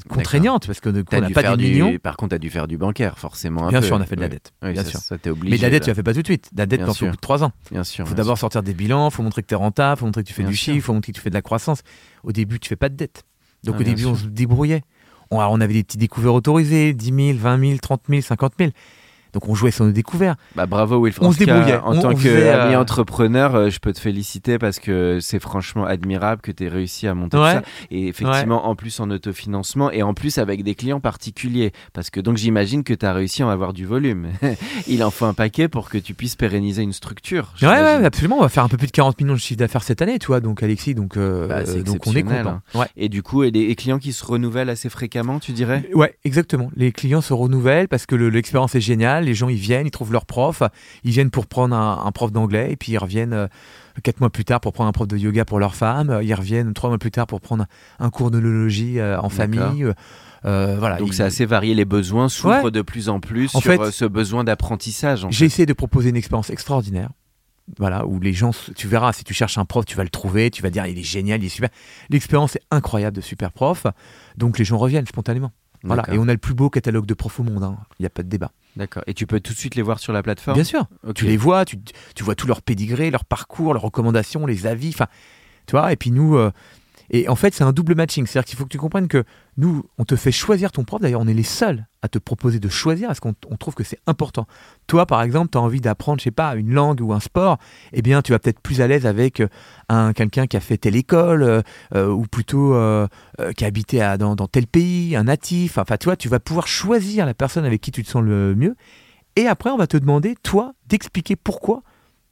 contraignante 0.10 0.68
parce 0.68 0.80
que 0.80 0.90
qu'on 0.90 1.04
T'as 1.04 1.22
n'a 1.22 1.30
pas 1.30 1.42
faire 1.42 1.58
des 1.58 1.72
du-. 1.72 2.00
Par 2.00 2.18
contre, 2.18 2.30
tu 2.30 2.36
as 2.36 2.40
dû 2.40 2.50
faire 2.50 2.68
du 2.68 2.78
bancaire, 2.78 3.18
forcément. 3.18 3.66
un 3.66 3.70
Bien 3.70 3.80
peu. 3.80 3.88
sûr, 3.88 3.96
on 3.96 4.02
a 4.02 4.06
fait 4.06 4.16
de 4.16 4.22
la 4.22 4.30
dette. 4.30 4.52
Oui, 4.62 4.74
bien 4.74 4.84
ça, 4.84 4.90
sûr. 4.90 5.00
ça 5.00 5.16
obligé. 5.28 5.50
Mais 5.52 5.58
de 5.58 5.62
la 5.62 5.70
dette, 5.70 5.82
là. 5.82 5.86
tu 5.86 5.90
la 5.90 5.96
fais 5.96 6.04
pas 6.04 6.14
tout 6.14 6.22
de 6.22 6.28
suite. 6.28 6.50
La 6.56 6.66
dette, 6.66 6.86
t'en 6.86 6.94
fais 6.94 7.06
au 7.06 7.10
bout 7.10 7.16
de 7.16 7.22
trois 7.22 7.44
ans. 7.44 7.52
Bien 7.72 7.84
sûr. 7.84 8.06
Il 8.06 8.10
faut 8.10 8.16
d'abord 8.16 8.38
sortir 8.38 8.62
des 8.64 8.74
bilans, 8.74 9.10
il 9.10 9.14
faut 9.14 9.24
montrer 9.24 9.42
que 9.42 9.48
tu 9.48 9.54
es 9.54 9.58
rentable, 9.58 9.98
il 9.98 10.00
faut 10.02 10.06
montrer 10.06 10.24
que 10.24 10.28
tu 10.28 10.34
fais 10.34 10.44
Bien 10.44 10.52
du 10.52 10.58
sûr. 10.58 10.66
chiffre, 10.66 10.76
il 10.78 10.82
faut 10.82 10.94
montrer 10.94 11.12
que 11.14 11.18
tu 11.18 11.22
fais 11.24 11.30
de 11.30 11.36
la 11.36 11.42
croissance. 11.42 11.82
Au 12.24 12.32
début, 12.32 12.60
tu 12.60 12.70
fais 12.70 12.76
pas 12.76 12.90
de 12.90 12.96
dette. 12.96 13.24
Donc 13.64 13.76
Ah, 13.78 13.82
au 13.82 13.84
début, 13.84 14.06
on 14.06 14.16
se 14.16 14.26
débrouillait. 14.28 14.84
On, 15.32 15.40
alors, 15.40 15.54
on 15.54 15.62
avait 15.62 15.74
des 15.74 15.84
petits 15.84 15.98
découverts 15.98 16.34
autorisés, 16.34 16.94
10 16.94 17.06
000, 17.34 17.38
20 17.40 17.60
000, 17.60 17.78
30 17.82 18.02
000, 18.10 18.22
50 18.22 18.54
000. 18.60 18.72
Donc 19.34 19.50
on 19.50 19.56
jouait 19.56 19.72
sur 19.72 19.86
nos 19.86 19.92
découverts. 19.92 20.36
Bah, 20.56 20.66
bravo 20.66 21.04
Wilfried. 21.04 21.28
On 21.28 21.32
se 21.32 21.40
débrouillait. 21.40 21.78
En 21.78 21.98
On- 21.98 22.02
tant 22.02 22.16
faisait, 22.16 22.50
euh, 22.50 22.66
ami 22.68 22.76
entrepreneur, 22.76 23.56
euh, 23.56 23.70
je 23.70 23.80
peux 23.80 23.92
te 23.92 24.00
féliciter 24.00 24.58
parce 24.60 24.80
que 24.80 25.20
c'est 25.22 25.40
franchement 25.40 25.86
admirable 25.86 26.42
que 26.42 26.52
tu 26.52 26.64
aies 26.66 26.70
réussi 26.70 27.08
à 27.08 27.14
monter 27.16 27.38
Ouais. 27.38 27.54
ça. 27.54 27.62
Et 27.92 28.08
effectivement, 28.08 28.68
en 28.68 28.76
plus 28.76 29.00
en 29.00 29.10
autofinancement 29.10 29.92
et 29.92 30.04
en 30.04 30.14
plus 30.14 30.38
avec 30.38 30.64
des 30.64 30.76
clients 30.76 31.00
particuliers. 31.00 31.72
Parce 31.94 32.10
que 32.10 32.20
donc 32.20 32.38
j'imagine 32.38 32.84
que 32.84 32.94
tu 32.94 33.06
as 33.06 33.14
réussi 33.14 33.44
à 33.44 33.52
avoir 33.52 33.74
du 33.74 33.86
volume. 33.86 34.28
Il 34.88 35.04
en 35.04 35.12
faut 35.12 35.26
un 35.26 35.34
paquet 35.34 35.68
pour 35.68 35.90
que 35.90 35.98
tu 35.98 36.14
puisses 36.14 36.36
pérenniser 36.36 36.84
une 36.84 36.94
structure. 36.94 37.54
Ouais, 37.62 37.68
ouais, 37.68 38.06
absolument. 38.06 38.38
On 38.38 38.42
va 38.42 38.50
faire 38.50 38.64
un 38.64 38.68
peu 38.70 38.78
plus 38.78 38.88
de 38.88 38.92
40 38.92 39.20
millions 39.20 39.34
de 39.34 39.40
chiffre 39.40 39.60
d'affaires 39.60 39.84
cette 39.84 40.02
année, 40.02 40.20
tu 40.20 40.28
vois. 40.28 40.40
Donc 40.40 40.62
Alexis, 40.64 40.94
donc, 40.96 41.18
euh, 41.18 41.48
Bah, 41.48 41.64
donc 41.64 42.06
on 42.08 42.16
est 42.16 42.24
content. 42.24 42.62
Ouais. 42.76 42.86
Et 42.98 43.10
du 43.10 43.24
coup, 43.24 43.44
et 43.44 43.52
les 43.52 43.76
clients 43.76 44.00
qui 44.00 44.14
se 44.14 44.24
renouvellent 44.24 44.70
assez 44.70 44.90
fréquemment, 44.90 45.40
tu 45.40 45.52
dirais? 45.54 45.90
Ouais, 45.94 46.16
exactement. 46.24 46.70
Les 46.76 46.92
clients 46.92 47.22
se 47.22 47.34
renouvellent 47.34 47.88
parce 47.88 48.06
que 48.06 48.16
le- 48.16 48.30
l'expérience 48.30 48.76
est 48.76 48.82
géniale 48.82 49.23
Les 49.26 49.34
gens, 49.34 49.50
ils 49.50 49.56
viennent, 49.58 49.88
ils 49.88 49.92
trouvent 49.92 50.12
leur 50.12 50.26
prof. 50.26 50.64
Ils 51.04 51.12
viennent 51.12 51.32
pour 51.32 51.48
prendre 51.48 51.76
un, 51.76 52.04
un 52.06 52.12
prof 52.12 52.32
d'anglais 52.32 52.72
et 52.72 52.76
puis 52.76 52.92
ils 52.94 52.98
reviennent 52.98 53.34
euh, 53.34 53.48
quatre 54.04 54.20
mois 54.20 54.30
plus 54.30 54.46
tard 54.46 54.60
pour 54.60 54.74
prendre 54.74 54.90
un 54.90 54.94
prof 54.94 55.08
de 55.08 55.18
yoga 55.18 55.46
pour 55.46 55.60
leur 55.60 55.76
femme. 55.76 56.20
Ils 56.24 56.34
reviennent 56.34 56.74
trois 56.74 56.90
mois 56.90 57.00
plus 57.00 57.12
tard 57.12 57.28
pour 57.28 57.42
prendre 57.42 57.66
un 58.00 58.10
cours 58.10 58.32
d'onologie 58.32 59.00
euh, 59.00 59.20
en 59.20 59.30
famille. 59.30 59.86
Euh, 60.46 60.76
voilà. 60.78 60.98
Donc 60.98 61.14
c'est 61.14 61.24
assez 61.24 61.46
varié, 61.46 61.74
les 61.74 61.86
besoins 61.86 62.28
s'ouvrent 62.28 62.64
Ouais. 62.66 62.72
de 62.72 62.82
plus 62.82 63.08
en 63.08 63.20
plus 63.22 63.56
En 63.56 63.62
sur 63.62 63.72
fait, 63.72 63.80
euh, 63.80 63.92
ce 63.92 64.04
besoin 64.06 64.44
d'apprentissage. 64.44 65.24
en 65.24 65.32
J'ai 65.32 65.46
essayé 65.46 65.66
de 65.66 65.72
proposer 65.74 66.10
une 66.10 66.18
expérience 66.18 66.50
extraordinaire. 66.50 67.10
Voilà, 67.80 68.06
où 68.06 68.20
les 68.20 68.34
gens, 68.34 68.52
tu 68.76 68.90
verras, 68.90 69.14
si 69.14 69.24
tu 69.24 69.34
cherches 69.34 69.58
un 69.58 69.64
prof, 69.64 69.86
tu 69.86 69.96
vas 69.96 70.04
le 70.04 70.10
trouver, 70.10 70.52
tu 70.52 70.62
vas 70.62 70.70
dire 70.70 70.86
il 70.86 71.00
est 71.00 71.04
génial, 71.04 71.42
il 71.42 71.46
est 71.46 71.50
super. 71.50 71.70
L'expérience 72.10 72.58
est 72.58 72.62
incroyable 72.72 73.16
de 73.16 73.22
super 73.22 73.54
prof, 73.54 73.88
donc 74.36 74.60
les 74.60 74.66
gens 74.66 74.78
reviennent 74.78 75.08
spontanément. 75.08 75.52
Voilà, 75.86 76.04
et 76.12 76.18
on 76.18 76.28
a 76.28 76.34
le 76.34 76.38
plus 76.38 76.54
beau 76.54 76.70
catalogue 76.70 77.06
de 77.06 77.14
profs 77.14 77.40
au 77.40 77.44
monde, 77.44 77.64
hein. 77.64 77.78
il 78.00 78.04
n'y 78.04 78.06
a 78.06 78.10
pas 78.10 78.24
de 78.24 78.28
débat. 78.28 78.52
D'accord. 78.76 79.04
Et 79.08 79.14
tu 79.14 79.28
peux 79.28 79.40
tout 79.40 79.54
de 79.54 79.58
suite 79.58 79.76
les 79.76 79.82
voir 79.82 80.00
sur 80.00 80.14
la 80.14 80.24
plateforme 80.24 80.56
Bien 80.56 80.64
sûr, 80.64 80.88
tu 81.16 81.26
les 81.26 81.38
vois, 81.38 81.66
tu, 81.66 81.78
tu 82.16 82.24
vois 82.24 82.36
tout 82.36 82.48
leur 82.48 82.62
pédigré, 82.62 83.12
leur 83.12 83.26
parcours, 83.26 83.74
leurs 83.74 83.84
recommandations, 83.84 84.46
les 84.46 84.66
avis, 84.66 84.90
enfin, 84.90 85.08
tu 85.68 85.72
vois, 85.72 85.92
et 85.92 85.96
puis 85.96 86.12
nous, 86.12 86.36
euh, 86.36 86.52
et 87.10 87.28
en 87.28 87.36
fait, 87.36 87.54
c'est 87.54 87.64
un 87.64 87.74
double 87.74 87.96
matching, 87.96 88.26
c'est-à-dire 88.26 88.46
qu'il 88.46 88.58
faut 88.58 88.64
que 88.64 88.70
tu 88.70 88.78
comprennes 88.78 89.08
que 89.08 89.24
nous, 89.58 89.86
on 89.98 90.06
te 90.06 90.16
fait 90.16 90.32
choisir 90.32 90.72
ton 90.72 90.84
prof, 90.84 91.02
d'ailleurs, 91.02 91.22
on 91.22 91.28
est 91.28 91.34
les 91.34 91.44
seuls 91.44 91.86
à 92.02 92.08
te 92.08 92.18
proposer 92.18 92.60
de 92.60 92.70
choisir, 92.70 93.08
parce 93.08 93.20
qu'on 93.20 93.36
on 93.50 93.56
trouve 93.56 93.76
que 93.76 93.84
c'est 93.84 94.00
important. 94.08 94.48
Toi, 94.88 95.06
par 95.06 95.22
exemple, 95.22 95.50
tu 95.52 95.58
as 95.58 95.62
envie 95.62 95.82
d'apprendre, 95.82 96.20
je 96.20 96.26
sais 96.26 96.32
pas, 96.32 96.56
une 96.56 96.74
langue 96.74 97.02
ou 97.02 97.14
un 97.14 97.20
sport, 97.20 97.58
eh 97.92 98.02
bien, 98.02 98.22
tu 98.22 98.32
vas 98.32 98.40
peut-être 98.40 98.60
plus 98.60 98.82
à 98.82 98.88
l'aise 98.88 99.06
avec 99.06 99.40
euh, 99.42 99.48
un 99.90 100.14
quelqu'un 100.14 100.48
qui 100.48 100.58
a 100.58 100.60
fait 100.60 100.78
telle 100.78 100.96
école, 100.96 101.44
euh, 101.44 101.62
euh, 101.96 102.10
ou 102.10 102.24
plutôt 102.24 102.74
qui 103.56 103.64
a 103.64 103.68
habité 103.68 104.16
dans, 104.18 104.36
tel 104.48 104.68
pays, 104.68 105.16
un 105.16 105.26
natif, 105.26 105.78
enfin, 105.78 105.98
tu 105.98 106.06
vois, 106.06 106.16
tu 106.16 106.30
vas 106.30 106.40
pouvoir 106.40 106.68
choisir 106.68 107.26
la 107.26 107.34
personne 107.34 107.66
avec 107.66 107.82
qui 107.82 107.92
tu 107.92 108.04
te 108.04 108.10
sens 108.10 108.24
le 108.24 108.56
mieux, 108.56 108.76
et 109.36 109.48
après, 109.48 109.70
on 109.70 109.78
va 109.78 109.88
te 109.88 109.98
demander, 109.98 110.36
toi, 110.44 110.74
d'expliquer 110.88 111.36
pourquoi 111.36 111.84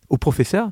au 0.10 0.17
professeur 0.17 0.69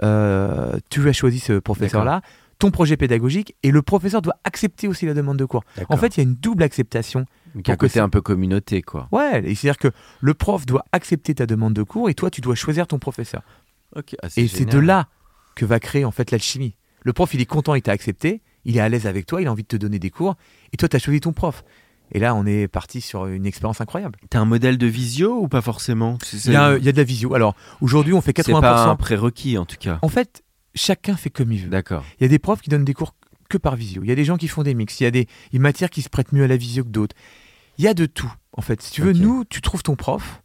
tu 0.00 1.08
as 1.08 1.12
choisi 1.12 1.40
ce 1.40 1.58
professeur-là, 1.58 2.22
ton 2.60 2.70
projet 2.70 2.96
pédagogique, 2.96 3.56
et 3.64 3.72
le 3.72 3.82
professeur 3.82 4.22
doit 4.22 4.36
accepter 4.44 4.86
aussi 4.86 5.06
la 5.06 5.14
demande 5.14 5.36
de 5.38 5.44
cours. 5.44 5.64
En 5.88 5.96
fait, 5.96 6.16
il 6.16 6.18
y 6.18 6.20
a 6.20 6.24
une 6.24 6.36
double 6.36 6.62
acceptation. 6.62 7.20
Y 7.20 7.22
a 7.22 7.58
un 7.58 7.62
pour 7.62 7.62
que 7.64 7.72
côté 7.80 7.92
c'est- 7.94 8.00
un 8.00 8.08
peu 8.08 8.20
communauté, 8.20 8.82
quoi. 8.82 9.08
Ouais, 9.10 9.42
et 9.44 9.54
c'est-à-dire 9.56 9.78
que 9.78 9.88
le 10.20 10.34
prof 10.34 10.64
doit 10.66 10.84
accepter 10.92 11.34
ta 11.34 11.46
demande 11.46 11.72
de 11.74 11.82
cours, 11.82 12.08
et 12.08 12.14
toi, 12.14 12.30
tu 12.30 12.40
dois 12.40 12.54
choisir 12.54 12.86
ton 12.86 12.98
professeur. 13.00 13.42
Ok. 13.96 14.14
ah, 14.22 14.28
Et 14.36 14.46
c'est 14.46 14.64
de 14.66 14.78
là 14.78 15.08
que 15.56 15.64
va 15.64 15.80
créer 15.80 16.04
en 16.04 16.12
fait 16.12 16.30
l'alchimie. 16.30 16.76
Le 17.02 17.12
prof, 17.12 17.34
il 17.34 17.40
est 17.40 17.46
content, 17.46 17.74
il 17.74 17.82
t'a 17.82 17.90
accepté, 17.92 18.40
il 18.64 18.76
est 18.76 18.80
à 18.80 18.88
l'aise 18.88 19.06
avec 19.08 19.26
toi, 19.26 19.42
il 19.42 19.48
a 19.48 19.50
envie 19.52 19.62
de 19.64 19.68
te 19.68 19.76
donner 19.76 19.98
des 19.98 20.10
cours, 20.10 20.36
et 20.72 20.76
toi, 20.76 20.88
tu 20.88 20.94
as 20.94 21.00
choisi 21.00 21.18
ton 21.20 21.32
prof. 21.32 21.64
Et 22.12 22.18
là, 22.18 22.34
on 22.34 22.44
est 22.44 22.66
parti 22.68 23.00
sur 23.00 23.26
une 23.26 23.46
expérience 23.46 23.80
incroyable. 23.80 24.18
T'as 24.30 24.40
un 24.40 24.44
modèle 24.44 24.78
de 24.78 24.86
visio 24.86 25.40
ou 25.40 25.48
pas 25.48 25.60
forcément? 25.62 26.18
C'est- 26.22 26.44
Il 26.46 26.52
y, 26.52 26.56
a, 26.56 26.76
il 26.76 26.84
y 26.84 26.88
a 26.88 26.92
de 26.92 26.96
la 26.96 27.04
visio. 27.04 27.34
Alors, 27.34 27.54
aujourd'hui, 27.80 28.12
on 28.12 28.20
fait 28.20 28.32
C'est 28.36 28.42
80%. 28.52 28.60
pas 28.60 28.84
un 28.88 28.96
prérequis 28.96 29.56
en 29.58 29.64
tout 29.64 29.76
cas. 29.78 29.98
En 30.02 30.08
fait, 30.08 30.42
chacun 30.80 31.16
fait 31.16 31.30
comme 31.30 31.52
il 31.52 31.62
veut. 31.64 31.68
D'accord. 31.70 32.04
Il 32.18 32.22
y 32.22 32.26
a 32.26 32.28
des 32.28 32.38
profs 32.38 32.60
qui 32.62 32.70
donnent 32.70 32.84
des 32.84 32.94
cours 32.94 33.14
que 33.48 33.58
par 33.58 33.76
visio. 33.76 34.02
Il 34.04 34.08
y 34.08 34.12
a 34.12 34.14
des 34.14 34.24
gens 34.24 34.36
qui 34.36 34.48
font 34.48 34.62
des 34.62 34.74
mix. 34.74 35.00
Il 35.00 35.04
y 35.04 35.06
a 35.06 35.10
des 35.10 35.26
matières 35.54 35.90
qui 35.90 36.02
se 36.02 36.08
prêtent 36.08 36.32
mieux 36.32 36.44
à 36.44 36.48
la 36.48 36.56
visio 36.56 36.84
que 36.84 36.88
d'autres. 36.88 37.16
Il 37.78 37.84
y 37.84 37.88
a 37.88 37.94
de 37.94 38.06
tout, 38.06 38.32
en 38.52 38.62
fait. 38.62 38.80
Si 38.82 38.92
tu 38.92 39.02
veux, 39.02 39.12
nous, 39.12 39.44
tu 39.44 39.60
trouves 39.60 39.82
ton 39.82 39.96
prof. 39.96 40.42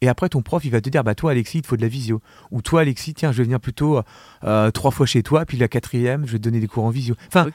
Et 0.00 0.08
après, 0.08 0.28
ton 0.28 0.42
prof, 0.42 0.64
il 0.64 0.70
va 0.70 0.80
te 0.80 0.88
dire, 0.88 1.02
bah 1.02 1.14
toi, 1.16 1.32
Alexis, 1.32 1.58
il 1.58 1.62
te 1.62 1.66
faut 1.66 1.76
de 1.76 1.82
la 1.82 1.88
visio. 1.88 2.20
Ou 2.52 2.62
toi, 2.62 2.82
Alexis, 2.82 3.14
tiens, 3.14 3.32
je 3.32 3.38
vais 3.38 3.44
venir 3.44 3.58
plutôt 3.58 4.00
euh, 4.44 4.70
trois 4.70 4.92
fois 4.92 5.06
chez 5.06 5.22
toi, 5.24 5.44
puis 5.44 5.56
la 5.58 5.66
quatrième, 5.66 6.24
je 6.24 6.32
vais 6.32 6.38
te 6.38 6.44
donner 6.44 6.60
des 6.60 6.68
cours 6.68 6.84
en 6.84 6.90
visio. 6.90 7.16
Enfin, 7.26 7.48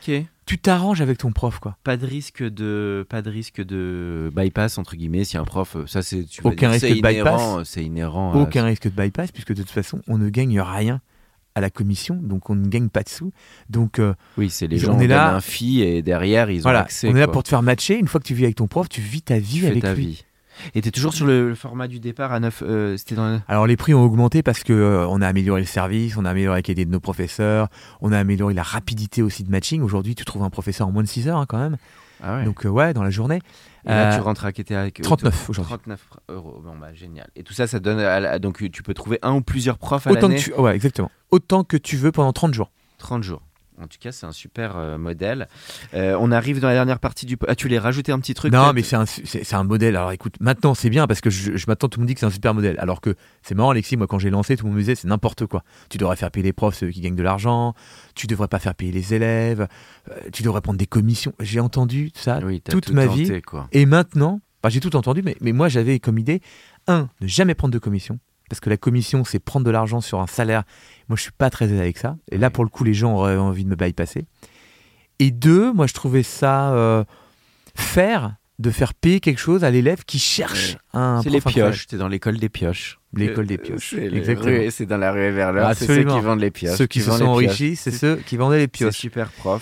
tu 0.46 0.58
t'arranges 0.58 1.00
avec 1.00 1.18
ton 1.20 1.32
prof, 1.32 1.60
quoi. 1.60 1.78
Pas 1.86 1.96
de 1.96 2.06
risque 2.06 2.44
de 2.44 3.06
pas 3.10 3.22
de 3.22 3.30
risque 3.30 3.62
de 3.64 4.30
bypass 4.36 4.78
entre 4.78 4.98
guillemets 4.98 5.24
si 5.24 5.38
un 5.38 5.46
prof 5.46 5.78
euh, 5.78 5.88
ça 5.88 6.02
c'est 6.02 6.26
tu 6.26 6.42
Aucun 6.44 6.70
dire, 6.70 6.72
risque 6.72 6.88
de 7.02 7.02
bypass. 7.02 7.42
euh, 7.60 7.64
c'est 7.64 7.86
inhérent. 7.86 8.34
à- 8.34 8.36
Aucun 8.36 8.66
risque 8.66 8.84
de 8.94 9.02
bypass, 9.02 9.32
puisque 9.32 9.54
de 9.54 9.62
toute 9.62 9.72
façon, 9.72 10.02
on 10.10 10.18
ne 10.18 10.28
gagne 10.28 10.60
rien 10.60 11.00
à 11.56 11.62
la 11.62 11.70
commission, 11.70 12.16
donc 12.22 12.50
on 12.50 12.56
ne 12.56 12.68
gagne 12.68 12.90
pas 12.90 13.04
de 13.04 13.10
sous. 13.10 13.32
Donc 13.70 14.00
euh, 14.00 14.14
Oui, 14.38 14.50
c'est 14.50 14.68
les 14.68 14.78
On 14.88 14.94
gens 14.94 15.00
est 15.00 15.06
on 15.06 15.08
là- 15.10 15.26
donne 15.28 15.36
un 15.36 15.42
fee 15.42 15.82
et 15.82 16.02
derrière 16.02 16.50
ils 16.50 16.60
ont 16.60 16.64
voilà, 16.64 16.82
accès. 16.82 17.08
on 17.08 17.16
est 17.16 17.20
là 17.20 17.26
quoi. 17.26 17.34
pour 17.34 17.44
te 17.44 17.50
faire 17.50 17.62
matcher. 17.62 17.98
Une 18.00 18.08
fois 18.08 18.20
que 18.20 18.26
tu 18.26 18.34
vis 18.34 18.44
avec 18.46 18.56
ton 18.56 18.68
prof, 18.68 18.90
tu 18.90 19.02
vis 19.02 19.22
ta 19.22 19.38
vie 19.40 19.60
Tu 19.60 19.68
avec 19.68 19.82
ta 19.84 19.94
lui. 19.94 20.06
vie. 20.08 20.26
Et 20.76 20.82
t'es 20.82 20.92
toujours 20.92 21.16
sur 21.16 21.26
le, 21.26 21.50
le 21.50 21.56
format 21.56 21.88
du 21.88 22.00
départ 22.00 22.32
à 22.32 22.40
9 22.40 22.62
euh, 22.66 22.96
c'était 22.96 23.16
dans 23.16 23.42
Alors 23.48 23.66
les 23.66 23.76
prix 23.76 23.96
ont 23.96 24.04
augmenté 24.04 24.44
parce 24.44 24.64
que 24.64 24.72
euh, 24.72 25.08
on 25.08 25.20
a 25.22 25.28
amélioré 25.28 25.60
le 25.62 25.66
service, 25.68 26.16
on 26.16 26.26
a 26.26 26.30
amélioré 26.30 26.60
la 26.60 26.62
qualité 26.62 26.86
de 26.86 26.92
nos 26.92 27.00
professeurs, 27.00 27.70
on 28.02 28.12
a 28.12 28.20
amélioré 28.20 28.54
la 28.54 28.62
rapidité 28.62 29.24
aussi 29.24 29.44
de 29.44 29.50
matching. 29.50 29.82
Aujourd'hui, 29.82 30.14
tu 30.14 30.24
trouves 30.26 30.44
un 30.44 30.52
professeur 30.52 30.88
en 30.88 30.92
moins 30.92 31.02
de 31.04 31.08
6 31.08 31.28
heures 31.28 31.38
hein, 31.40 31.46
quand 31.48 31.58
même. 31.58 31.78
Ah 32.24 32.38
ouais. 32.38 32.46
Donc 32.46 32.66
euh, 32.66 32.70
ouais, 32.70 32.94
dans 32.94 33.04
la 33.04 33.10
journée. 33.10 33.40
Et 33.86 33.90
là 33.90 34.14
euh, 34.14 34.16
tu 34.18 34.22
rentres 34.22 34.46
à 34.46 34.52
avec 34.76 35.02
39 35.02 35.50
aujourd'hui. 35.50 35.70
39 35.74 36.10
euros. 36.30 36.62
Bon 36.64 36.76
bah 36.78 36.94
génial. 36.94 37.30
Et 37.36 37.44
tout 37.44 37.54
ça 37.54 37.68
ça 37.68 37.80
donne 37.80 38.00
à 38.00 38.20
la- 38.20 38.40
donc 38.40 38.70
tu 38.72 38.84
peux 38.84 38.94
trouver 38.94 39.20
un 39.22 39.34
ou 39.36 39.42
plusieurs 39.42 39.78
profs 39.78 40.08
à 40.08 40.12
Autant 40.12 40.28
que 40.28 40.34
l'année. 40.34 40.44
tu 40.44 40.54
ouais, 40.54 40.76
exactement. 40.76 41.12
Autant 41.32 41.64
que 41.64 41.78
tu 41.78 41.98
veux 41.98 42.12
pendant 42.12 42.34
30 42.34 42.54
jours. 42.54 42.72
30 43.00 43.24
jours. 43.24 43.42
En 43.82 43.88
tout 43.88 43.98
cas, 44.00 44.12
c'est 44.12 44.26
un 44.26 44.32
super 44.32 44.78
euh, 44.78 44.98
modèle. 44.98 45.48
Euh, 45.94 46.16
on 46.20 46.32
arrive 46.32 46.60
dans 46.60 46.68
la 46.68 46.74
dernière 46.74 47.00
partie 47.00 47.26
du. 47.26 47.38
Ah, 47.48 47.56
tu 47.56 47.68
voulais 47.68 47.80
rajouter 47.80 48.12
un 48.12 48.20
petit 48.20 48.34
truc 48.34 48.54
non, 48.54 48.72
mais 48.74 48.84
c'est 48.84 48.96
un, 48.96 49.06
c'est 49.06 49.44
c'est 49.44 49.56
un 49.56 49.64
modèle. 49.64 49.96
Alors 49.96 50.12
écoute, 50.12 50.36
maintenant 50.40 50.74
c'est 50.74 50.90
bien 50.90 51.08
parce 51.08 51.22
que 51.22 51.30
je, 51.30 51.58
je 51.58 51.66
m'attends, 51.68 51.90
tout 51.90 52.00
le 52.00 52.04
monde 52.04 52.08
dit 52.08 52.14
que 52.14 52.20
c'est 52.20 52.26
un 52.26 52.30
super 52.32 52.54
modèle. 52.54 52.76
Alors 52.80 53.02
que 53.02 53.16
c'est 53.42 53.56
marrant, 53.56 53.72
Alexis, 53.72 53.98
moi 53.98 54.08
quand 54.08 54.20
j'ai 54.20 54.30
lancé, 54.30 54.56
tout 54.56 54.66
le 54.66 54.70
monde 54.70 54.78
me 54.78 54.82
disait 54.82 54.96
c'est 54.96 55.08
n'importe 55.08 55.46
quoi. 55.46 55.64
Tu 55.90 55.98
devrais 55.98 56.16
faire 56.16 56.32
payer 56.32 56.44
les 56.44 56.54
profs, 56.54 56.76
ceux 56.76 56.90
qui 56.90 57.02
gagnent 57.02 57.16
de 57.16 57.24
l'argent. 57.24 57.74
Tu 58.16 58.28
devrais 58.28 58.48
pas 58.48 58.60
faire 58.60 58.76
payer 58.76 58.92
les 58.92 59.14
élèves. 59.14 59.68
euh, 60.12 60.16
tu 60.32 60.44
devrais 60.44 60.62
prendre 60.62 60.78
des 60.78 60.88
commissions. 60.88 61.34
J'ai 61.40 61.60
entendu 61.60 62.12
ça 62.14 62.40
Oui, 62.44 62.62
toute 62.62 62.86
tout 62.86 62.94
ma 62.94 63.08
tenté, 63.08 63.24
vie. 63.24 63.42
quoi. 63.42 63.68
Et 63.72 63.86
maintenant, 63.86 64.40
j'ai 64.68 64.80
tout 64.80 64.96
entendu, 64.96 65.22
mais, 65.24 65.36
mais 65.42 65.52
moi 65.52 65.68
j'avais 65.68 66.00
comme 66.00 66.18
idée, 66.18 66.42
un, 66.88 67.10
ne 67.22 67.28
jamais 67.28 67.56
prendre 67.56 67.74
de 67.74 67.80
commission. 67.80 68.20
Parce 68.54 68.60
que 68.60 68.70
la 68.70 68.78
commission, 68.78 69.24
c'est 69.24 69.40
prendre 69.40 69.66
de 69.66 69.72
l'argent 69.72 70.00
sur 70.00 70.20
un 70.20 70.28
salaire. 70.28 70.62
Moi, 71.10 71.16
je 71.16 71.24
suis 71.24 71.32
pas 71.32 71.50
très 71.50 71.66
à 71.66 71.68
l'aise 71.70 71.80
avec 71.80 71.98
ça. 71.98 72.18
Et 72.32 72.38
là, 72.38 72.52
pour 72.52 72.64
le 72.64 72.70
coup, 72.70 72.84
les 72.84 72.94
gens 72.94 73.16
auraient 73.16 73.36
envie 73.36 73.64
de 73.64 73.70
me 73.70 73.76
bypasser. 73.76 74.28
Et 75.18 75.32
deux, 75.32 75.74
moi, 75.74 75.88
je 75.88 75.94
trouvais 75.96 76.22
ça 76.22 76.72
euh, 76.74 77.04
faire 77.74 78.36
de 78.60 78.70
faire 78.70 78.94
payer 78.94 79.22
quelque 79.22 79.40
chose 79.40 79.64
à 79.64 79.72
l'élève 79.72 80.06
qui 80.06 80.20
cherche 80.20 80.78
un 80.94 81.22
C'est 81.24 81.32
les 81.32 81.42
pioches. 81.42 81.88
T'es 81.88 81.98
dans 81.98 82.08
l'école 82.08 82.38
des 82.38 82.50
pioches. 82.50 83.00
L'école 83.16 83.46
Euh, 83.46 83.48
des 83.48 83.58
pioches, 83.58 83.92
C'est 83.96 84.10
le- 84.10 84.18
exactement. 84.18 84.70
c'est 84.72 84.86
dans 84.86 84.98
la 84.98 85.12
rue 85.12 85.32
Verleur. 85.32 85.72
C'est 85.76 85.86
ceux 85.86 86.04
qui 86.04 86.20
vendent 86.20 86.40
les 86.40 86.52
pioches. 86.52 86.78
Ceux 86.78 86.88
qui 86.88 87.02
se 87.02 87.10
vendent 87.10 87.20
sont 87.20 87.38
les 87.40 87.46
pioches. 87.48 87.60
enrichis, 87.62 87.76
c'est 87.76 87.92
ceux 87.92 88.16
qui 88.26 88.38
vendaient 88.38 88.58
les 88.60 88.68
pioches. 88.68 88.96
super 88.96 89.30
prof. 89.30 89.62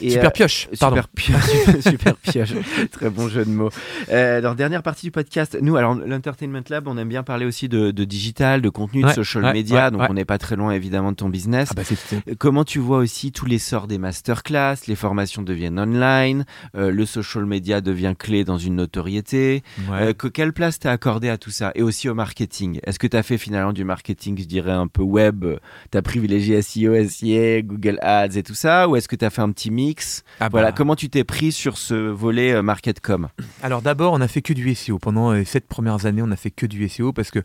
Et, 0.00 0.10
Super 0.10 0.28
euh, 0.28 0.30
pioche, 0.30 0.68
pardon. 0.80 0.96
Super 1.16 1.40
pioche, 1.40 1.80
super 1.82 2.16
pioche. 2.16 2.52
Très 2.92 3.10
bon 3.10 3.28
jeu 3.28 3.44
de 3.44 3.50
mots. 3.50 3.70
Euh, 4.10 4.40
dans 4.40 4.50
la 4.50 4.54
dernière 4.54 4.82
partie 4.82 5.06
du 5.06 5.10
podcast, 5.10 5.56
nous, 5.60 5.76
alors 5.76 5.94
l'Entertainment 5.94 6.62
Lab, 6.70 6.88
on 6.88 6.96
aime 6.96 7.08
bien 7.08 7.22
parler 7.22 7.44
aussi 7.46 7.68
de, 7.68 7.90
de 7.90 8.04
digital, 8.04 8.62
de 8.62 8.68
contenu, 8.68 9.02
de 9.02 9.08
social 9.10 9.44
ouais, 9.44 9.52
media. 9.52 9.84
ouais, 9.86 9.90
donc 9.90 10.02
on 10.08 10.14
n'est 10.14 10.24
pas 10.24 10.38
très 10.38 10.56
loin 10.56 10.72
évidemment 10.72 11.10
de 11.12 11.16
ton 11.16 11.28
business. 11.28 11.68
Ah 11.72 11.74
bah, 11.76 11.82
c'est- 11.84 12.36
Comment 12.38 12.64
tu 12.64 12.78
vois 12.78 12.98
aussi 12.98 13.32
tout 13.32 13.46
l'essor 13.46 13.86
des 13.86 13.98
masterclass, 13.98 14.76
les 14.88 14.94
formations 14.96 15.42
deviennent 15.42 15.78
online, 15.78 16.44
euh, 16.76 16.90
le 16.90 17.04
social 17.06 17.44
media 17.46 17.80
devient 17.80 18.14
clé 18.18 18.44
dans 18.44 18.58
une 18.58 18.76
notoriété. 18.76 19.62
Euh, 19.90 20.12
que, 20.14 20.28
quelle 20.28 20.52
place 20.52 20.78
t'as 20.78 20.92
accordé 20.92 21.28
à 21.28 21.36
tout 21.38 21.50
ça? 21.50 21.72
Et 21.74 21.82
aussi 21.82 22.08
au 22.08 22.14
marketing 22.14 22.80
Est-ce 22.92 22.98
que 22.98 23.06
t'as 23.06 23.22
fait 23.22 23.38
finalement 23.38 23.72
du 23.72 23.84
marketing, 23.84 24.38
je 24.38 24.44
dirais 24.44 24.70
un 24.70 24.86
peu 24.86 25.00
web 25.00 25.44
euh, 25.44 25.56
T'as 25.90 26.02
privilégié 26.02 26.60
SEO, 26.60 27.08
SIA, 27.08 27.62
Google 27.62 27.98
Ads 28.02 28.36
et 28.36 28.42
tout 28.42 28.52
ça 28.52 28.86
Ou 28.86 28.96
est-ce 28.96 29.08
que 29.08 29.16
t'as 29.16 29.30
fait 29.30 29.40
un 29.40 29.50
petit 29.50 29.70
mix 29.70 30.24
Ah 30.40 30.50
bah, 30.50 30.58
Voilà, 30.58 30.72
comment 30.72 30.94
tu 30.94 31.08
t'es 31.08 31.24
pris 31.24 31.52
sur 31.52 31.78
ce 31.78 31.94
volet 31.94 32.52
euh, 32.52 32.60
marketcom? 32.60 33.28
Alors 33.62 33.80
d'abord, 33.80 34.12
on 34.12 34.20
a 34.20 34.28
fait 34.28 34.42
que 34.42 34.52
du 34.52 34.74
SEO. 34.74 34.98
Pendant 34.98 35.32
les 35.32 35.46
sept 35.46 35.66
premières 35.66 36.04
années, 36.04 36.20
on 36.20 36.30
a 36.30 36.36
fait 36.36 36.50
que 36.50 36.66
du 36.66 36.86
SEO 36.86 37.14
parce 37.14 37.30
que 37.30 37.38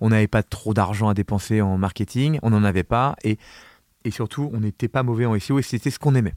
on 0.00 0.08
n'avait 0.08 0.26
pas 0.26 0.42
trop 0.42 0.72
d'argent 0.72 1.10
à 1.10 1.12
dépenser 1.12 1.60
en 1.60 1.76
marketing, 1.76 2.38
on 2.42 2.48
n'en 2.48 2.64
avait 2.64 2.82
pas 2.82 3.14
et, 3.24 3.36
et 4.06 4.10
surtout, 4.10 4.50
on 4.54 4.60
n'était 4.60 4.88
pas 4.88 5.02
mauvais 5.02 5.26
en 5.26 5.38
SEO 5.38 5.58
et 5.58 5.62
c'était 5.62 5.90
ce 5.90 5.98
qu'on 5.98 6.14
aimait. 6.14 6.32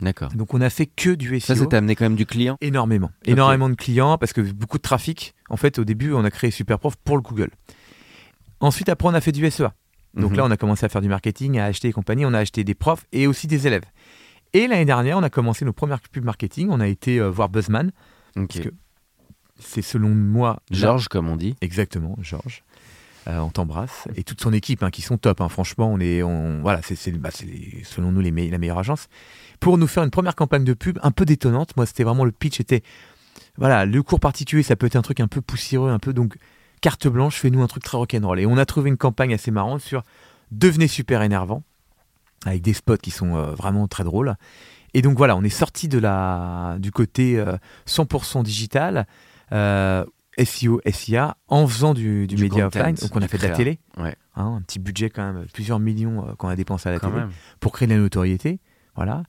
D'accord. 0.00 0.30
Donc 0.30 0.54
on 0.54 0.60
a 0.60 0.70
fait 0.70 0.86
que 0.86 1.10
du 1.10 1.40
Ça, 1.40 1.56
SEO. 1.56 1.64
ça 1.64 1.66
t'a 1.70 1.78
amené 1.78 1.96
quand 1.96 2.04
même 2.04 2.14
du 2.14 2.24
client? 2.26 2.56
Énormément, 2.60 3.10
énormément 3.24 3.68
de 3.68 3.74
clients 3.74 4.16
parce 4.16 4.32
que 4.32 4.42
beaucoup 4.42 4.78
de 4.78 4.82
trafic. 4.82 5.34
En 5.48 5.56
fait, 5.56 5.80
au 5.80 5.84
début, 5.84 6.12
on 6.12 6.24
a 6.24 6.30
créé 6.30 6.52
Superprof 6.52 6.94
pour 6.94 7.16
le 7.16 7.22
Google. 7.22 7.50
Ensuite, 8.62 8.88
après, 8.88 9.08
on 9.08 9.14
a 9.14 9.20
fait 9.20 9.32
du 9.32 9.44
SEA. 9.50 9.68
Donc 10.14 10.30
Mhm. 10.32 10.36
là, 10.38 10.44
on 10.46 10.50
a 10.50 10.56
commencé 10.56 10.86
à 10.86 10.88
faire 10.88 11.00
du 11.02 11.08
marketing, 11.08 11.58
à 11.58 11.66
acheter 11.66 11.88
et 11.88 11.92
compagnie. 11.92 12.24
On 12.26 12.32
a 12.34 12.38
acheté 12.38 12.64
des 12.64 12.74
profs 12.74 13.04
et 13.12 13.26
aussi 13.26 13.46
des 13.46 13.66
élèves. 13.66 13.84
Et 14.54 14.66
l'année 14.66 14.84
dernière, 14.84 15.16
on 15.18 15.22
a 15.22 15.30
commencé 15.30 15.64
nos 15.64 15.72
premières 15.72 16.00
pubs 16.00 16.24
marketing. 16.24 16.68
On 16.70 16.80
a 16.80 16.86
été 16.88 17.18
euh, 17.18 17.28
voir 17.30 17.48
Buzzman. 17.48 17.90
Ok. 18.36 18.46
parce 18.48 18.60
que 18.60 18.68
C'est 19.58 19.82
selon 19.82 20.08
moi. 20.10 20.60
Georges, 20.70 21.08
comme 21.08 21.28
on 21.28 21.36
dit. 21.36 21.54
Exactement, 21.60 22.16
Georges. 22.20 22.62
Euh, 23.28 23.38
on 23.38 23.50
t'embrasse 23.50 24.08
et 24.16 24.24
toute 24.24 24.40
son 24.40 24.52
équipe 24.52 24.82
hein, 24.82 24.90
qui 24.90 25.00
sont 25.00 25.16
top. 25.16 25.40
hein. 25.40 25.48
Franchement, 25.48 25.88
on 25.92 26.00
est, 26.00 26.24
on, 26.24 26.60
voilà, 26.60 26.80
c'est, 26.82 26.96
bah, 27.12 27.30
selon 27.30 28.10
nous 28.10 28.20
les 28.20 28.32
me- 28.32 28.50
la 28.50 28.58
meilleure 28.58 28.78
agence 28.80 29.06
pour 29.60 29.78
nous 29.78 29.86
faire 29.86 30.02
une 30.02 30.10
première 30.10 30.34
campagne 30.34 30.64
de 30.64 30.74
pub 30.74 30.98
un 31.04 31.12
peu 31.12 31.24
détonnante. 31.24 31.76
Moi, 31.76 31.86
c'était 31.86 32.02
vraiment 32.02 32.24
le 32.24 32.32
pitch 32.32 32.58
était, 32.58 32.82
voilà, 33.56 33.86
le 33.86 34.02
cours 34.02 34.18
particulier, 34.18 34.64
ça 34.64 34.74
peut 34.74 34.86
être 34.86 34.96
un 34.96 35.02
truc 35.02 35.20
un 35.20 35.28
peu 35.28 35.40
poussiéreux, 35.40 35.90
un 35.90 36.00
peu 36.00 36.12
donc 36.12 36.34
carte 36.82 37.08
blanche, 37.08 37.36
fais-nous 37.36 37.62
un 37.62 37.66
truc 37.66 37.82
très 37.82 37.96
rock'n'roll. 37.96 38.38
Et 38.40 38.44
on 38.46 38.58
a 38.58 38.66
trouvé 38.66 38.90
une 38.90 38.98
campagne 38.98 39.32
assez 39.32 39.50
marrante 39.50 39.80
sur 39.80 40.02
devenez 40.50 40.88
super 40.88 41.22
énervant 41.22 41.62
avec 42.44 42.60
des 42.60 42.74
spots 42.74 42.98
qui 42.98 43.10
sont 43.10 43.36
euh, 43.36 43.52
vraiment 43.54 43.88
très 43.88 44.04
drôles. 44.04 44.34
Et 44.92 45.00
donc 45.00 45.16
voilà, 45.16 45.36
on 45.36 45.42
est 45.42 45.48
sorti 45.48 45.88
de 45.88 45.98
la, 45.98 46.76
du 46.78 46.90
côté 46.92 47.38
euh, 47.38 47.56
100% 47.86 48.42
digital. 48.42 49.06
euh, 49.52 50.04
SEO, 50.42 50.80
SIA 50.90 51.36
en 51.48 51.66
faisant 51.66 51.92
du, 51.92 52.26
du 52.26 52.36
Du 52.36 52.42
média 52.44 52.64
content, 52.64 52.80
offline. 52.80 52.94
Donc 52.96 53.14
on 53.14 53.20
a 53.22 53.28
fait 53.28 53.36
de 53.36 53.46
la 53.46 53.50
télé, 53.54 53.78
Ouais, 53.98 54.16
hein, 54.34 54.54
un 54.56 54.62
petit 54.62 54.78
budget 54.78 55.10
quand 55.10 55.30
même, 55.30 55.44
plusieurs 55.52 55.78
millions 55.78 56.26
euh, 56.26 56.34
qu'on 56.36 56.48
a 56.48 56.56
dépensé 56.56 56.88
à 56.88 56.92
la 56.92 56.98
quand 56.98 57.08
télé 57.10 57.20
même. 57.20 57.30
pour 57.60 57.72
créer 57.72 57.86
de 57.86 57.92
la 57.92 57.98
notoriété. 58.00 58.58
Voilà. 58.96 59.24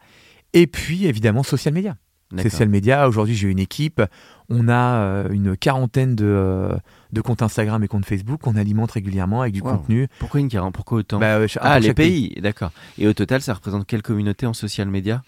Et 0.54 0.66
puis 0.66 1.06
évidemment 1.06 1.44
social 1.44 1.74
media. 1.74 1.98
Social 2.42 2.70
media, 2.70 3.08
aujourd'hui 3.08 3.36
j'ai 3.36 3.48
une 3.50 3.60
équipe, 3.60 4.02
on 4.50 4.68
a 4.68 4.74
euh, 4.96 5.30
une 5.32 5.56
quarantaine 5.56 6.16
de, 6.16 6.26
euh, 6.26 6.76
de 7.12 7.22
comptes 7.22 7.42
Instagram 7.42 7.84
et 7.84 7.88
comptes 7.88 8.06
Facebook 8.06 8.42
qu'on 8.42 8.56
alimente 8.56 8.92
régulièrement 8.92 9.42
avec 9.42 9.54
du 9.54 9.62
Wow. 9.62 9.78
contenu. 9.78 10.08
Pourquoi 10.20 10.40
une 10.40 10.50
quarante 10.50 10.74
Pourquoi 10.74 11.00
autant? 11.00 11.20
Bah, 11.20 11.36
euh, 11.38 11.48
Ah, 11.62 11.80
les 11.80 11.94
pays, 11.94 12.36
d'accord. 12.42 12.72
Et 12.98 13.08
au 13.08 13.14
total, 13.14 13.42
ça 13.42 13.54
représente 13.54 13.86
quelle 13.86 14.02
communauté 14.02 14.46
en 14.46 14.54
social 14.54 14.88
media? 14.88 15.22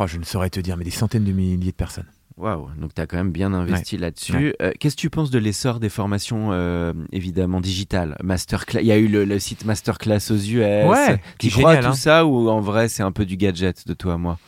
Oh, 0.00 0.06
je 0.06 0.18
ne 0.18 0.24
saurais 0.24 0.50
te 0.50 0.60
dire, 0.60 0.76
mais 0.76 0.84
des 0.84 0.90
centaines 0.90 1.24
de 1.24 1.32
milliers 1.32 1.56
de 1.72 1.76
personnes. 1.76 2.06
Waouh, 2.36 2.68
donc 2.80 2.94
tu 2.94 3.00
as 3.02 3.06
quand 3.08 3.16
même 3.16 3.32
bien 3.32 3.52
investi 3.52 3.96
là-dessus. 3.98 4.54
Euh, 4.62 4.70
Qu'est-ce 4.78 4.94
que 4.94 5.00
tu 5.00 5.10
penses 5.10 5.32
de 5.32 5.40
l'essor 5.40 5.80
des 5.80 5.88
formations 5.88 6.50
euh, 6.52 6.92
évidemment 7.10 7.60
digitales? 7.60 8.16
Masterclass, 8.22 8.80
il 8.80 8.86
y 8.86 8.92
a 8.92 8.96
eu 8.96 9.08
le, 9.08 9.24
le 9.24 9.40
site 9.40 9.64
Masterclass 9.64 10.30
aux 10.30 10.36
US. 10.36 10.60
Ouais, 10.88 11.20
tu 11.40 11.50
crois 11.50 11.72
à 11.72 11.76
tout 11.78 11.88
hein. 11.88 11.92
ça 11.94 12.24
ou 12.26 12.48
en 12.48 12.60
vrai 12.60 12.88
c'est 12.88 13.02
un 13.02 13.10
peu 13.10 13.26
du 13.26 13.36
gadget 13.36 13.88
de 13.88 13.92
toi 13.92 14.14
à 14.14 14.18
moi? 14.18 14.38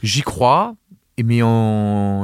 J'y 0.00 0.22
crois, 0.22 0.76
mais 1.24 1.40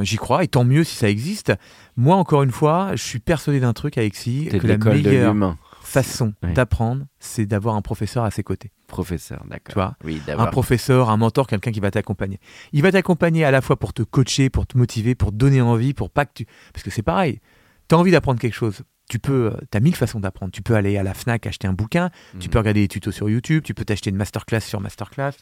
j'y 0.04 0.16
crois, 0.16 0.44
et 0.44 0.48
tant 0.48 0.64
mieux 0.64 0.84
si 0.84 0.96
ça 0.96 1.08
existe. 1.08 1.52
Moi, 1.96 2.16
encore 2.16 2.42
une 2.42 2.50
fois, 2.50 2.90
je 2.96 3.02
suis 3.02 3.18
persuadé 3.20 3.60
d'un 3.60 3.72
truc, 3.72 3.96
Alexis, 3.98 4.46
que 4.50 4.66
la 4.66 4.76
meilleure 4.78 5.56
façon 5.82 6.32
d'apprendre, 6.54 7.04
c'est 7.20 7.46
d'avoir 7.46 7.74
un 7.76 7.82
professeur 7.82 8.24
à 8.24 8.30
ses 8.30 8.42
côtés. 8.42 8.70
professeur, 8.86 9.40
Tu 9.44 9.48
d'accord. 9.50 9.74
vois? 9.74 9.96
Oui, 10.04 10.20
un 10.28 10.46
professeur, 10.46 11.10
un 11.10 11.16
mentor, 11.16 11.46
quelqu'un 11.46 11.72
qui 11.72 11.80
va 11.80 11.90
t'accompagner. 11.90 12.38
Il 12.72 12.82
va 12.82 12.90
t'accompagner 12.92 13.44
à 13.44 13.50
la 13.50 13.60
fois 13.60 13.76
pour 13.78 13.92
te 13.92 14.02
coacher, 14.02 14.50
pour 14.50 14.66
te 14.66 14.78
motiver, 14.78 15.14
pour 15.14 15.30
te 15.30 15.36
donner 15.36 15.60
envie, 15.60 15.94
pour 15.94 16.10
pas 16.10 16.24
que 16.26 16.32
tu... 16.34 16.46
Parce 16.72 16.82
que 16.84 16.90
c'est 16.90 17.02
pareil, 17.02 17.40
tu 17.88 17.94
as 17.94 17.98
envie 17.98 18.12
d'apprendre 18.12 18.40
quelque 18.40 18.54
chose. 18.54 18.82
Tu 19.10 19.18
peux, 19.18 19.52
tu 19.70 19.76
as 19.76 19.80
mille 19.80 19.94
façons 19.94 20.20
d'apprendre. 20.20 20.50
Tu 20.52 20.62
peux 20.62 20.74
aller 20.74 20.96
à 20.96 21.02
la 21.02 21.12
FNAC 21.12 21.46
acheter 21.46 21.66
un 21.68 21.72
bouquin, 21.74 22.10
tu 22.40 22.46
Mhm. 22.46 22.52
peux 22.52 22.58
regarder 22.58 22.80
des 22.80 22.88
tutos 22.88 23.10
sur 23.12 23.28
YouTube, 23.28 23.62
tu 23.62 23.74
peux 23.74 23.84
t'acheter 23.84 24.10
une 24.10 24.16
masterclass 24.16 24.60
sur 24.60 24.80
masterclass. 24.80 25.32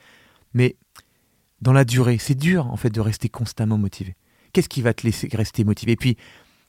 Mais 0.54 0.76
dans 1.62 1.72
la 1.72 1.84
durée, 1.86 2.18
c'est 2.18 2.34
dur 2.34 2.66
en 2.66 2.76
fait 2.76 2.90
de 2.90 3.00
rester 3.00 3.28
constamment 3.30 3.78
motivé. 3.78 4.16
Qu'est-ce 4.52 4.68
qui 4.68 4.82
va 4.82 4.92
te 4.92 5.06
laisser 5.06 5.28
rester 5.32 5.64
motivé? 5.64 5.92
Et 5.92 5.96
puis, 5.96 6.16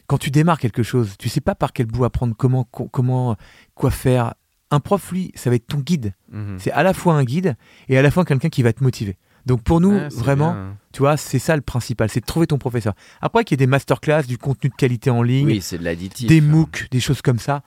quand 0.08 0.17
tu 0.17 0.32
démarres 0.32 0.60
quelque 0.60 0.84
chose, 0.84 1.15
tu 1.19 1.27
sais 1.27 1.41
pas 1.41 1.56
par 1.56 1.73
quel 1.73 1.88
bout 1.88 2.06
apprendre, 2.06 2.34
comment, 2.38 2.63
co- 2.65 2.88
comment, 2.88 3.36
quoi 3.75 3.91
faire. 3.91 4.34
Un 4.71 4.79
prof, 4.79 5.12
lui, 5.12 5.32
ça 5.36 5.49
va 5.49 5.56
être 5.58 5.67
ton 5.67 5.79
guide. 5.79 6.13
Mhm. 6.32 6.58
C'est 6.60 6.71
à 6.71 6.82
la 6.84 6.93
fois 6.93 7.13
un 7.15 7.23
guide 7.23 7.56
et 7.89 7.97
à 7.97 8.01
la 8.01 8.10
fois 8.10 8.23
quelqu'un 8.25 8.49
qui 8.49 8.63
va 8.63 8.71
te 8.73 8.84
motiver. 8.84 9.17
Donc 9.45 9.62
pour 9.62 9.82
nous, 9.82 9.91
Ah, 9.93 10.08
vraiment, 10.15 10.53
bien. 10.53 10.77
tu 10.93 10.99
vois, 10.99 11.17
c'est 11.17 11.38
ça 11.38 11.56
le 11.56 11.62
principal, 11.62 12.10
c'est 12.10 12.21
de 12.21 12.25
trouver 12.25 12.47
ton 12.47 12.58
professeur. 12.58 12.93
Après 13.21 13.43
qu'il 13.43 13.56
y 13.56 13.56
ait 13.56 13.65
des 13.65 13.67
masterclass, 13.67 14.23
du 14.23 14.38
contenu 14.38 14.69
de 14.69 14.75
qualité 14.75 15.10
en 15.10 15.21
ligne, 15.21 15.47
Oui, 15.47 15.60
de 15.60 16.27
des 16.27 16.41
MOOC, 16.41 16.88
des 16.91 16.99
choses 17.01 17.21
comme 17.21 17.39
ça, 17.39 17.62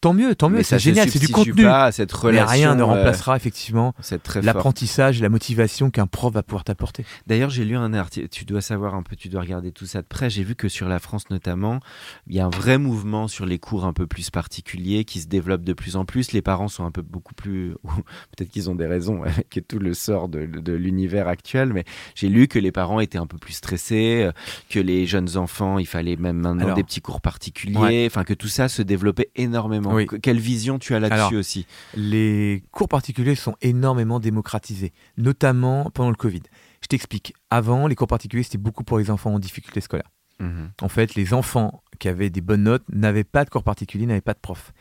tant 0.00 0.14
mieux, 0.14 0.34
tant 0.34 0.48
mieux, 0.48 0.58
Mais 0.58 0.62
ça 0.62 0.78
c'est 0.78 0.84
génial, 0.84 1.10
c'est 1.10 1.18
du 1.18 1.28
contenu. 1.28 1.62
Pas 1.64 1.92
cette 1.92 2.12
Mais 2.12 2.28
relation. 2.28 2.52
rien 2.52 2.74
ne 2.74 2.82
euh, 2.82 2.86
remplacera 2.86 3.36
effectivement 3.36 3.94
l'apprentissage, 4.42 5.20
la 5.20 5.28
motivation 5.28 5.90
qu'un 5.90 6.06
prof 6.06 6.32
va 6.32 6.42
pouvoir 6.42 6.64
t'apporter. 6.64 7.04
D'ailleurs, 7.26 7.50
j'ai 7.50 7.64
lu 7.64 7.76
un 7.76 7.92
article, 7.92 8.28
tu 8.28 8.44
dois 8.44 8.60
savoir 8.60 8.94
un 8.94 9.02
peu, 9.02 9.16
tu 9.16 9.28
dois 9.28 9.42
regarder 9.42 9.72
tout 9.72 9.86
ça 9.86 10.02
de 10.02 10.06
près. 10.06 10.30
J'ai 10.30 10.42
vu 10.42 10.54
que 10.54 10.68
sur 10.68 10.88
la 10.88 10.98
France 10.98 11.28
notamment, 11.30 11.80
il 12.26 12.34
y 12.34 12.40
a 12.40 12.46
un 12.46 12.50
vrai 12.50 12.78
mouvement 12.78 13.28
sur 13.28 13.46
les 13.46 13.58
cours 13.58 13.84
un 13.84 13.92
peu 13.92 14.06
plus 14.06 14.30
particuliers 14.30 15.04
qui 15.04 15.20
se 15.20 15.26
développe 15.26 15.62
de 15.62 15.72
plus 15.72 15.96
en 15.96 16.04
plus. 16.04 16.32
Les 16.32 16.42
parents 16.42 16.68
sont 16.68 16.84
un 16.84 16.90
peu 16.90 17.02
beaucoup 17.02 17.34
plus. 17.34 17.74
Peut-être 18.36 18.50
qu'ils 18.50 18.70
ont 18.70 18.74
des 18.74 18.86
raisons 18.86 19.22
avec 19.24 19.60
tout 19.68 19.78
le 19.78 19.94
sort 19.94 20.28
de, 20.28 20.46
de 20.46 20.72
l'univers 20.72 21.28
actuel, 21.28 21.72
mais 21.72 21.84
j'ai 22.14 22.28
lu 22.28 22.48
que 22.48 22.58
les 22.58 22.72
parents 22.72 23.00
étaient 23.00 23.18
un 23.18 23.26
peu 23.26 23.38
plus 23.38 23.54
stressés, 23.54 24.22
euh, 24.22 24.32
que 24.68 24.80
les 24.80 25.06
jeunes 25.06 25.36
enfants, 25.36 25.78
il 25.78 25.86
fallait 25.86 26.16
même 26.16 26.38
maintenant 26.38 26.64
Alors, 26.64 26.76
des 26.76 26.84
petits 26.84 27.00
cours 27.00 27.20
particuliers, 27.20 27.78
ouais. 27.78 28.06
enfin 28.06 28.24
que 28.24 28.34
tout 28.34 28.48
ça 28.48 28.68
se 28.68 28.82
développait 28.82 29.30
énormément. 29.36 29.89
Oui. 29.94 30.06
Quelle 30.22 30.38
vision 30.40 30.78
tu 30.78 30.94
as 30.94 31.00
là-dessus 31.00 31.36
aussi 31.36 31.66
Les 31.94 32.62
cours 32.70 32.88
particuliers 32.88 33.34
sont 33.34 33.56
énormément 33.62 34.20
démocratisés, 34.20 34.92
notamment 35.16 35.90
pendant 35.90 36.10
le 36.10 36.16
Covid. 36.16 36.42
Je 36.82 36.86
t'explique. 36.88 37.34
Avant, 37.50 37.86
les 37.86 37.94
cours 37.94 38.08
particuliers, 38.08 38.42
c'était 38.42 38.58
beaucoup 38.58 38.84
pour 38.84 38.98
les 38.98 39.10
enfants 39.10 39.34
en 39.34 39.38
difficulté 39.38 39.80
scolaire. 39.80 40.10
Mhm. 40.38 40.70
En 40.80 40.88
fait, 40.88 41.14
les 41.14 41.34
enfants 41.34 41.82
qui 41.98 42.08
avaient 42.08 42.30
des 42.30 42.40
bonnes 42.40 42.62
notes 42.62 42.84
n'avaient 42.90 43.24
pas 43.24 43.44
de 43.44 43.50
cours 43.50 43.62
particulier, 43.62 44.06
n'avaient 44.06 44.20
pas 44.22 44.32
de 44.34 44.38
prof. 44.40 44.72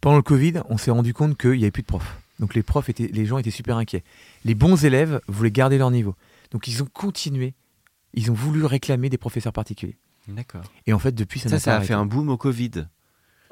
Pendant 0.00 0.16
le 0.16 0.22
Covid, 0.22 0.54
on 0.70 0.78
s'est 0.78 0.90
rendu 0.90 1.12
compte 1.12 1.36
qu'il 1.36 1.50
n'y 1.52 1.64
avait 1.64 1.70
plus 1.70 1.82
de 1.82 1.86
profs. 1.88 2.16
Donc 2.38 2.54
les 2.54 2.62
profs 2.62 2.88
étaient, 2.88 3.08
les 3.12 3.26
gens 3.26 3.36
étaient 3.36 3.50
super 3.50 3.76
inquiets. 3.76 4.02
Les 4.46 4.54
bons 4.54 4.82
élèves 4.86 5.20
voulaient 5.28 5.50
garder 5.50 5.76
leur 5.76 5.90
niveau. 5.90 6.16
Donc 6.52 6.68
ils 6.68 6.82
ont 6.82 6.88
continué, 6.90 7.52
ils 8.14 8.30
ont 8.30 8.34
voulu 8.34 8.64
réclamer 8.64 9.10
des 9.10 9.18
professeurs 9.18 9.52
particuliers. 9.52 9.98
D'accord. 10.26 10.62
Et 10.86 10.94
en 10.94 10.98
fait, 10.98 11.12
depuis, 11.14 11.40
ça 11.40 11.50
Ça, 11.50 11.58
ça 11.58 11.72
a 11.72 11.74
arrêté. 11.76 11.88
fait 11.88 11.94
un 11.94 12.06
boom 12.06 12.30
au 12.30 12.38
Covid, 12.38 12.86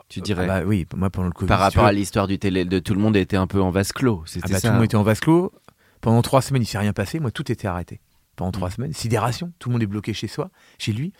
tu 0.08 0.20
dirais. 0.20 0.44
Ah 0.44 0.60
bah 0.60 0.66
oui, 0.66 0.86
moi 0.96 1.10
pendant 1.10 1.28
le 1.28 1.32
Covid. 1.34 1.48
Par 1.48 1.58
rapport 1.60 1.82
veux, 1.84 1.88
à 1.88 1.92
l'histoire 1.92 2.26
du 2.26 2.38
télé, 2.38 2.64
de 2.64 2.78
tout 2.78 2.94
le 2.94 3.00
monde 3.00 3.16
était 3.16 3.36
un 3.36 3.46
peu 3.46 3.60
en 3.60 3.70
vase 3.70 3.92
clos. 3.92 4.22
C'était 4.26 4.46
ah 4.50 4.52
bah, 4.52 4.60
ça. 4.60 4.68
tout 4.68 4.72
le 4.72 4.78
monde 4.78 4.84
était 4.84 4.96
en 4.96 5.02
vase 5.02 5.20
clos. 5.20 5.52
Pendant 6.00 6.22
trois 6.22 6.42
semaines, 6.42 6.62
il 6.62 6.66
s'est 6.66 6.78
rien 6.78 6.92
passé. 6.92 7.18
Moi, 7.20 7.30
tout 7.30 7.50
était 7.50 7.66
arrêté. 7.68 8.00
Pendant 8.36 8.50
Mm. 8.50 8.52
trois 8.52 8.70
semaines, 8.70 8.92
sidération. 8.92 9.52
Tout 9.58 9.68
le 9.68 9.74
monde 9.74 9.82
est 9.82 9.86
bloqué 9.86 10.12
chez 10.14 10.28
soi, 10.28 10.50
chez 10.78 10.92
lui. 10.92 11.12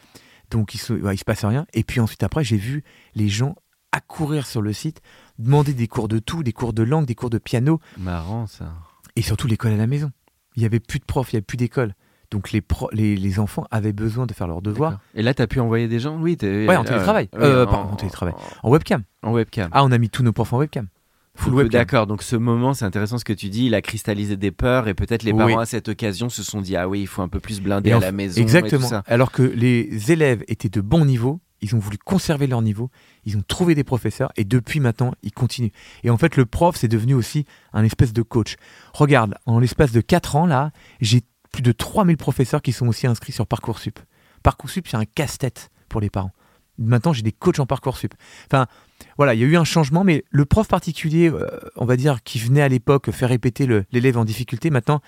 Donc, 0.51 0.75
il 0.75 0.79
se, 0.79 0.93
ouais, 0.93 1.15
il 1.15 1.19
se 1.19 1.25
passe 1.25 1.45
rien. 1.45 1.67
Et 1.75 1.83
puis 1.85 2.01
ensuite, 2.01 2.23
après, 2.23 2.45
j'ai 2.45 2.57
vu 2.57 2.85
les 3.15 3.29
gens 3.29 3.57
accourir 3.93 4.47
sur 4.47 4.63
le 4.63 4.73
site, 4.73 5.01
demander 5.39 5.73
des 5.75 5.89
cours 5.89 6.09
de 6.09 6.19
tout, 6.19 6.43
des 6.43 6.53
cours 6.53 6.73
de 6.73 6.83
langue, 6.83 7.07
des 7.07 7.15
cours 7.15 7.31
de 7.31 7.39
piano, 7.39 7.81
Marrant 7.99 8.47
ça. 8.47 8.73
et 9.17 9.23
surtout 9.23 9.47
l'école 9.47 9.73
à 9.73 9.77
la 9.77 9.87
maison. 9.87 10.13
Il 10.57 10.63
y 10.63 10.67
avait 10.67 10.79
plus 10.81 10.99
de 10.99 11.05
profs, 11.05 11.33
il 11.33 11.37
y 11.37 11.39
avait 11.39 11.43
plus 11.45 11.57
d'école. 11.57 11.95
Donc, 12.31 12.53
les, 12.53 12.61
pro- 12.61 12.91
les, 12.93 13.17
les 13.17 13.39
enfants 13.39 13.67
avaient 13.71 13.93
besoin 13.95 14.27
de 14.27 14.33
faire 14.35 14.47
leurs 14.47 14.61
devoirs. 14.63 15.01
Et 15.15 15.23
là, 15.23 15.33
t'as 15.33 15.47
pu 15.47 15.61
envoyer 15.61 15.89
des 15.89 15.99
gens? 15.99 16.19
Oui, 16.21 16.37
Ouais, 16.43 16.77
en 16.77 16.83
euh, 16.83 16.85
télétravail. 16.85 17.29
oui, 17.33 17.39
Euh, 17.43 17.65
en, 17.65 17.71
pardon, 17.71 17.93
en 17.93 17.97
télétravail. 17.97 18.35
en 18.63 18.71
webcam. 18.71 19.03
En 19.23 19.33
webcam. 19.33 19.69
Ah, 19.73 19.83
on 19.85 19.91
a 19.93 19.99
mis 19.99 20.11
tous 20.11 20.23
nos 20.23 20.33
profs 20.33 20.53
en 20.53 20.59
webcam. 20.59 20.89
Full 21.37 21.53
Donc, 21.53 21.59
webcam. 21.59 21.81
D'accord, 21.81 22.07
donc 22.07 22.23
ce 22.23 22.37
moment, 22.37 22.75
c'est 22.75 22.85
intéressant 22.85 23.17
ce 23.17 23.25
que 23.25 23.33
tu 23.33 23.49
dis, 23.49 23.67
il 23.67 23.75
a 23.75 23.81
cristallisé 23.81 24.37
des 24.37 24.51
peurs 24.51 24.89
et 24.89 24.95
peut-être 24.95 25.23
les 25.23 25.33
Oui. 25.33 25.39
parents 25.39 25.61
à 25.61 25.67
cette 25.67 25.89
occasion 25.89 26.29
se 26.29 26.43
sont 26.43 26.61
dit 26.61 26.77
ah 26.77 26.89
oui, 26.89 27.01
il 27.01 27.07
faut 27.07 27.23
un 27.23 27.29
peu 27.29 27.41
plus 27.41 27.61
blinder 27.63 27.93
à 27.93 28.01
la 28.01 28.13
maison. 28.13 28.39
et 28.39 28.43
Exactement. 28.43 28.83
tout 28.83 28.89
ça. 28.89 29.05
Alors 29.07 29.31
que 29.33 29.43
les 29.43 30.11
élèves 30.13 30.43
étaient 30.49 30.69
de 30.69 30.81
bon 30.81 31.05
niveau, 31.07 31.41
ils 31.63 31.75
ont 31.75 31.79
voulu 31.79 31.97
conserver 31.97 32.47
leur 32.47 32.61
niveau, 32.61 32.91
ils 33.25 33.37
ont 33.37 33.43
trouvé 33.47 33.75
des 33.75 33.85
professeurs 33.85 34.33
et 34.37 34.45
depuis 34.45 34.81
maintenant, 34.81 35.13
ils 35.23 35.33
continuent. 35.33 35.71
Et 36.05 36.11
en 36.11 36.19
fait, 36.19 36.37
le 36.37 36.45
prof, 36.45 36.77
c'est 36.77 36.89
devenu 36.89 37.15
aussi 37.15 37.47
un 37.73 37.85
espèce 37.85 38.13
de 38.13 38.23
coach. 38.23 38.57
Regarde, 38.93 39.35
en 39.47 39.59
l'espace 39.61 39.93
de 39.93 40.01
4 40.01 40.37
ans, 40.37 40.47
là, 40.47 40.73
j'ai 41.01 41.23
plus 41.53 41.63
de 41.63 41.73
3000 41.73 42.17
professeurs 42.17 42.63
qui 42.63 42.73
sont 42.73 42.89
aussi 42.89 43.07
inscrits 43.07 43.33
sur 43.33 43.47
Parcoursup. 43.47 43.99
Parcoursup, 44.43 44.87
c'est 44.89 44.97
un 44.97 45.05
casse-tête 45.05 45.71
pour 45.89 46.01
les 46.01 46.11
parents. 46.11 46.33
Maintenant, 46.79 47.13
j'ai 47.13 47.23
des 47.23 47.33
coachs 47.33 47.59
en 47.59 47.67
Parcoursup. 47.67 48.15
Enfin, 48.47 48.67
voilà, 49.17 49.35
il 49.35 49.41
y 49.41 49.43
a 49.43 49.47
eu 49.47 49.57
un 49.57 49.65
changement, 49.65 50.05
mais 50.05 50.25
le 50.31 50.45
prof 50.45 50.69
particulier, 50.69 51.29
euh, 51.29 51.49
on 51.77 51.85
va 51.85 51.97
dire, 51.97 52.23
qui 52.23 52.39
venait 52.39 52.63
à 52.63 52.69
l'époque 52.69 53.11
faire 53.11 53.29
répéter 53.29 53.67
l'élève 53.91 54.17
en 54.17 54.25
difficulté, 54.25 54.71
maintenant, 54.71 55.01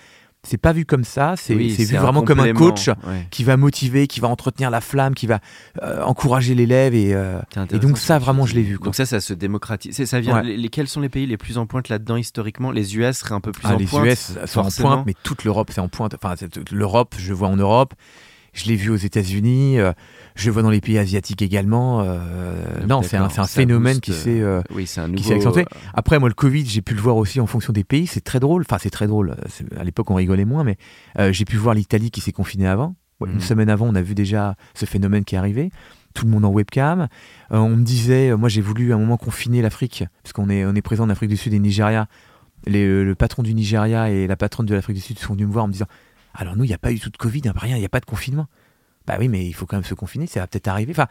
c'est 0.43 0.57
pas 0.59 0.73
vu 0.73 0.87
comme 0.87 1.05
ça, 1.05 1.35
c'est 1.37 1.55
Oui, 1.55 1.69
vu 1.69 1.97
vraiment 1.97 2.23
comme 2.23 2.41
un 2.41 2.53
coach 2.55 2.89
ouais. 2.89 3.27
qui 3.31 3.45
va 3.45 3.57
motiver, 3.59 4.07
qui 4.07 4.21
va 4.21 4.29
entretenir 4.29 4.71
la 4.71 4.81
flamme, 4.81 5.15
qui 5.15 5.27
va 5.27 5.41
euh, 5.83 6.03
encourager 6.03 6.55
l'élève. 6.55 6.95
Et, 6.95 7.13
euh, 7.15 7.39
et 7.71 7.79
donc 7.79 7.99
ça, 7.99 8.19
vraiment, 8.19 8.47
je 8.47 8.55
l'ai 8.55 8.63
vu. 8.63 8.79
Quoi. 8.79 8.87
Donc 8.87 8.95
ça, 8.95 9.05
ça 9.07 9.21
se 9.21 9.35
démocratise. 9.35 10.03
Ça 10.05 10.19
vient. 10.21 10.37
Ouais. 10.37 10.43
les- 10.45 10.57
les- 10.57 10.69
quels 10.71 10.89
sont 10.89 11.01
les 11.01 11.11
pays 11.11 11.27
les 11.27 11.37
plus 11.37 11.59
en 11.59 11.67
pointe 11.67 11.89
là-dedans 11.91 12.17
historiquement? 12.17 12.71
Les 12.71 12.97
US 12.97 13.19
seraient 13.19 13.35
un 13.35 13.41
peu 13.41 13.53
plus 13.53 13.67
Ah, 13.67 13.75
en 13.75 13.79
les 13.79 13.85
pointe. 13.85 14.07
US 14.07 14.33
sont 14.47 14.61
en 14.61 14.71
pointe, 14.71 15.05
mais 15.07 15.15
toute 15.23 15.45
l'Europe, 15.45 15.71
c'est 15.75 15.81
en 15.81 15.89
pointe. 15.89 16.15
Enfin, 16.23 16.35
l'Europe, 16.73 17.15
je 17.19 17.33
vois 17.35 17.49
en 17.49 17.57
Europe. 17.57 17.93
Je 18.53 18.65
l'ai 18.67 18.77
vu 18.77 18.91
aux 18.91 18.97
États-Unis. 18.97 19.79
euh, 19.79 19.93
je 20.35 20.47
le 20.47 20.53
vois 20.53 20.63
dans 20.63 20.71
les 20.71 20.81
pays 20.81 20.99
asiatiques 20.99 21.43
également. 21.43 22.01
euh, 22.03 22.81
Donc, 22.81 22.89
non, 22.89 23.03
c'est 23.03 23.17
un, 23.17 23.29
phénomène 23.47 24.01
qui 24.01 24.13
s'est. 24.13 24.41
euh, 24.41 24.63
Oui, 24.75 24.87
nouveau. 25.09 25.23
s'est 25.23 25.35
accentué. 25.35 25.65
Après, 25.95 26.19
moi, 26.19 26.29
le 26.29 26.35
Covid, 26.35 26.67
j'ai 26.67 26.83
pu 26.83 26.95
le 26.95 27.01
voir 27.01 27.17
aussi 27.17 27.41
en 27.41 27.47
fonction 27.47 27.73
des 27.73 27.85
pays. 27.85 28.07
C'est 28.07 28.23
très 28.23 28.41
drôle. 28.41 28.63
Enfin, 28.63 28.79
c'est 28.81 28.91
très 28.91 29.07
drôle. 29.07 29.37
À 29.79 29.85
l'époque, 29.85 30.11
on 30.11 30.15
rigolait 30.15 30.45
moins, 30.45 30.65
mais 30.65 30.77
euh, 31.19 31.33
j'ai 31.33 31.45
pu 31.45 31.57
voir 31.57 31.75
l'Italie 31.75 32.11
qui 32.11 32.21
s'est 32.21 32.33
confinée 32.33 32.67
avant. 32.67 32.97
Ouais, 33.21 33.29
Mhm. 33.29 33.35
Une 33.35 33.41
semaine 33.41 33.69
avant, 33.71 33.87
on 33.87 33.95
a 33.95 34.03
vu 34.03 34.15
déjà 34.15 34.57
ce 34.75 34.87
phénomène 34.87 35.25
qui 35.25 35.35
est 35.35 35.39
arrivé. 35.39 35.71
Tout 36.15 36.25
le 36.25 36.31
monde 36.33 36.45
en 36.45 36.51
webcam. 36.51 37.03
Euh, 37.53 37.59
on 37.59 37.77
me 37.77 37.85
disait, 37.85 38.31
euh, 38.31 38.37
moi, 38.37 38.49
j'ai 38.49 38.63
voulu 38.63 38.93
à 38.93 38.97
un 38.97 38.99
moment 38.99 39.17
confiner 39.19 39.63
l'Afrique, 39.63 40.05
parce 40.23 40.33
qu'on 40.33 40.49
est, 40.49 40.65
on 40.65 40.75
est 40.75 40.83
présent 40.83 41.05
en 41.05 41.11
Afrique 41.11 41.31
du 41.31 41.37
Sud 41.37 41.53
et 41.53 41.59
Nigeria. 41.61 42.07
Les- 42.67 42.85
euh, 42.85 43.05
le 43.05 43.15
patron 43.15 43.43
du 43.43 43.55
Nigeria 43.55 44.11
et 44.11 44.27
la 44.27 44.37
patronne 44.37 44.67
de 44.67 44.75
l'Afrique 44.75 44.97
du 44.97 45.03
Sud 45.03 45.19
sont 45.19 45.35
venus 45.35 45.47
me 45.47 45.53
voir 45.53 45.65
en 45.65 45.69
me 45.69 45.73
disant 45.73 45.87
Alors, 46.35 46.57
nous, 46.57 46.65
il 46.65 46.69
n'y 46.69 46.75
a 46.75 46.79
pas 46.79 46.93
eu 46.93 46.99
tout 47.01 47.11
de 47.11 47.17
Covid, 47.17 47.43
hein, 47.47 47.53
rien, 47.57 47.77
il 47.77 47.81
n'y 47.81 47.85
a 47.87 47.91
pas 47.91 48.01
de 48.01 48.05
confinement. 48.07 48.47
Bah 49.07 49.17
oui, 49.19 49.29
mais 49.29 49.45
il 49.47 49.53
faut 49.55 49.67
quand 49.67 49.77
même 49.77 49.85
se 49.85 49.95
confiner, 49.95 50.27
ça 50.27 50.41
va 50.41 50.47
peut-être 50.47 50.69
arriver. 50.69 50.93
Enfin, 50.93 51.07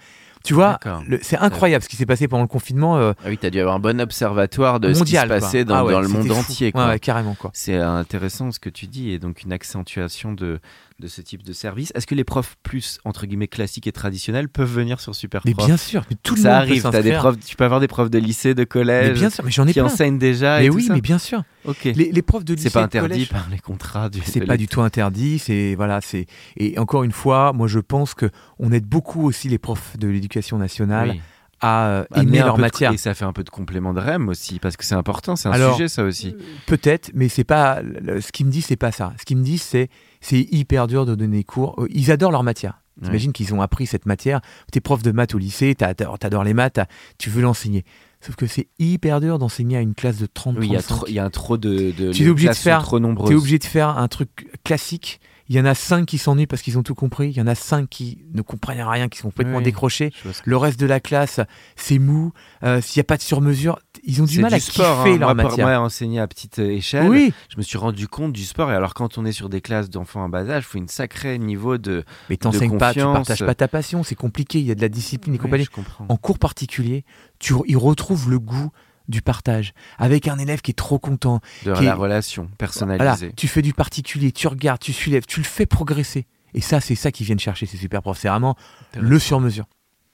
tu 0.46 0.54
vois, 0.54 0.80
c'est 1.22 1.38
incroyable 1.38 1.84
ce 1.84 1.90
qui 1.90 1.96
s'est 1.98 2.06
passé 2.06 2.28
pendant 2.28 2.44
le 2.44 2.48
confinement. 2.48 2.98
euh, 2.98 3.14
Ah 3.26 3.30
oui, 3.30 3.38
t'as 3.38 3.50
dû 3.50 3.60
avoir 3.60 3.76
un 3.76 3.80
bon 3.80 4.00
observatoire 4.00 4.80
de 4.80 4.90
mondial, 4.94 5.28
ce 5.28 5.34
qui 5.34 5.40
se 5.40 5.46
passait 5.46 5.66
dans, 5.66 5.76
Ah 5.76 5.84
ouais, 5.84 5.92
dans 5.92 6.00
le 6.00 6.08
monde 6.08 6.28
fou. 6.28 6.34
entier. 6.34 6.72
Ouais, 6.74 7.00
carrément 7.00 7.34
quoi. 7.34 7.50
C'est 7.54 7.76
intéressant 7.76 8.52
ce 8.52 8.60
que 8.60 8.70
tu 8.70 8.88
dis 8.88 9.10
et 9.10 9.20
donc 9.20 9.42
une 9.44 9.52
accentuation 9.52 10.32
de, 10.34 10.60
de 11.00 11.08
ce 11.08 11.22
type 11.22 11.44
de 11.44 11.54
service. 11.54 11.92
Est-ce 11.96 12.06
que 12.08 12.16
les 12.16 12.24
profs 12.24 12.56
plus 12.64 13.00
entre 13.06 13.26
guillemets 13.26 13.48
classiques 13.48 13.88
et 13.88 13.92
traditionnels 13.92 14.50
peuvent 14.50 14.72
venir 14.72 15.00
sur 15.00 15.16
Super 15.16 15.42
Mais 15.46 15.54
bien 15.54 15.78
sûr, 15.78 16.04
mais 16.10 16.18
tout 16.22 16.36
le 16.36 16.42
ça 16.42 16.50
monde 16.50 16.58
arrive. 16.58 16.84
peut 16.90 17.02
des 17.04 17.14
profs, 17.14 17.40
tu 17.40 17.56
peux 17.56 17.64
avoir 17.64 17.80
des 17.80 17.88
profs 17.88 18.10
de 18.10 18.18
lycée, 18.20 18.54
de 18.54 18.62
Mais 18.62 18.66
collège, 18.66 19.20
bien 19.20 19.30
sûr, 19.30 19.44
mais 19.44 19.52
j'en 19.52 19.66
ai 19.66 19.74
qui 19.74 19.80
plein. 19.80 19.86
enseignent 19.86 20.18
déjà. 20.18 20.60
et 20.60 20.64
Mais 20.64 20.70
tout 20.70 20.76
oui, 20.76 20.84
ça 20.84 20.94
mais 20.94 21.02
bien 21.02 21.18
sûr. 21.20 21.44
Ok. 21.66 21.84
Les, 21.86 22.12
les 22.12 22.22
profs 22.22 22.46
de 22.46 22.54
lycée, 22.54 22.70
C'est 22.70 22.74
pas 22.74 22.84
interdit 22.84 23.26
par 23.26 23.48
les 23.50 23.60
contrats. 23.60 24.10
C'est 24.26 24.46
pas 24.46 24.58
du 24.58 24.68
tout 24.68 24.82
interdit. 24.82 25.40
C'est 25.40 25.76
voilà, 25.76 26.02
c'est 26.02 26.26
et 26.58 26.78
encore 26.80 27.04
une 27.04 27.12
fois, 27.12 27.54
moi 27.54 27.68
je 27.68 27.80
pense 27.80 28.14
que 28.14 28.30
on 28.60 28.72
aide 28.72 28.86
beaucoup 28.86 29.26
aussi 29.26 29.48
les 29.50 29.58
profs 29.58 29.98
de 29.98 30.08
l'éducation 30.08 30.58
nationale 30.58 31.12
Oui. 31.12 31.22
À 31.62 31.88
euh, 31.88 32.06
Amener 32.12 32.38
aimer 32.38 32.46
leur 32.46 32.56
de- 32.56 32.62
matière. 32.62 32.92
Et 32.94 32.98
ça 32.98 33.14
fait 33.14 33.26
un 33.26 33.34
peu 33.34 33.44
de 33.44 33.50
complément 33.50 33.94
de 33.94 34.00
REM 34.00 34.30
aussi, 34.30 34.60
parce 34.60 34.78
que 34.78 34.86
c'est 34.86 34.96
important, 34.96 35.36
c'est 35.36 35.50
un 35.50 35.52
Alors, 35.52 35.76
sujet 35.76 35.88
ça 35.88 36.04
aussi. 36.04 36.36
Peut-être, 36.68 37.12
mais 37.14 37.30
c'est 37.30 37.44
pas. 37.44 37.82
Ce 38.22 38.32
qu'ils 38.32 38.46
me 38.46 38.52
disent, 38.52 38.66
c'est 38.68 38.76
pas 38.76 38.92
ça. 38.92 39.14
Ce 39.20 39.26
qu'ils 39.26 39.38
me 39.38 39.44
disent, 39.44 39.62
c'est 39.64 39.90
c'est 40.22 40.40
hyper 40.52 40.88
dur 40.88 41.06
de 41.06 41.16
donner 41.16 41.44
cours. 41.44 41.76
Euh, 41.82 41.88
Ils 41.92 42.12
adorent 42.12 42.32
leur 42.32 42.44
matière. 42.44 42.82
Ouais. 43.02 43.06
T'imagines 43.08 43.32
qu'ils 43.32 43.54
ont 43.54 43.62
appris 43.62 43.86
cette 43.86 44.06
matière. 44.06 44.42
T'es 44.74 44.82
prof 44.82 45.02
de 45.02 45.12
maths 45.14 45.34
au 45.34 45.38
lycée, 45.38 45.74
t'as- 45.76 45.94
t'adores 45.94 46.44
les 46.44 46.54
maths, 46.54 46.80
tu 47.18 47.30
veux 47.30 47.42
l'enseigner. 47.42 47.86
Sauf 48.20 48.36
que 48.36 48.46
c'est 48.48 48.68
hyper 48.80 49.22
dur 49.22 49.40
d'enseigner 49.40 49.78
à 49.78 49.82
une 49.82 49.96
classe 49.96 50.18
de 50.18 50.26
30 50.26 50.58
Oui, 50.60 50.68
il 50.68 50.74
y 50.74 50.76
a 50.76 50.82
35. 50.82 51.32
trop, 51.32 51.58
de. 51.58 51.92
de 51.98 52.12
Tu 52.12 52.26
es 52.26 52.30
obligé 52.30 52.48
de 52.48 52.52
classes 52.52 52.58
sont 52.58 52.64
faire- 52.64 52.82
trop 52.84 53.00
nombreuses. 53.00 53.30
T'es 53.30 53.36
obligé 53.36 53.58
de 53.60 53.64
faire 53.64 53.98
un 53.98 54.08
truc 54.10 54.50
classique. 54.66 55.22
Il 55.50 55.56
y 55.56 55.60
en 55.60 55.66
a 55.66 55.74
5 55.74 56.06
qui 56.06 56.20
s'ennuient 56.20 56.46
parce 56.46 56.62
qu'ils 56.62 56.78
ont 56.78 56.84
tout 56.84 56.94
compris. 56.94 57.30
Il 57.32 57.38
y 57.38 57.42
en 57.42 57.48
a 57.48 57.56
5 57.56 57.90
qui 57.90 58.20
ne 58.34 58.42
comprennent 58.44 58.82
rien, 58.82 59.10
qui 59.10 59.18
sont 59.18 59.30
complètement 59.30 59.58
Oui. 59.58 59.64
décrochés. 59.64 60.14
Le 60.46 60.58
reste 60.58 60.80
de 60.80 60.86
la 60.86 61.00
classe, 61.00 61.40
c'est 61.76 61.98
mou. 61.98 62.32
Euh, 62.64 62.82
S'il 62.82 63.00
n'y 63.00 63.02
a 63.02 63.06
pas 63.06 63.18
de 63.18 63.24
sur-mesure, 63.24 63.80
ils 64.04 64.22
ont 64.22 64.26
du 64.26 64.40
mal 64.42 64.54
à 64.54 64.60
sport, 64.60 65.04
kiffer 65.04 65.16
hein. 65.16 65.18
leur 65.18 65.36
moi, 65.36 65.44
matière. 65.46 65.68
moi, 65.68 65.80
enseigner 65.80 66.20
à 66.20 66.28
petite 66.28 66.60
échelle, 66.60 67.10
oui, 67.10 67.34
je 67.50 67.58
me 67.58 67.64
suis 67.64 67.78
rendu 67.80 68.08
compte 68.08 68.32
du 68.32 68.46
sport. 68.46 68.72
Et 68.72 68.76
alors, 68.76 68.94
quand 68.94 69.18
on 69.18 69.26
est 69.26 69.32
sur 69.32 69.50
des 69.50 69.60
classes 69.62 69.90
d'enfants 69.90 70.24
à 70.24 70.28
bas 70.28 70.48
âge, 70.50 70.64
il 70.64 70.68
faut 70.72 70.78
une 70.78 70.88
sacrée 70.88 71.40
niveau 71.40 71.78
de. 71.80 72.04
mais 72.30 72.38
t'enseignes 72.38 72.78
pas, 72.78 72.94
tu 72.94 73.00
partages 73.00 73.44
pas 73.46 73.56
ta 73.56 73.68
passion. 73.68 74.04
C'est 74.04 74.16
compliqué. 74.16 74.60
Il 74.60 74.66
y 74.66 74.72
a 74.72 74.76
de 74.76 74.82
la 74.82 74.90
discipline 74.90 75.34
et 75.34 75.38
Oui, 75.38 75.44
compagnie. 75.44 75.68
En 76.10 76.16
cours 76.18 76.38
particulier, 76.38 77.06
tu, 77.40 77.56
ils 77.66 77.76
retrouvent 77.78 78.30
le 78.30 78.38
goût 78.40 78.70
du 79.10 79.22
partage 79.22 79.74
avec 79.98 80.28
un 80.30 80.38
élève 80.38 80.62
qui 80.62 80.72
est 80.72 80.74
trop 80.76 81.00
content. 81.00 81.42
De 81.66 81.74
qui 81.74 81.84
la 81.84 81.92
est- 81.92 81.94
relation 81.94 82.44
Voilà, 82.44 82.56
personnalisée. 82.58 83.34
tu 83.36 83.48
fais 83.50 83.62
du 83.62 83.74
particulier, 83.74 84.32
tu 84.32 84.48
regardes, 84.48 84.80
tu 84.80 84.94
soulèves, 84.94 85.26
tu 85.26 85.40
le 85.42 85.46
fais 85.46 85.66
progresser. 85.66 86.26
Et 86.54 86.62
ça, 86.62 86.80
c'est 86.80 86.96
ça 86.96 87.12
qu'ils 87.12 87.26
viennent 87.26 87.40
chercher, 87.40 87.66
ces 87.66 87.78
super 87.78 88.02
profs. 88.02 88.20
C'est 88.20 88.30
vraiment 88.30 88.56
le 89.00 89.20
sur-mesure. 89.20 89.66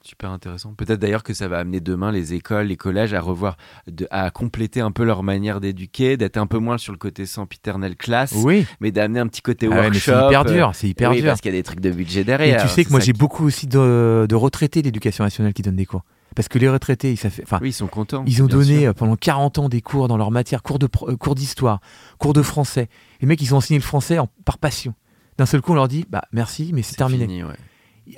Super 0.03 0.29
intéressant. 0.29 0.73
Peut-être 0.75 0.99
d'ailleurs 0.99 1.23
que 1.23 1.33
ça 1.33 1.47
va 1.47 1.57
amener 1.57 1.79
demain 1.79 2.11
les 2.11 2.35
écoles, 2.35 2.67
les 2.67 2.75
collèges 2.77 3.15
à 3.15 3.19
revoir, 3.21 3.57
de- 3.87 4.07
à 4.11 4.29
compléter 4.29 4.79
un 4.79 4.91
peu 4.91 5.03
leur 5.03 5.23
manière 5.23 5.59
d'éduquer, 5.59 6.15
d'être 6.15 6.37
un 6.37 6.45
peu 6.45 6.59
moins 6.59 6.77
sur 6.77 6.91
le 6.93 6.99
côté 6.99 7.25
sempiternel 7.25 7.95
classe, 7.95 8.33
Oui, 8.35 8.67
mais 8.81 8.91
d'amener 8.91 9.19
un 9.19 9.27
petit 9.27 9.41
côté 9.41 9.65
Ah 9.65 9.75
ouais, 9.75 9.81
workshop. 9.81 9.99
c'est 10.11 10.27
hyper 10.27 10.45
dur. 10.45 10.71
C'est 10.75 10.87
hyper 10.89 11.09
oui, 11.09 11.21
dur. 11.21 11.25
parce 11.31 11.41
qu'il 11.41 11.51
y 11.51 11.55
a 11.55 11.57
des 11.57 11.63
trucs 11.63 11.79
de 11.79 11.89
budget 11.89 12.21
Et 12.21 12.23
derrière. 12.23 12.61
tu 12.61 12.67
sais 12.67 12.83
que 12.83 12.89
c'est 12.89 12.91
moi, 12.91 12.99
j'ai 12.99 13.13
qui- 13.13 13.17
beaucoup 13.17 13.45
aussi 13.45 13.65
de, 13.65 14.27
de 14.29 14.35
retraités 14.35 14.81
de 14.83 14.85
l'éducation 14.87 15.23
nationale 15.23 15.53
qui 15.53 15.63
donnent 15.63 15.75
des 15.75 15.87
cours. 15.87 16.03
Parce 16.35 16.47
que 16.49 16.59
les 16.59 16.69
retraités, 16.69 17.11
ils, 17.13 17.17
ça 17.17 17.29
fait, 17.29 17.43
Oui, 17.61 17.69
ils 17.69 17.73
sont 17.73 17.87
contents. 17.87 18.23
ils 18.27 18.43
ont 18.43 18.47
donné 18.47 18.79
sûr. 18.81 18.89
euh, 18.89 18.93
pendant 18.93 19.15
40 19.15 19.57
ans 19.59 19.69
des 19.69 19.81
cours 19.81 20.07
dans 20.09 20.17
leur 20.17 20.31
matière, 20.31 20.61
cours 20.63 20.79
de 20.79 20.87
pro- 20.87 21.09
euh, 21.09 21.15
cours 21.15 21.33
d'histoire, 21.35 21.79
cours 22.19 22.33
de 22.33 22.41
français. 22.41 22.89
Les 23.21 23.27
mecs, 23.27 23.41
ils 23.41 23.53
ont 23.53 23.57
enseigné 23.57 23.79
le 23.79 23.83
français 23.85 24.19
en- 24.19 24.27
par 24.43 24.57
passion. 24.57 24.93
D'un 25.37 25.45
seul 25.45 25.61
coup, 25.61 25.71
on 25.71 25.75
leur 25.75 25.87
dit, 25.87 26.05
bah 26.09 26.23
merci, 26.33 26.71
mais 26.73 26.81
c'est 26.81 26.91
C'est 26.91 26.97
terminé. 26.97 27.25
fini, 27.25 27.43
ouais. 27.43 27.55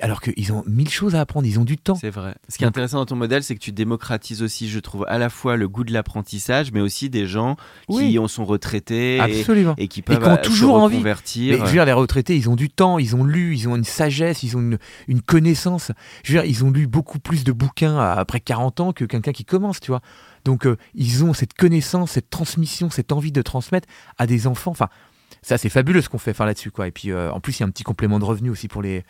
Alors 0.00 0.20
qu'ils 0.20 0.52
ont 0.52 0.62
mille 0.66 0.90
choses 0.90 1.14
à 1.14 1.20
apprendre, 1.20 1.46
ils 1.46 1.58
ont 1.58 1.64
du 1.64 1.78
temps. 1.78 1.94
C'est 1.94 2.10
vrai. 2.10 2.34
Ce 2.48 2.58
qui 2.58 2.64
est 2.64 2.66
intéressant 2.66 2.98
dans 2.98 3.06
ton 3.06 3.16
modèle, 3.16 3.42
c'est 3.42 3.54
que 3.54 3.60
tu 3.60 3.72
démocratises 3.72 4.42
aussi, 4.42 4.68
je 4.68 4.78
trouve, 4.80 5.06
à 5.08 5.18
la 5.18 5.30
fois 5.30 5.56
le 5.56 5.68
goût 5.68 5.84
de 5.84 5.92
l'apprentissage, 5.92 6.72
mais 6.72 6.80
aussi 6.80 7.08
des 7.08 7.26
gens 7.26 7.56
qui 7.90 8.18
en 8.18 8.28
sont 8.28 8.44
retraités 8.44 9.16
et, 9.16 9.20
Absolument. 9.20 9.74
et 9.78 9.88
qui 9.88 10.02
peuvent 10.02 10.22
qui 10.22 10.28
ont 10.28 10.36
toujours 10.36 10.76
se 10.76 10.82
envie. 10.82 11.00
Mais 11.00 11.14
je 11.58 11.62
veux 11.62 11.70
dire, 11.70 11.84
les 11.86 11.92
retraités, 11.92 12.36
ils 12.36 12.50
ont 12.50 12.56
du 12.56 12.68
temps, 12.68 12.98
ils 12.98 13.16
ont 13.16 13.24
lu, 13.24 13.56
ils 13.56 13.68
ont 13.68 13.76
une 13.76 13.84
sagesse, 13.84 14.42
ils 14.42 14.56
ont 14.56 14.60
une, 14.60 14.78
une 15.06 15.22
connaissance. 15.22 15.90
Je 16.22 16.32
veux 16.32 16.40
dire, 16.40 16.50
ils 16.50 16.64
ont 16.64 16.70
lu 16.70 16.86
beaucoup 16.86 17.18
plus 17.18 17.44
de 17.44 17.52
bouquins 17.52 17.98
après 17.98 18.40
40 18.40 18.80
ans 18.80 18.92
que 18.92 19.04
quelqu'un 19.04 19.32
qui 19.32 19.44
commence, 19.44 19.80
tu 19.80 19.90
vois. 19.90 20.02
Donc, 20.44 20.66
euh, 20.66 20.76
ils 20.94 21.24
ont 21.24 21.32
cette 21.32 21.54
connaissance, 21.54 22.12
cette 22.12 22.30
transmission, 22.30 22.90
cette 22.90 23.12
envie 23.12 23.32
de 23.32 23.42
transmettre 23.42 23.88
à 24.18 24.26
des 24.26 24.46
enfants. 24.46 24.70
Enfin, 24.70 24.88
ça, 25.42 25.58
c'est 25.58 25.68
fabuleux 25.68 26.00
ce 26.00 26.08
qu'on 26.08 26.18
fait 26.18 26.34
faire 26.34 26.46
là-dessus, 26.46 26.70
quoi. 26.70 26.88
Et 26.88 26.90
puis, 26.90 27.10
euh, 27.10 27.32
en 27.32 27.40
plus, 27.40 27.58
il 27.58 27.60
y 27.60 27.62
a 27.64 27.66
un 27.66 27.70
petit 27.70 27.84
complément 27.84 28.18
de 28.18 28.24
revenu 28.24 28.50
aussi 28.50 28.68
pour 28.68 28.82
les, 28.82 29.04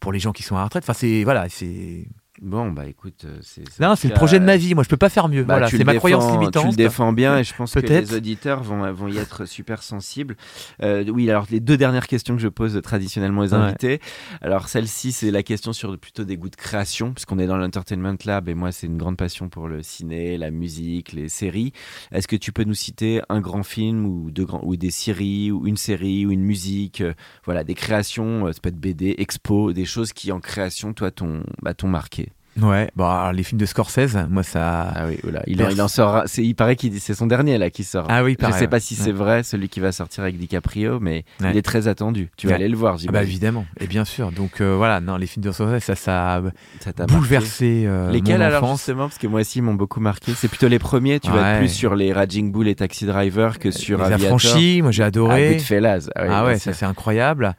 pour 0.00 0.12
les 0.12 0.18
gens 0.18 0.32
qui 0.32 0.42
sont 0.42 0.56
à 0.56 0.58
la 0.58 0.64
retraite. 0.64 0.84
Enfin, 0.84 0.94
c'est, 0.94 1.24
voilà, 1.24 1.48
c'est. 1.48 2.06
Bon, 2.42 2.70
bah 2.72 2.86
écoute, 2.86 3.26
euh, 3.26 3.36
c'est 3.42 3.64
Non, 3.80 3.94
c'est 3.96 4.08
le 4.08 4.14
projet 4.14 4.40
de 4.40 4.44
ma 4.46 4.56
vie. 4.56 4.74
Moi, 4.74 4.82
je 4.82 4.88
peux 4.88 4.96
pas 4.96 5.10
faire 5.10 5.28
mieux. 5.28 5.44
Bah, 5.44 5.54
voilà, 5.54 5.68
c'est 5.68 5.76
ma 5.84 5.92
défends- 5.92 5.98
croyance 5.98 6.32
limitante. 6.32 6.62
Tu 6.64 6.70
le 6.70 6.76
défends 6.76 7.12
bien 7.12 7.38
et 7.38 7.44
je 7.44 7.54
pense 7.54 7.74
que 7.74 7.80
les 7.80 8.14
auditeurs 8.14 8.62
vont, 8.62 8.90
vont 8.94 9.08
y 9.08 9.18
être 9.18 9.44
super 9.44 9.82
sensibles. 9.82 10.36
Euh, 10.82 11.04
oui, 11.08 11.28
alors 11.28 11.46
les 11.50 11.60
deux 11.60 11.76
dernières 11.76 12.06
questions 12.06 12.34
que 12.36 12.40
je 12.40 12.48
pose 12.48 12.80
traditionnellement 12.82 13.42
aux 13.42 13.52
Ouais. 13.52 13.60
invités. 13.60 14.00
Alors 14.40 14.68
celle-ci, 14.68 15.12
c'est 15.12 15.30
la 15.30 15.42
question 15.42 15.74
sur 15.74 15.98
plutôt 15.98 16.24
des 16.24 16.38
goûts 16.38 16.48
de 16.48 16.56
création, 16.56 17.12
puisqu'on 17.12 17.38
est 17.38 17.46
dans 17.46 17.58
l'Entertainment 17.58 18.16
Lab 18.24 18.48
et 18.48 18.54
moi, 18.54 18.72
c'est 18.72 18.86
une 18.86 18.96
grande 18.96 19.18
passion 19.18 19.50
pour 19.50 19.68
le 19.68 19.82
ciné, 19.82 20.38
la 20.38 20.50
musique, 20.50 21.12
les 21.12 21.28
séries. 21.28 21.72
Est-ce 22.10 22.26
que 22.26 22.36
tu 22.36 22.52
peux 22.52 22.64
nous 22.64 22.72
citer 22.74 23.20
un 23.28 23.40
grand 23.42 23.62
film 23.64 24.06
ou, 24.06 24.30
deux 24.30 24.46
grands, 24.46 24.62
ou 24.64 24.76
des 24.76 24.90
séries, 24.90 25.50
ou 25.52 25.66
une 25.66 25.76
série, 25.76 26.24
ou 26.24 26.30
une 26.30 26.42
musique, 26.44 27.02
euh, 27.02 27.12
voilà, 27.44 27.64
des 27.64 27.74
créations, 27.74 28.46
euh, 28.46 28.52
ça 28.52 28.60
peut 28.62 28.70
être 28.70 28.80
BD, 28.80 29.14
expo, 29.18 29.74
des 29.74 29.84
choses 29.84 30.14
qui 30.14 30.32
en 30.32 30.40
création, 30.40 30.94
toi, 30.94 31.10
t'ont 31.10 31.42
bah, 31.60 31.74
t'ont 31.74 31.88
marqué? 31.88 32.29
Ouais, 32.60 32.90
bon, 32.96 33.04
alors, 33.08 33.32
les 33.32 33.44
films 33.44 33.60
de 33.60 33.64
Scorsese, 33.64 34.16
moi, 34.28 34.42
ça. 34.42 34.92
Ah 34.94 35.06
oui, 35.06 35.18
oula, 35.24 35.40
il, 35.46 35.62
en, 35.64 35.68
il 35.70 35.80
en 35.80 35.86
sort. 35.88 36.22
c'est- 36.26 36.42
Il 36.42 36.54
paraît 36.54 36.74
qu'il 36.74 37.00
c'est 37.00 37.14
son 37.14 37.26
dernier 37.26 37.58
là 37.58 37.70
qui 37.70 37.84
sort. 37.84 38.06
Ah 38.08 38.24
oui, 38.24 38.32
Je 38.32 38.36
pareil, 38.38 38.58
sais 38.58 38.66
pas 38.68 38.80
si 38.80 38.94
Ouais. 38.94 39.00
c'est 39.04 39.12
vrai, 39.12 39.42
celui 39.44 39.68
qui 39.68 39.78
va 39.78 39.92
sortir 39.92 40.24
avec 40.24 40.36
DiCaprio, 40.36 40.98
mais 41.00 41.24
Ouais. 41.40 41.52
il 41.52 41.56
est 41.56 41.62
très 41.62 41.86
attendu. 41.86 42.28
Tu 42.36 42.48
vas 42.48 42.56
aller 42.56 42.68
le 42.68 42.76
voir, 42.76 42.96
Ah 43.08 43.12
bah 43.12 43.22
évidemment, 43.22 43.66
et 43.78 43.86
bien 43.86 44.04
sûr. 44.04 44.32
Donc 44.32 44.60
euh, 44.60 44.74
voilà, 44.76 45.00
non, 45.00 45.16
les 45.16 45.26
films 45.26 45.44
de 45.44 45.52
Scorsese, 45.52 45.82
ça, 45.84 45.94
ça 45.94 46.34
a 46.36 46.42
Ça 46.80 46.92
t'a 46.92 47.04
marqué. 47.04 47.14
bouleversé 47.14 47.84
euh, 47.86 48.10
Lesquels 48.10 48.38
mon 48.40 48.44
alors 48.44 48.66
justement 48.76 49.04
Parce 49.06 49.18
que 49.18 49.28
moi 49.28 49.40
aussi, 49.40 49.60
ils 49.60 49.62
m'ont 49.62 49.74
beaucoup 49.74 50.00
marqué. 50.00 50.32
C'est 50.34 50.48
plutôt 50.48 50.68
les 50.68 50.80
premiers. 50.80 51.20
Tu 51.20 51.30
vas 51.30 51.52
être 51.54 51.58
plus 51.60 51.68
sur 51.72 51.94
les 51.94 52.12
Raging 52.12 52.50
Bull 52.50 52.66
et 52.66 52.74
Taxi 52.74 53.06
Driver 53.06 53.58
que 53.60 53.70
sur 53.70 53.98
Les 53.98 54.04
Aviator. 54.12 54.36
affranchis, 54.36 54.82
moi 54.82 54.90
j'ai 54.90 55.04
Ah, 55.04 55.06
adoré. 55.06 55.54
Goodfellas. 55.54 56.10
Ah, 56.16 56.22
oui, 56.24 56.28
Ah 56.32 56.44
ouais, 56.46 56.58
ça 56.58 56.72
c'est 56.72 56.84
incroyable. 56.86 57.54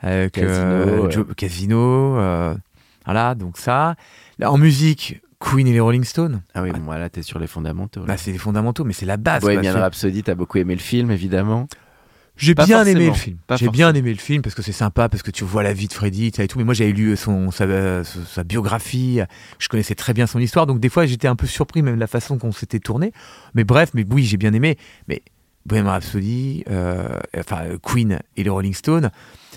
Avec 0.00 0.32
Casino, 0.32 0.50
euh. 0.50 1.10
Joe- 1.10 1.26
Casino, 1.36 2.18
euh, 2.18 2.54
voilà, 3.04 3.34
donc 3.36 3.56
ça. 3.56 3.94
Là, 4.42 4.52
en 4.52 4.58
musique, 4.58 5.20
Queen 5.38 5.66
et 5.66 5.72
les 5.72 5.80
Rolling 5.80 6.04
Stones. 6.04 6.42
Ah 6.54 6.62
oui, 6.62 6.70
bon, 6.72 6.80
voilà, 6.84 7.08
t'es 7.08 7.22
sur 7.22 7.38
les 7.38 7.46
fondamentaux. 7.46 8.00
là. 8.00 8.06
Bah, 8.06 8.16
c'est 8.16 8.32
les 8.32 8.38
fondamentaux, 8.38 8.84
mais 8.84 8.92
c'est 8.92 9.06
la 9.06 9.16
base. 9.16 9.42
Quoi. 9.42 9.62
C'est- 9.62 9.70
Rhapsody, 9.70 10.22
t'as 10.22 10.34
beaucoup 10.34 10.58
aimé 10.58 10.74
le 10.74 10.80
film, 10.80 11.10
évidemment. 11.10 11.68
J'ai 12.36 12.54
Pas 12.54 12.64
bien 12.64 12.78
forcément, 12.78 12.98
aimé 13.00 13.08
le 13.08 13.14
film. 13.14 13.36
J'ai 13.56 13.68
bien 13.68 13.94
aimé 13.94 14.10
le 14.10 14.18
film 14.18 14.42
parce 14.42 14.54
que 14.54 14.62
c'est 14.62 14.72
sympa, 14.72 15.08
parce 15.08 15.22
que 15.22 15.30
tu 15.30 15.44
vois 15.44 15.62
la 15.62 15.72
vie 15.74 15.86
de 15.86 15.92
Freddy 15.92 16.32
et 16.36 16.48
tout. 16.48 16.58
Mais 16.58 16.64
moi, 16.64 16.72
j'avais 16.74 16.92
lu 16.92 17.14
son, 17.16 17.50
sa, 17.50 17.64
euh, 17.64 18.02
sa 18.04 18.42
biographie. 18.42 19.20
Je 19.58 19.68
connaissais 19.68 19.94
très 19.94 20.14
bien 20.14 20.26
son 20.26 20.38
histoire. 20.38 20.66
Donc, 20.66 20.80
des 20.80 20.88
fois, 20.88 21.04
j'étais 21.06 21.28
un 21.28 21.36
peu 21.36 21.46
surpris, 21.46 21.82
même 21.82 21.94
de 21.96 22.00
la 22.00 22.06
façon 22.06 22.38
qu'on 22.38 22.50
s'était 22.50 22.80
tourné. 22.80 23.12
Mais 23.54 23.64
bref, 23.64 23.90
mais 23.94 24.04
oui, 24.10 24.24
j'ai 24.24 24.38
bien 24.38 24.54
aimé. 24.54 24.78
Mais 25.08 25.22
Bohemian 25.66 25.90
Rhapsody, 25.90 26.64
euh, 26.70 27.18
enfin, 27.38 27.64
Queen 27.82 28.18
et 28.36 28.42
les 28.44 28.50
Rolling 28.50 28.74
Stones, 28.74 29.10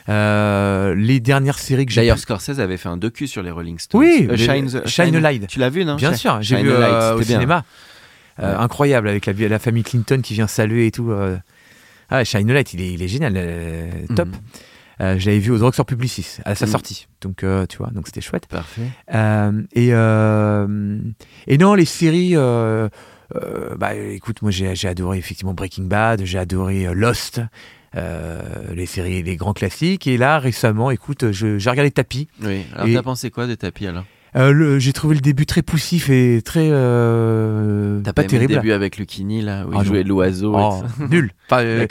les 0.08 1.20
dernières 1.20 1.60
séries 1.60 1.86
que 1.86 1.92
j'ai 1.92 2.02
D'ailleurs, 2.02 2.16
pu- 2.18 2.22
Scorsese 2.24 2.60
avait 2.60 2.78
fait 2.78 2.90
un 2.90 2.98
docu 2.98 3.28
sur 3.28 3.42
les 3.44 3.52
Rolling 3.52 3.80
Stones. 3.80 4.02
Oui, 4.02 4.28
Euh, 4.30 4.36
les- 4.36 4.46
Shine, 4.46 4.68
the- 4.68 4.88
Shine 4.88 5.16
a 5.16 5.20
Light. 5.20 5.48
Tu 5.48 5.60
l'as 5.60 5.70
vu, 5.70 5.86
non? 5.86 5.96
Bien 5.96 6.14
sûr, 6.14 6.38
j'ai 6.42 6.62
vu 6.62 6.70
euh, 6.70 7.16
au 7.16 7.22
cinéma. 7.22 7.64
Euh. 8.42 8.58
Incroyable, 8.58 9.08
avec 9.08 9.26
la, 9.28 9.34
la 9.48 9.60
famille 9.60 9.84
Clinton 9.84 10.20
qui 10.22 10.34
vient 10.34 10.48
saluer 10.48 10.88
et 10.88 10.92
tout. 10.92 11.12
euh. 11.12 11.38
Ah, 12.10 12.24
Shine 12.24 12.50
a 12.52 12.54
Light, 12.54 12.74
il 12.74 12.82
est, 12.82 12.94
il 12.94 13.02
est 13.02 13.08
génial, 13.08 13.34
euh, 13.38 13.90
top. 14.16 14.28
Euh, 15.02 15.18
je 15.20 15.26
l'avais 15.26 15.40
vu 15.40 15.52
au 15.52 15.58
Drugstore 15.58 15.86
Publicis 15.86 16.38
à 16.46 16.56
sa 16.56 16.66
Mhm. 16.66 16.72
sortie. 16.72 17.08
Donc, 17.22 17.44
euh, 17.44 17.66
tu 17.66 17.78
vois, 17.78 17.90
donc 17.92 18.08
c'était 18.08 18.22
chouette. 18.22 18.46
Parfait. 18.48 18.84
Euh, 19.14 19.52
et, 19.74 19.90
euh, 19.94 20.98
et 21.48 21.58
non, 21.58 21.74
les 21.74 21.86
séries. 21.86 22.36
euh, 22.36 22.88
euh, 23.36 23.76
bah, 23.76 23.96
écoute, 23.96 24.42
moi 24.44 24.52
j'ai 24.52 24.88
adoré 24.88 25.18
effectivement 25.18 25.54
Breaking 25.56 25.86
Bad, 25.86 26.24
j'ai 26.26 26.38
adoré 26.38 26.86
euh, 26.88 26.94
Lost, 26.94 27.42
euh, 27.96 28.42
les 28.74 28.86
séries, 28.86 29.24
les 29.24 29.36
grands 29.36 29.54
classiques. 29.54 30.08
Et 30.08 30.18
là, 30.18 30.40
récemment, 30.40 30.92
écoute, 30.92 31.32
j'ai 31.32 31.70
regardé 31.70 31.92
Tapis. 31.92 32.28
Oui. 32.44 32.62
Alors, 32.76 32.88
t'as 32.94 33.04
pensé 33.04 33.30
quoi 33.32 33.48
de 33.48 33.56
Tapis 33.56 33.88
alors? 33.88 34.06
Euh, 34.36 34.80
j'ai 34.80 34.92
trouvé 34.92 35.16
le 35.16 35.22
début 35.22 35.46
très 35.46 35.62
poussif 35.62 36.10
et 36.10 36.42
très. 36.44 36.68
euh, 36.70 38.02
T'as 38.04 38.12
pas 38.12 38.26
terrible. 38.26 38.54
le 38.54 38.60
début 38.60 38.72
avec 38.74 38.98
Lucchini 38.98 39.42
là 39.42 39.66
où 39.66 39.72
Ah 39.74 39.80
il 39.82 39.86
jouait 39.88 40.04
l'oiseau. 40.04 40.54
Oh, 40.56 40.84
nul. 41.10 41.32
Enfin, 41.50 41.64
euh. 41.64 41.88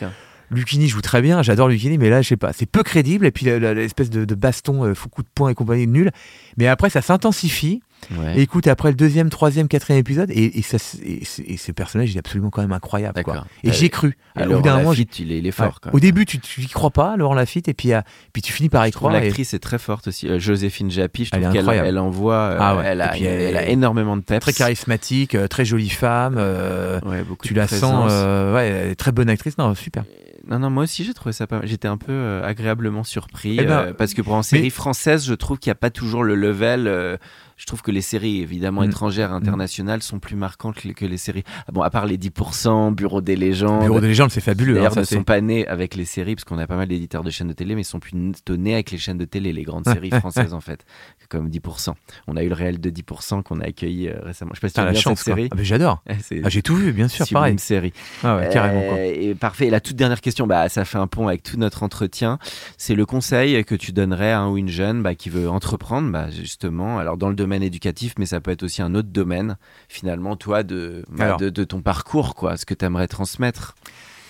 Lucchini 0.51 0.89
joue 0.89 1.01
très 1.01 1.23
bien, 1.23 1.43
j'adore 1.43 1.69
Lucchini, 1.69 1.97
mais 1.97 2.11
là, 2.11 2.21
je 2.21 2.29
sais 2.29 2.37
pas, 2.37 2.53
c'est 2.53 2.67
peu 2.67 2.83
crédible. 2.83 3.25
Et 3.25 3.31
puis 3.31 3.47
l'espèce 3.47 4.11
de, 4.11 4.27
de 4.27 4.35
baston, 4.35 4.95
fou 4.95 5.09
coup 5.09 5.23
de 5.23 5.29
poing 5.35 5.49
et 5.49 5.55
compagnie, 5.55 5.87
nul. 5.87 6.11
Mais 6.59 6.67
après, 6.67 6.91
ça 6.91 7.01
s'intensifie. 7.01 7.81
Ouais. 8.13 8.39
Et 8.39 8.43
écoute, 8.43 8.67
après 8.67 8.89
le 8.91 8.95
deuxième, 8.97 9.31
troisième, 9.31 9.69
quatrième 9.69 10.01
épisode, 10.01 10.31
et, 10.31 10.59
et, 10.59 10.63
ça, 10.63 10.79
et, 11.05 11.23
et 11.47 11.57
ce 11.57 11.73
personnage, 11.73 12.11
il 12.13 12.17
est 12.17 12.19
absolument 12.21 12.51
quand 12.51 12.63
même 12.63 12.73
incroyable. 12.73 13.23
Quoi. 13.23 13.45
Et 13.63 13.71
Euh, 13.71 13.73
j'y 13.73 13.87
ai 13.87 13.89
cru. 13.91 14.17
Et 14.37 14.41
Au 14.43 14.45
bout 14.45 14.51
Laurent 14.51 14.61
d'un 14.63 14.77
moment, 14.79 14.91
Lafitte, 14.91 15.19
il 15.19 15.33
est, 15.33 15.39
il 15.39 15.47
est 15.47 15.51
fort. 15.51 15.67
Ouais. 15.67 15.73
quand 15.83 15.91
Au 15.95 16.01
début, 16.01 16.27
tu 16.27 16.39
tu 16.39 16.61
y 16.63 16.67
crois 16.69 16.91
pas, 16.91 17.17
Laurent 17.17 17.35
Lafitte, 17.35 17.69
et 17.69 17.75
puis, 17.75 17.93
euh, 17.93 18.01
puis 18.33 18.43
tu 18.43 18.53
finis 18.53 18.69
par 18.69 18.87
y 18.87 18.91
et- 18.91 19.11
l'actrice 19.13 19.55
est 19.55 19.59
très 19.59 19.79
forte 19.79 20.09
aussi. 20.09 20.29
Euh, 20.29 20.39
Joséphine 20.39 20.91
Japy, 20.91 21.25
je 21.25 21.31
Elle 21.33 21.41
trouve 21.43 21.51
est 21.51 21.53
qu'elle 21.53 21.61
incroyable. 21.63 21.89
elle 21.89 21.99
envoie. 21.99 22.35
euh, 22.35 22.57
Ah 22.61 22.77
ouais. 22.77 22.83
elle, 22.87 23.01
a, 23.01 23.15
Et 23.15 23.19
puis 23.19 23.25
elle 23.27 23.41
elle 23.43 23.57
a 23.57 23.67
est 23.69 23.73
énormément 23.73 24.17
de 24.17 24.23
peps. 24.23 24.41
Très 24.41 24.53
charismatique, 24.53 25.35
euh, 25.35 25.49
très 25.49 25.65
jolie 25.65 25.89
femme. 25.91 26.37
euh, 26.39 27.01
Ouais, 27.03 27.23
beaucoup 27.23 27.47
tu 27.47 27.55
de 27.55 27.59
la 27.59 27.67
présence. 27.67 28.11
sens, 28.11 28.11
euh, 28.13 28.95
très 28.95 29.13
bonne 29.13 29.29
actrice. 29.31 29.57
Non, 29.59 29.75
super. 29.75 30.05
Non, 30.47 30.59
non, 30.59 30.69
moi 30.69 30.83
aussi 30.85 31.05
j'ai 31.05 31.15
trouvé 31.15 31.33
ça 31.33 31.47
pas 31.47 31.59
mal. 31.61 31.67
J'étais 31.67 31.89
un 31.89 31.97
peu 31.97 32.13
euh, 32.13 32.45
agréablement 32.45 33.03
surpris. 33.03 33.57
Eh 33.59 33.65
ben, 33.65 33.79
euh, 33.79 33.93
parce 33.95 34.13
que 34.13 34.21
pour 34.21 34.37
une 34.37 34.43
série 34.43 34.69
française, 34.69 35.25
je 35.27 35.33
trouve 35.33 35.59
qu'il 35.59 35.71
n'y 35.71 35.73
a 35.73 35.77
pas 35.77 35.89
toujours 35.91 36.23
le 36.23 36.35
level. 36.35 36.87
euh, 36.87 37.17
je 37.57 37.67
trouve 37.67 37.83
que 37.83 37.91
les 37.91 38.01
séries, 38.01 38.41
évidemment, 38.41 38.83
Mm. 38.83 38.91
étrangères, 38.91 39.33
internationales, 39.33 40.03
sont 40.03 40.19
plus 40.19 40.37
marquantes 40.37 40.77
que, 40.77 40.89
que 40.89 41.05
les 41.07 41.17
séries. 41.17 41.45
Ah 41.69 41.73
bon, 41.73 41.83
à 41.83 41.91
part 41.91 42.07
les 42.07 42.17
10%, 42.19 42.91
Bureau 42.93 43.21
des 43.21 43.37
légendes. 43.37 43.83
Bureau 43.85 44.01
des 44.01 44.09
légendes, 44.09 44.31
c'est 44.31 44.41
fabuleux. 44.41 44.75
D'ailleurs, 44.75 44.93
hein, 44.93 44.95
ça, 44.95 45.01
ne 45.03 45.07
sont 45.21 45.25
pas 45.25 45.41
nés 45.41 45.67
avec 45.69 45.95
les 45.95 46.05
séries, 46.05 46.35
parce 46.35 46.45
qu'on 46.45 46.59
a 46.59 46.67
pas 46.67 46.77
mal 46.77 46.89
d'éditeurs 46.89 47.23
de 47.23 47.31
chaînes 47.31 47.49
de 47.49 47.53
télé, 47.53 47.75
mais 47.75 47.83
ils 47.83 47.85
sont 47.85 48.01
plutôt 48.01 48.57
nés 48.57 48.75
avec 48.75 48.91
les 48.91 48.99
chaînes 48.99 49.19
de 49.19 49.25
télé, 49.25 49.53
les 49.53 49.63
grandes 49.63 49.85
séries 49.87 50.11
françaises, 50.11 50.53
en 50.55 50.61
fait. 50.61 50.85
Comme 51.29 51.49
10%. 51.49 51.95
On 52.29 52.37
a 52.37 52.43
eu 52.43 52.49
le 52.49 52.55
réel 52.55 52.81
de 52.81 52.91
10% 52.91 53.43
qu'on 53.43 53.61
a 53.61 53.65
accueilli 53.67 54.09
euh, 54.09 54.15
récemment. 54.23 54.51
Je 54.55 54.57
sais 54.57 54.61
pas 54.61 54.69
si 54.69 54.75
tu 54.75 54.81
aimes 54.81 54.87
la 54.87 54.95
chance. 54.95 55.19
cette 55.19 55.25
série. 55.27 55.49
Ah, 55.53 55.57
J'adore. 55.63 56.03
Ah, 56.09 56.49
J'ai 56.49 56.63
tout 56.63 56.77
vu, 56.77 56.93
bien 56.93 57.09
sûr, 57.09 57.27
pareil. 57.33 57.59
série. 57.59 57.93
Ah 58.23 58.37
ouais, 58.37 58.49
carrément. 58.53 58.81
Quoi. 58.83 58.99
Euh, 58.99 59.13
et 59.31 59.35
parfait. 59.35 59.67
Et 59.69 59.71
la 59.71 59.81
toute 59.81 59.97
dernière 59.97 60.21
question, 60.21 60.47
bah, 60.47 60.69
ça 60.69 60.85
fait 60.85 60.99
un 60.99 61.07
pont 61.07 61.29
avec 61.29 61.43
tout 61.43 61.57
notre 61.57 61.83
entretien. 61.83 62.39
C'est 62.77 62.95
le 62.95 63.07
conseil 63.07 63.65
que 63.65 63.75
tu 63.75 63.93
donnerais 63.93 64.33
à 64.33 64.41
un 64.41 64.49
ou 64.51 64.59
une 64.59 64.69
jeune 64.69 65.03
bah, 65.03 65.15
qui 65.15 65.31
veut 65.31 65.49
entreprendre, 65.49 66.11
bah, 66.13 66.31
justement, 66.31 66.99
alors 66.99 67.17
dans 67.17 67.29
le 67.29 67.35
domaine 67.45 67.63
éducatif, 67.63 68.15
mais 68.19 68.27
ça 68.27 68.41
peut 68.41 68.51
être 68.51 68.63
aussi 68.63 68.81
un 68.83 68.95
autre 68.95 69.09
domaine, 69.11 69.57
finalement, 69.89 70.37
toi, 70.37 70.63
de, 70.63 71.05
bah, 71.11 71.25
Alors. 71.25 71.39
de, 71.39 71.51
de 71.51 71.65
ton 71.65 71.83
parcours, 71.83 72.35
quoi, 72.35 72.57
ce 72.57 72.65
que 72.67 72.75
tu 72.75 72.85
aimerais 72.85 73.09
transmettre. 73.09 73.75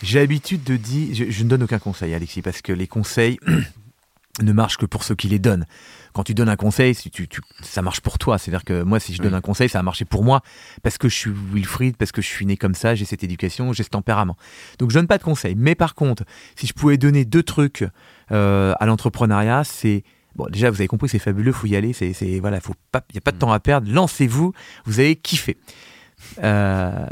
J'ai 0.02 0.18
l'habitude 0.18 0.64
de 0.64 0.76
dire, 0.76 1.14
je, 1.14 1.30
je 1.30 1.44
ne 1.44 1.48
donne 1.48 1.62
aucun 1.62 1.78
conseil, 1.78 2.12
Alexis, 2.14 2.42
parce 2.42 2.60
que 2.62 2.72
les 2.72 2.86
conseils 2.88 3.38
ne 4.42 4.52
marchent 4.52 4.76
que 4.78 4.86
pour 4.86 5.04
ceux 5.04 5.14
qui 5.14 5.28
les 5.28 5.38
donnent. 5.38 5.64
Quand 6.12 6.24
tu 6.24 6.34
donnes 6.34 6.48
un 6.48 6.56
conseil, 6.56 6.94
si 6.94 7.10
tu, 7.10 7.26
tu- 7.28 7.40
ça 7.62 7.82
marche 7.82 8.00
pour 8.00 8.18
toi. 8.18 8.36
C'est-à-dire 8.38 8.64
que 8.64 8.82
moi, 8.82 8.98
si 9.00 9.14
je 9.14 9.22
donne 9.22 9.32
Oui. 9.32 9.38
un 9.38 9.40
conseil, 9.40 9.68
ça 9.68 9.78
a 9.78 9.82
marché 9.82 10.04
pour 10.04 10.24
moi, 10.24 10.42
parce 10.82 10.98
que 10.98 11.08
je 11.08 11.14
suis 11.14 11.30
Wilfried, 11.52 11.96
parce 11.96 12.12
que 12.12 12.20
je 12.22 12.26
suis 12.28 12.44
né 12.46 12.56
comme 12.56 12.74
ça, 12.74 12.94
j'ai 12.96 13.04
cette 13.04 13.22
éducation, 13.24 13.72
j'ai 13.72 13.82
ce 13.84 13.90
tempérament. 13.90 14.36
Donc 14.78 14.90
je 14.90 14.94
donne 14.98 15.06
pas 15.06 15.18
de 15.18 15.22
conseils. 15.24 15.54
Mais 15.56 15.74
par 15.76 15.94
contre, 15.94 16.24
si 16.56 16.66
je 16.66 16.72
pouvais 16.72 16.96
donner 16.98 17.24
deux 17.24 17.42
trucs 17.42 17.84
euh, 18.32 18.74
à 18.80 18.86
l'entrepreneuriat, 18.86 19.62
c'est 19.64 20.02
Bon, 20.36 20.46
déjà, 20.50 20.70
vous 20.70 20.76
avez 20.76 20.88
compris, 20.88 21.08
c'est 21.08 21.18
fabuleux, 21.18 21.52
faut 21.52 21.66
y 21.66 21.76
aller. 21.76 21.92
C'est, 21.92 22.12
c'est 22.12 22.40
voilà, 22.40 22.60
faut 22.60 22.74
pas, 22.92 23.04
y 23.14 23.18
a 23.18 23.20
pas 23.20 23.32
de 23.32 23.38
temps 23.38 23.52
à 23.52 23.60
perdre. 23.60 23.90
Lancez-vous, 23.90 24.52
vous 24.84 25.00
allez 25.00 25.16
kiffer. 25.16 25.56
Euh, 26.42 27.06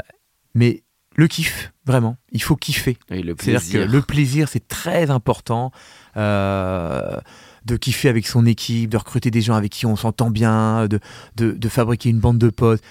mais 0.55 0.83
le 1.15 1.27
kiff, 1.27 1.71
vraiment, 1.85 2.17
il 2.31 2.41
faut 2.41 2.55
kiffer. 2.55 2.97
C'est-à-dire 3.07 3.35
plaisir. 3.35 3.87
que 3.87 3.91
le 3.91 4.01
plaisir, 4.01 4.49
c'est 4.49 4.67
très 4.67 5.09
important. 5.09 5.71
euh, 6.17 7.19
de 7.65 7.77
kiffer 7.77 8.09
avec 8.09 8.27
son 8.27 8.45
équipe, 8.45 8.89
de 8.89 8.97
recruter 8.97 9.31
des 9.31 9.41
gens 9.41 9.53
avec 9.55 9.71
qui 9.71 9.85
on 9.85 9.95
s'entend 9.95 10.29
bien, 10.29 10.87
de, 10.87 10.99
de, 11.37 11.51
de 11.51 11.69
fabriquer 11.69 12.09
une 12.09 12.19
bande 12.19 12.37
de 12.37 12.49
potes. 12.49 12.81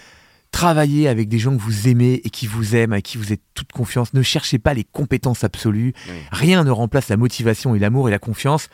Travailler 0.51 1.09
avec 1.09 1.29
des 1.29 1.39
gens 1.39 1.55
que 1.55 1.61
vous 1.61 1.89
aimez 1.89 2.21
et 2.25 2.31
qui 2.31 2.47
vous 2.47 2.75
aiment, 2.75 2.93
avec 2.93 3.05
qui 3.05 3.19
vous 3.19 3.33
êtes 3.35 3.43
toute 3.55 3.71
confiance. 3.73 4.15
Ne 4.15 4.23
cherchez 4.23 4.59
pas 4.59 4.73
les 4.75 4.85
compétences 4.85 5.45
absolues. 5.45 5.93
Oui. 6.09 6.15
Rien 6.31 6.65
ne 6.65 6.71
remplace 6.71 7.09
la 7.11 7.17
motivation 7.19 7.75
et 7.75 7.79
l'amour 7.79 8.09
et 8.09 8.11
la 8.11 8.19
confiance. 8.19 8.69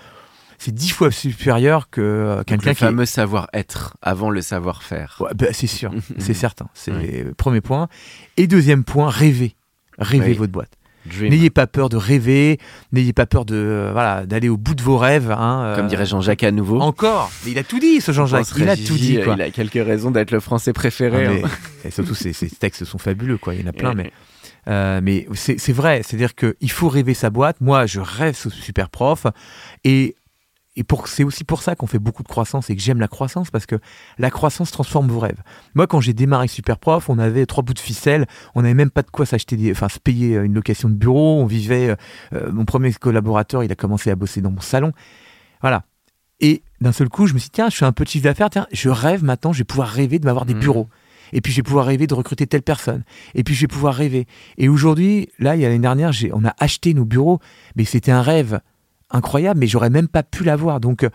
C'est 0.58 0.74
dix 0.74 0.90
fois 0.90 1.10
supérieur 1.10 1.88
que 1.88 2.00
euh, 2.00 2.42
quelqu'un 2.44 2.70
le 2.70 2.74
qui 2.74 2.84
est 2.84 2.86
fameux 2.88 3.06
savoir-être 3.06 3.96
avant 4.02 4.30
le 4.30 4.42
savoir-faire. 4.42 5.16
Ouais, 5.20 5.30
bah, 5.34 5.46
c'est 5.52 5.66
sûr, 5.68 5.92
c'est 6.18 6.34
certain. 6.34 6.68
C'est 6.74 6.90
le 6.90 7.32
premier 7.34 7.60
point. 7.60 7.88
Et 8.36 8.46
deuxième 8.46 8.82
point, 8.84 9.08
rêvez. 9.08 9.54
Rêvez 9.98 10.30
Oui. 10.30 10.34
votre 10.34 10.52
boîte. 10.52 10.70
N'ayez 11.22 11.48
pas 11.48 11.66
peur 11.66 11.88
de 11.88 11.96
rêver, 11.96 12.58
n'ayez 12.92 13.14
pas 13.14 13.24
peur 13.24 13.46
de 13.46 13.54
euh, 13.56 13.90
voilà 13.92 14.26
d'aller 14.26 14.50
au 14.50 14.58
bout 14.58 14.74
de 14.74 14.82
vos 14.82 14.98
rêves. 14.98 15.30
hein, 15.30 15.72
Comme 15.74 15.86
euh, 15.86 15.88
dirait 15.88 16.04
Jean-Jacques 16.04 16.42
à 16.44 16.50
nouveau. 16.50 16.80
Encore, 16.82 17.30
mais 17.46 17.52
il 17.52 17.58
a 17.58 17.64
tout 17.64 17.78
dit, 17.78 18.02
ce 18.02 18.12
Jean-Jacques. 18.12 18.48
Il 18.58 18.68
a 18.68 18.76
tout 18.76 18.94
dit. 18.96 19.18
Quoi. 19.24 19.34
Il 19.38 19.42
a 19.42 19.50
quelques 19.50 19.72
raisons 19.74 20.10
d'être 20.10 20.32
le 20.32 20.40
français 20.40 20.72
Ah, 20.72 20.74
préféré. 20.74 21.28
mais- 21.28 21.44
hein. 21.44 21.48
et 21.86 21.90
surtout, 21.90 22.14
ces, 22.14 22.34
ces 22.34 22.50
textes 22.50 22.84
sont 22.84 22.98
fabuleux, 22.98 23.38
quoi. 23.38 23.54
Il 23.54 23.62
y 23.62 23.64
en 23.64 23.68
a 23.68 23.72
plein, 23.72 23.94
mais 23.94 24.12
euh, 24.66 25.00
mais 25.02 25.26
c'est 25.34 25.72
vrai. 25.72 26.02
C'est-à-dire 26.04 26.34
qu'il 26.34 26.70
faut 26.70 26.88
rêver 26.90 27.14
sa 27.14 27.30
boîte. 27.30 27.56
Moi, 27.62 27.86
je 27.86 28.00
rêve 28.00 28.36
ce 28.36 28.50
super 28.50 28.90
prof, 28.90 29.26
et 29.84 30.14
et 30.78 30.84
pour 30.84 31.08
c'est 31.08 31.24
aussi 31.24 31.42
pour 31.44 31.62
ça 31.62 31.74
qu'on 31.76 31.86
fait 31.86 31.98
beaucoup 31.98 32.22
de 32.22 32.28
croissance 32.28 32.70
et 32.70 32.76
que 32.76 32.80
j'aime 32.80 33.00
la 33.00 33.08
croissance 33.08 33.50
parce 33.50 33.66
que 33.66 33.76
la 34.18 34.30
croissance 34.30 34.70
transforme 34.70 35.08
vos 35.08 35.18
rêves. 35.18 35.42
Moi, 35.74 35.86
quand 35.86 36.00
j'ai 36.00 36.12
démarré 36.12 36.46
Super 36.48 36.78
Prof, 36.78 37.08
on 37.10 37.18
avait 37.18 37.44
trois 37.46 37.64
bouts 37.64 37.74
de 37.74 37.78
ficelle, 37.80 38.26
on 38.54 38.62
n'avait 38.62 38.74
même 38.74 38.90
pas 38.90 39.02
de 39.02 39.10
quoi 39.10 39.26
s'acheter, 39.26 39.56
des, 39.56 39.72
enfin 39.72 39.88
se 39.88 39.98
payer 39.98 40.36
euh, 40.36 40.44
une 40.44 40.54
location 40.54 40.88
de 40.88 40.94
bureau. 40.94 41.40
On 41.42 41.46
vivait. 41.46 41.90
euh, 41.90 41.96
euh, 42.34 42.52
mon 42.52 42.64
premier 42.64 42.92
collaborateur, 42.92 43.64
il 43.64 43.72
a 43.72 43.74
commencé 43.74 44.10
à 44.10 44.16
bosser 44.16 44.40
dans 44.40 44.50
mon 44.52 44.60
salon. 44.60 44.92
Voilà. 45.60 45.82
Et 46.40 46.62
d'un 46.80 46.92
seul 46.92 47.08
coup, 47.08 47.26
je 47.26 47.34
me 47.34 47.38
suis 47.40 47.48
dit, 47.48 47.54
tiens, 47.54 47.68
je 47.68 47.76
fais 47.76 47.84
un 47.84 47.90
de 47.90 48.04
chiffre 48.06 48.22
d'affaires, 48.24 48.48
tiens, 48.50 48.68
je 48.72 48.88
rêve 48.88 49.24
maintenant, 49.24 49.52
je 49.52 49.58
vais 49.58 49.64
pouvoir 49.64 49.88
rêver 49.88 50.20
de 50.20 50.24
m'avoir 50.24 50.46
des 50.46 50.54
Mhm. 50.54 50.60
bureaux. 50.60 50.88
Et 51.32 51.40
puis, 51.40 51.52
je 51.52 51.58
vais 51.58 51.62
pouvoir 51.64 51.86
rêver 51.86 52.06
de 52.06 52.14
recruter 52.14 52.46
telle 52.46 52.62
personne. 52.62 53.02
Et 53.34 53.42
puis, 53.42 53.54
je 53.54 53.62
vais 53.62 53.66
pouvoir 53.66 53.94
rêver. 53.94 54.26
Et 54.56 54.68
aujourd'hui, 54.68 55.28
là, 55.40 55.56
il 55.56 55.60
y 55.62 55.64
a 55.64 55.68
l'année 55.68 55.80
dernière, 55.80 56.12
j'ai- 56.12 56.30
on 56.32 56.44
a 56.44 56.54
acheté 56.58 56.94
nos 56.94 57.04
bureaux, 57.04 57.40
mais 57.74 57.84
c'était 57.84 58.12
un 58.12 58.22
rêve 58.22 58.60
incroyable, 59.10 59.60
mais 59.60 59.66
j'aurais 59.66 59.90
même 59.90 60.08
pas 60.08 60.22
pu 60.22 60.44
l'avoir. 60.44 60.80
Donc, 60.80 61.04
euh, 61.04 61.10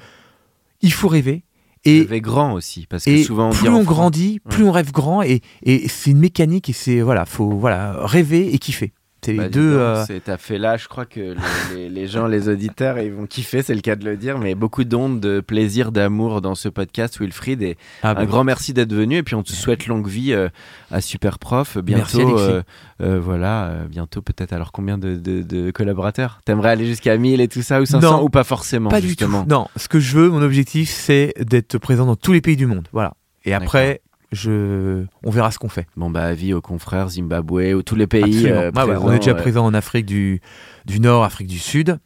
il 0.81 0.91
faut 0.93 1.07
rêver. 1.07 1.43
Et, 1.85 1.99
Rêver 2.01 2.21
grand 2.21 2.53
aussi, 2.53 2.85
parce 2.87 3.03
que 3.03 3.23
souvent 3.23 3.49
on 3.49 3.51
plus 3.51 3.67
on 3.67 3.73
France- 3.83 3.85
grandit, 3.85 4.39
plus 4.49 4.63
on 4.63 4.71
rêve 4.71 4.91
grand. 4.91 5.21
Et, 5.21 5.41
et 5.63 5.87
c'est 5.89 6.11
une 6.11 6.19
mécanique. 6.19 6.69
Et 6.69 6.73
c'est, 6.73 7.01
voilà, 7.01 7.25
faut 7.25 7.49
voilà, 7.49 8.05
rêver 8.05 8.53
et 8.53 8.57
kiffer. 8.57 8.93
C'est 9.25 9.33
Bah, 9.33 9.43
les 9.43 9.49
deux. 9.49 9.75
euh, 9.77 10.03
T'as 10.23 10.37
fait 10.37 10.57
là, 10.57 10.77
je 10.77 10.87
crois 10.87 11.05
que 11.05 11.19
les, 11.19 11.35
les- 11.75 11.89
les 11.89 12.07
gens, 12.07 12.27
les 12.27 12.49
auditeurs, 12.49 12.99
ils 12.99 13.11
vont 13.11 13.25
kiffer, 13.25 13.61
c'est 13.61 13.73
le 13.75 13.81
cas 13.81 13.95
de 13.95 14.03
le 14.05 14.17
dire, 14.17 14.37
mais 14.39 14.55
beaucoup 14.55 14.83
d'ondes 14.83 15.19
de 15.19 15.39
plaisir, 15.39 15.91
d'amour 15.91 16.41
dans 16.41 16.55
ce 16.55 16.67
podcast, 16.69 17.19
Wilfried. 17.19 17.61
Et 17.61 17.77
ah, 18.01 18.11
un 18.11 18.13
bah, 18.15 18.25
grand 18.25 18.43
merci 18.43 18.73
d'être 18.73 18.93
venu. 18.93 19.17
Et 19.17 19.23
puis 19.23 19.35
on 19.35 19.43
te 19.43 19.51
souhaite 19.51 19.87
longue 19.87 20.07
vie 20.07 20.33
euh, 20.33 20.49
à 20.91 21.01
Super 21.01 21.39
Prof. 21.39 21.77
Merci, 21.87 22.17
Bientôt, 22.17 22.37
euh, 22.39 22.61
euh, 23.01 23.19
voilà, 23.19 23.65
euh, 23.67 23.85
bientôt 23.87 24.21
peut-être. 24.21 24.53
Alors 24.53 24.71
combien 24.71 24.97
de, 24.97 25.15
de- 25.15 25.41
de 25.41 25.71
collaborateurs? 25.71 26.41
T'aimerais 26.45 26.69
aller 26.71 26.85
jusqu'à 26.85 27.17
1000 27.17 27.39
et 27.41 27.47
tout 27.47 27.61
ça 27.61 27.81
ou 27.81 27.85
500 27.85 28.01
Non, 28.17 28.23
ou 28.23 28.29
pas 28.29 28.43
forcément 28.43 28.89
Pas 28.89 28.99
justement? 29.01 29.43
du 29.43 29.47
tout. 29.47 29.55
Non, 29.55 29.67
ce 29.77 29.87
que 29.87 29.99
je 29.99 30.17
veux, 30.17 30.29
mon 30.29 30.41
objectif, 30.41 30.89
c'est 30.89 31.33
d'être 31.39 31.77
présent 31.77 32.05
dans 32.05 32.15
tous 32.15 32.33
les 32.33 32.41
pays 32.41 32.55
du 32.57 32.65
monde. 32.65 32.87
Voilà. 32.91 33.13
Et 33.45 33.53
après, 33.53 34.01
je, 34.33 35.05
on 35.23 35.29
verra 35.31 35.51
ce 35.51 35.59
qu'on 35.59 35.69
fait. 35.69 35.87
Bon 35.95 36.09
bah 36.09 36.23
avis 36.23 36.53
aux 36.53 36.61
confrères 36.61 37.09
Zimbabwe 37.09 37.73
ou 37.75 37.83
tous 37.83 37.95
les 37.95 38.07
pays. 38.07 38.47
Euh, 38.47 38.71
Ah 38.75 38.85
ouais, 38.85 38.95
on 38.99 39.11
est 39.11 39.19
déjà 39.19 39.35
présent 39.35 39.65
en 39.65 39.73
Afrique 39.73 40.05
du, 40.05 40.41
du 40.85 40.99
Nord, 40.99 41.23
Afrique 41.23 41.47
du 41.47 41.59
Sud, 41.59 41.99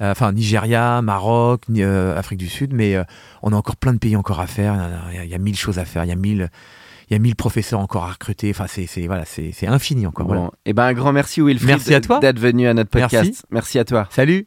euh, 0.00 0.10
enfin 0.10 0.32
Nigeria, 0.32 1.02
Maroc, 1.02 1.62
euh, 1.70 2.18
Afrique 2.18 2.38
du 2.38 2.48
Sud, 2.48 2.72
mais 2.72 2.96
on 3.42 3.52
a 3.52 3.56
encore 3.56 3.76
plein 3.76 3.92
de 3.92 3.98
pays 3.98 4.16
encore 4.16 4.40
à 4.40 4.46
faire. 4.46 4.74
Il 5.10 5.16
y 5.16 5.18
a, 5.18 5.24
il 5.24 5.30
y 5.30 5.34
a 5.34 5.38
mille 5.38 5.56
choses 5.56 5.78
à 5.78 5.84
faire. 5.84 6.04
Il 6.04 6.08
y 6.08 6.12
a 6.12 6.16
mille, 6.16 6.50
il 7.10 7.12
y 7.12 7.16
a 7.16 7.18
mille 7.18 7.36
professeurs 7.36 7.80
encore 7.80 8.04
à 8.04 8.12
recruter. 8.12 8.50
Enfin, 8.50 8.66
c'est, 8.66 9.06
voilà, 9.06 9.24
c'est, 9.24 9.52
c'est 9.52 9.66
infini 9.66 10.06
encore. 10.06 10.26
Bon, 10.26 10.34
voilà. 10.34 10.50
et 10.64 10.72
ben 10.72 10.84
un 10.84 10.92
grand 10.94 11.12
merci 11.12 11.40
Wilfried 11.40 11.68
Merci 11.68 11.94
à 11.94 12.00
toi. 12.00 12.18
d'être 12.20 12.40
venu 12.40 12.66
à 12.66 12.74
notre 12.74 12.90
podcast. 12.90 13.12
Merci. 13.24 13.42
merci 13.50 13.78
à 13.78 13.84
toi. 13.84 14.06
Salut. 14.10 14.46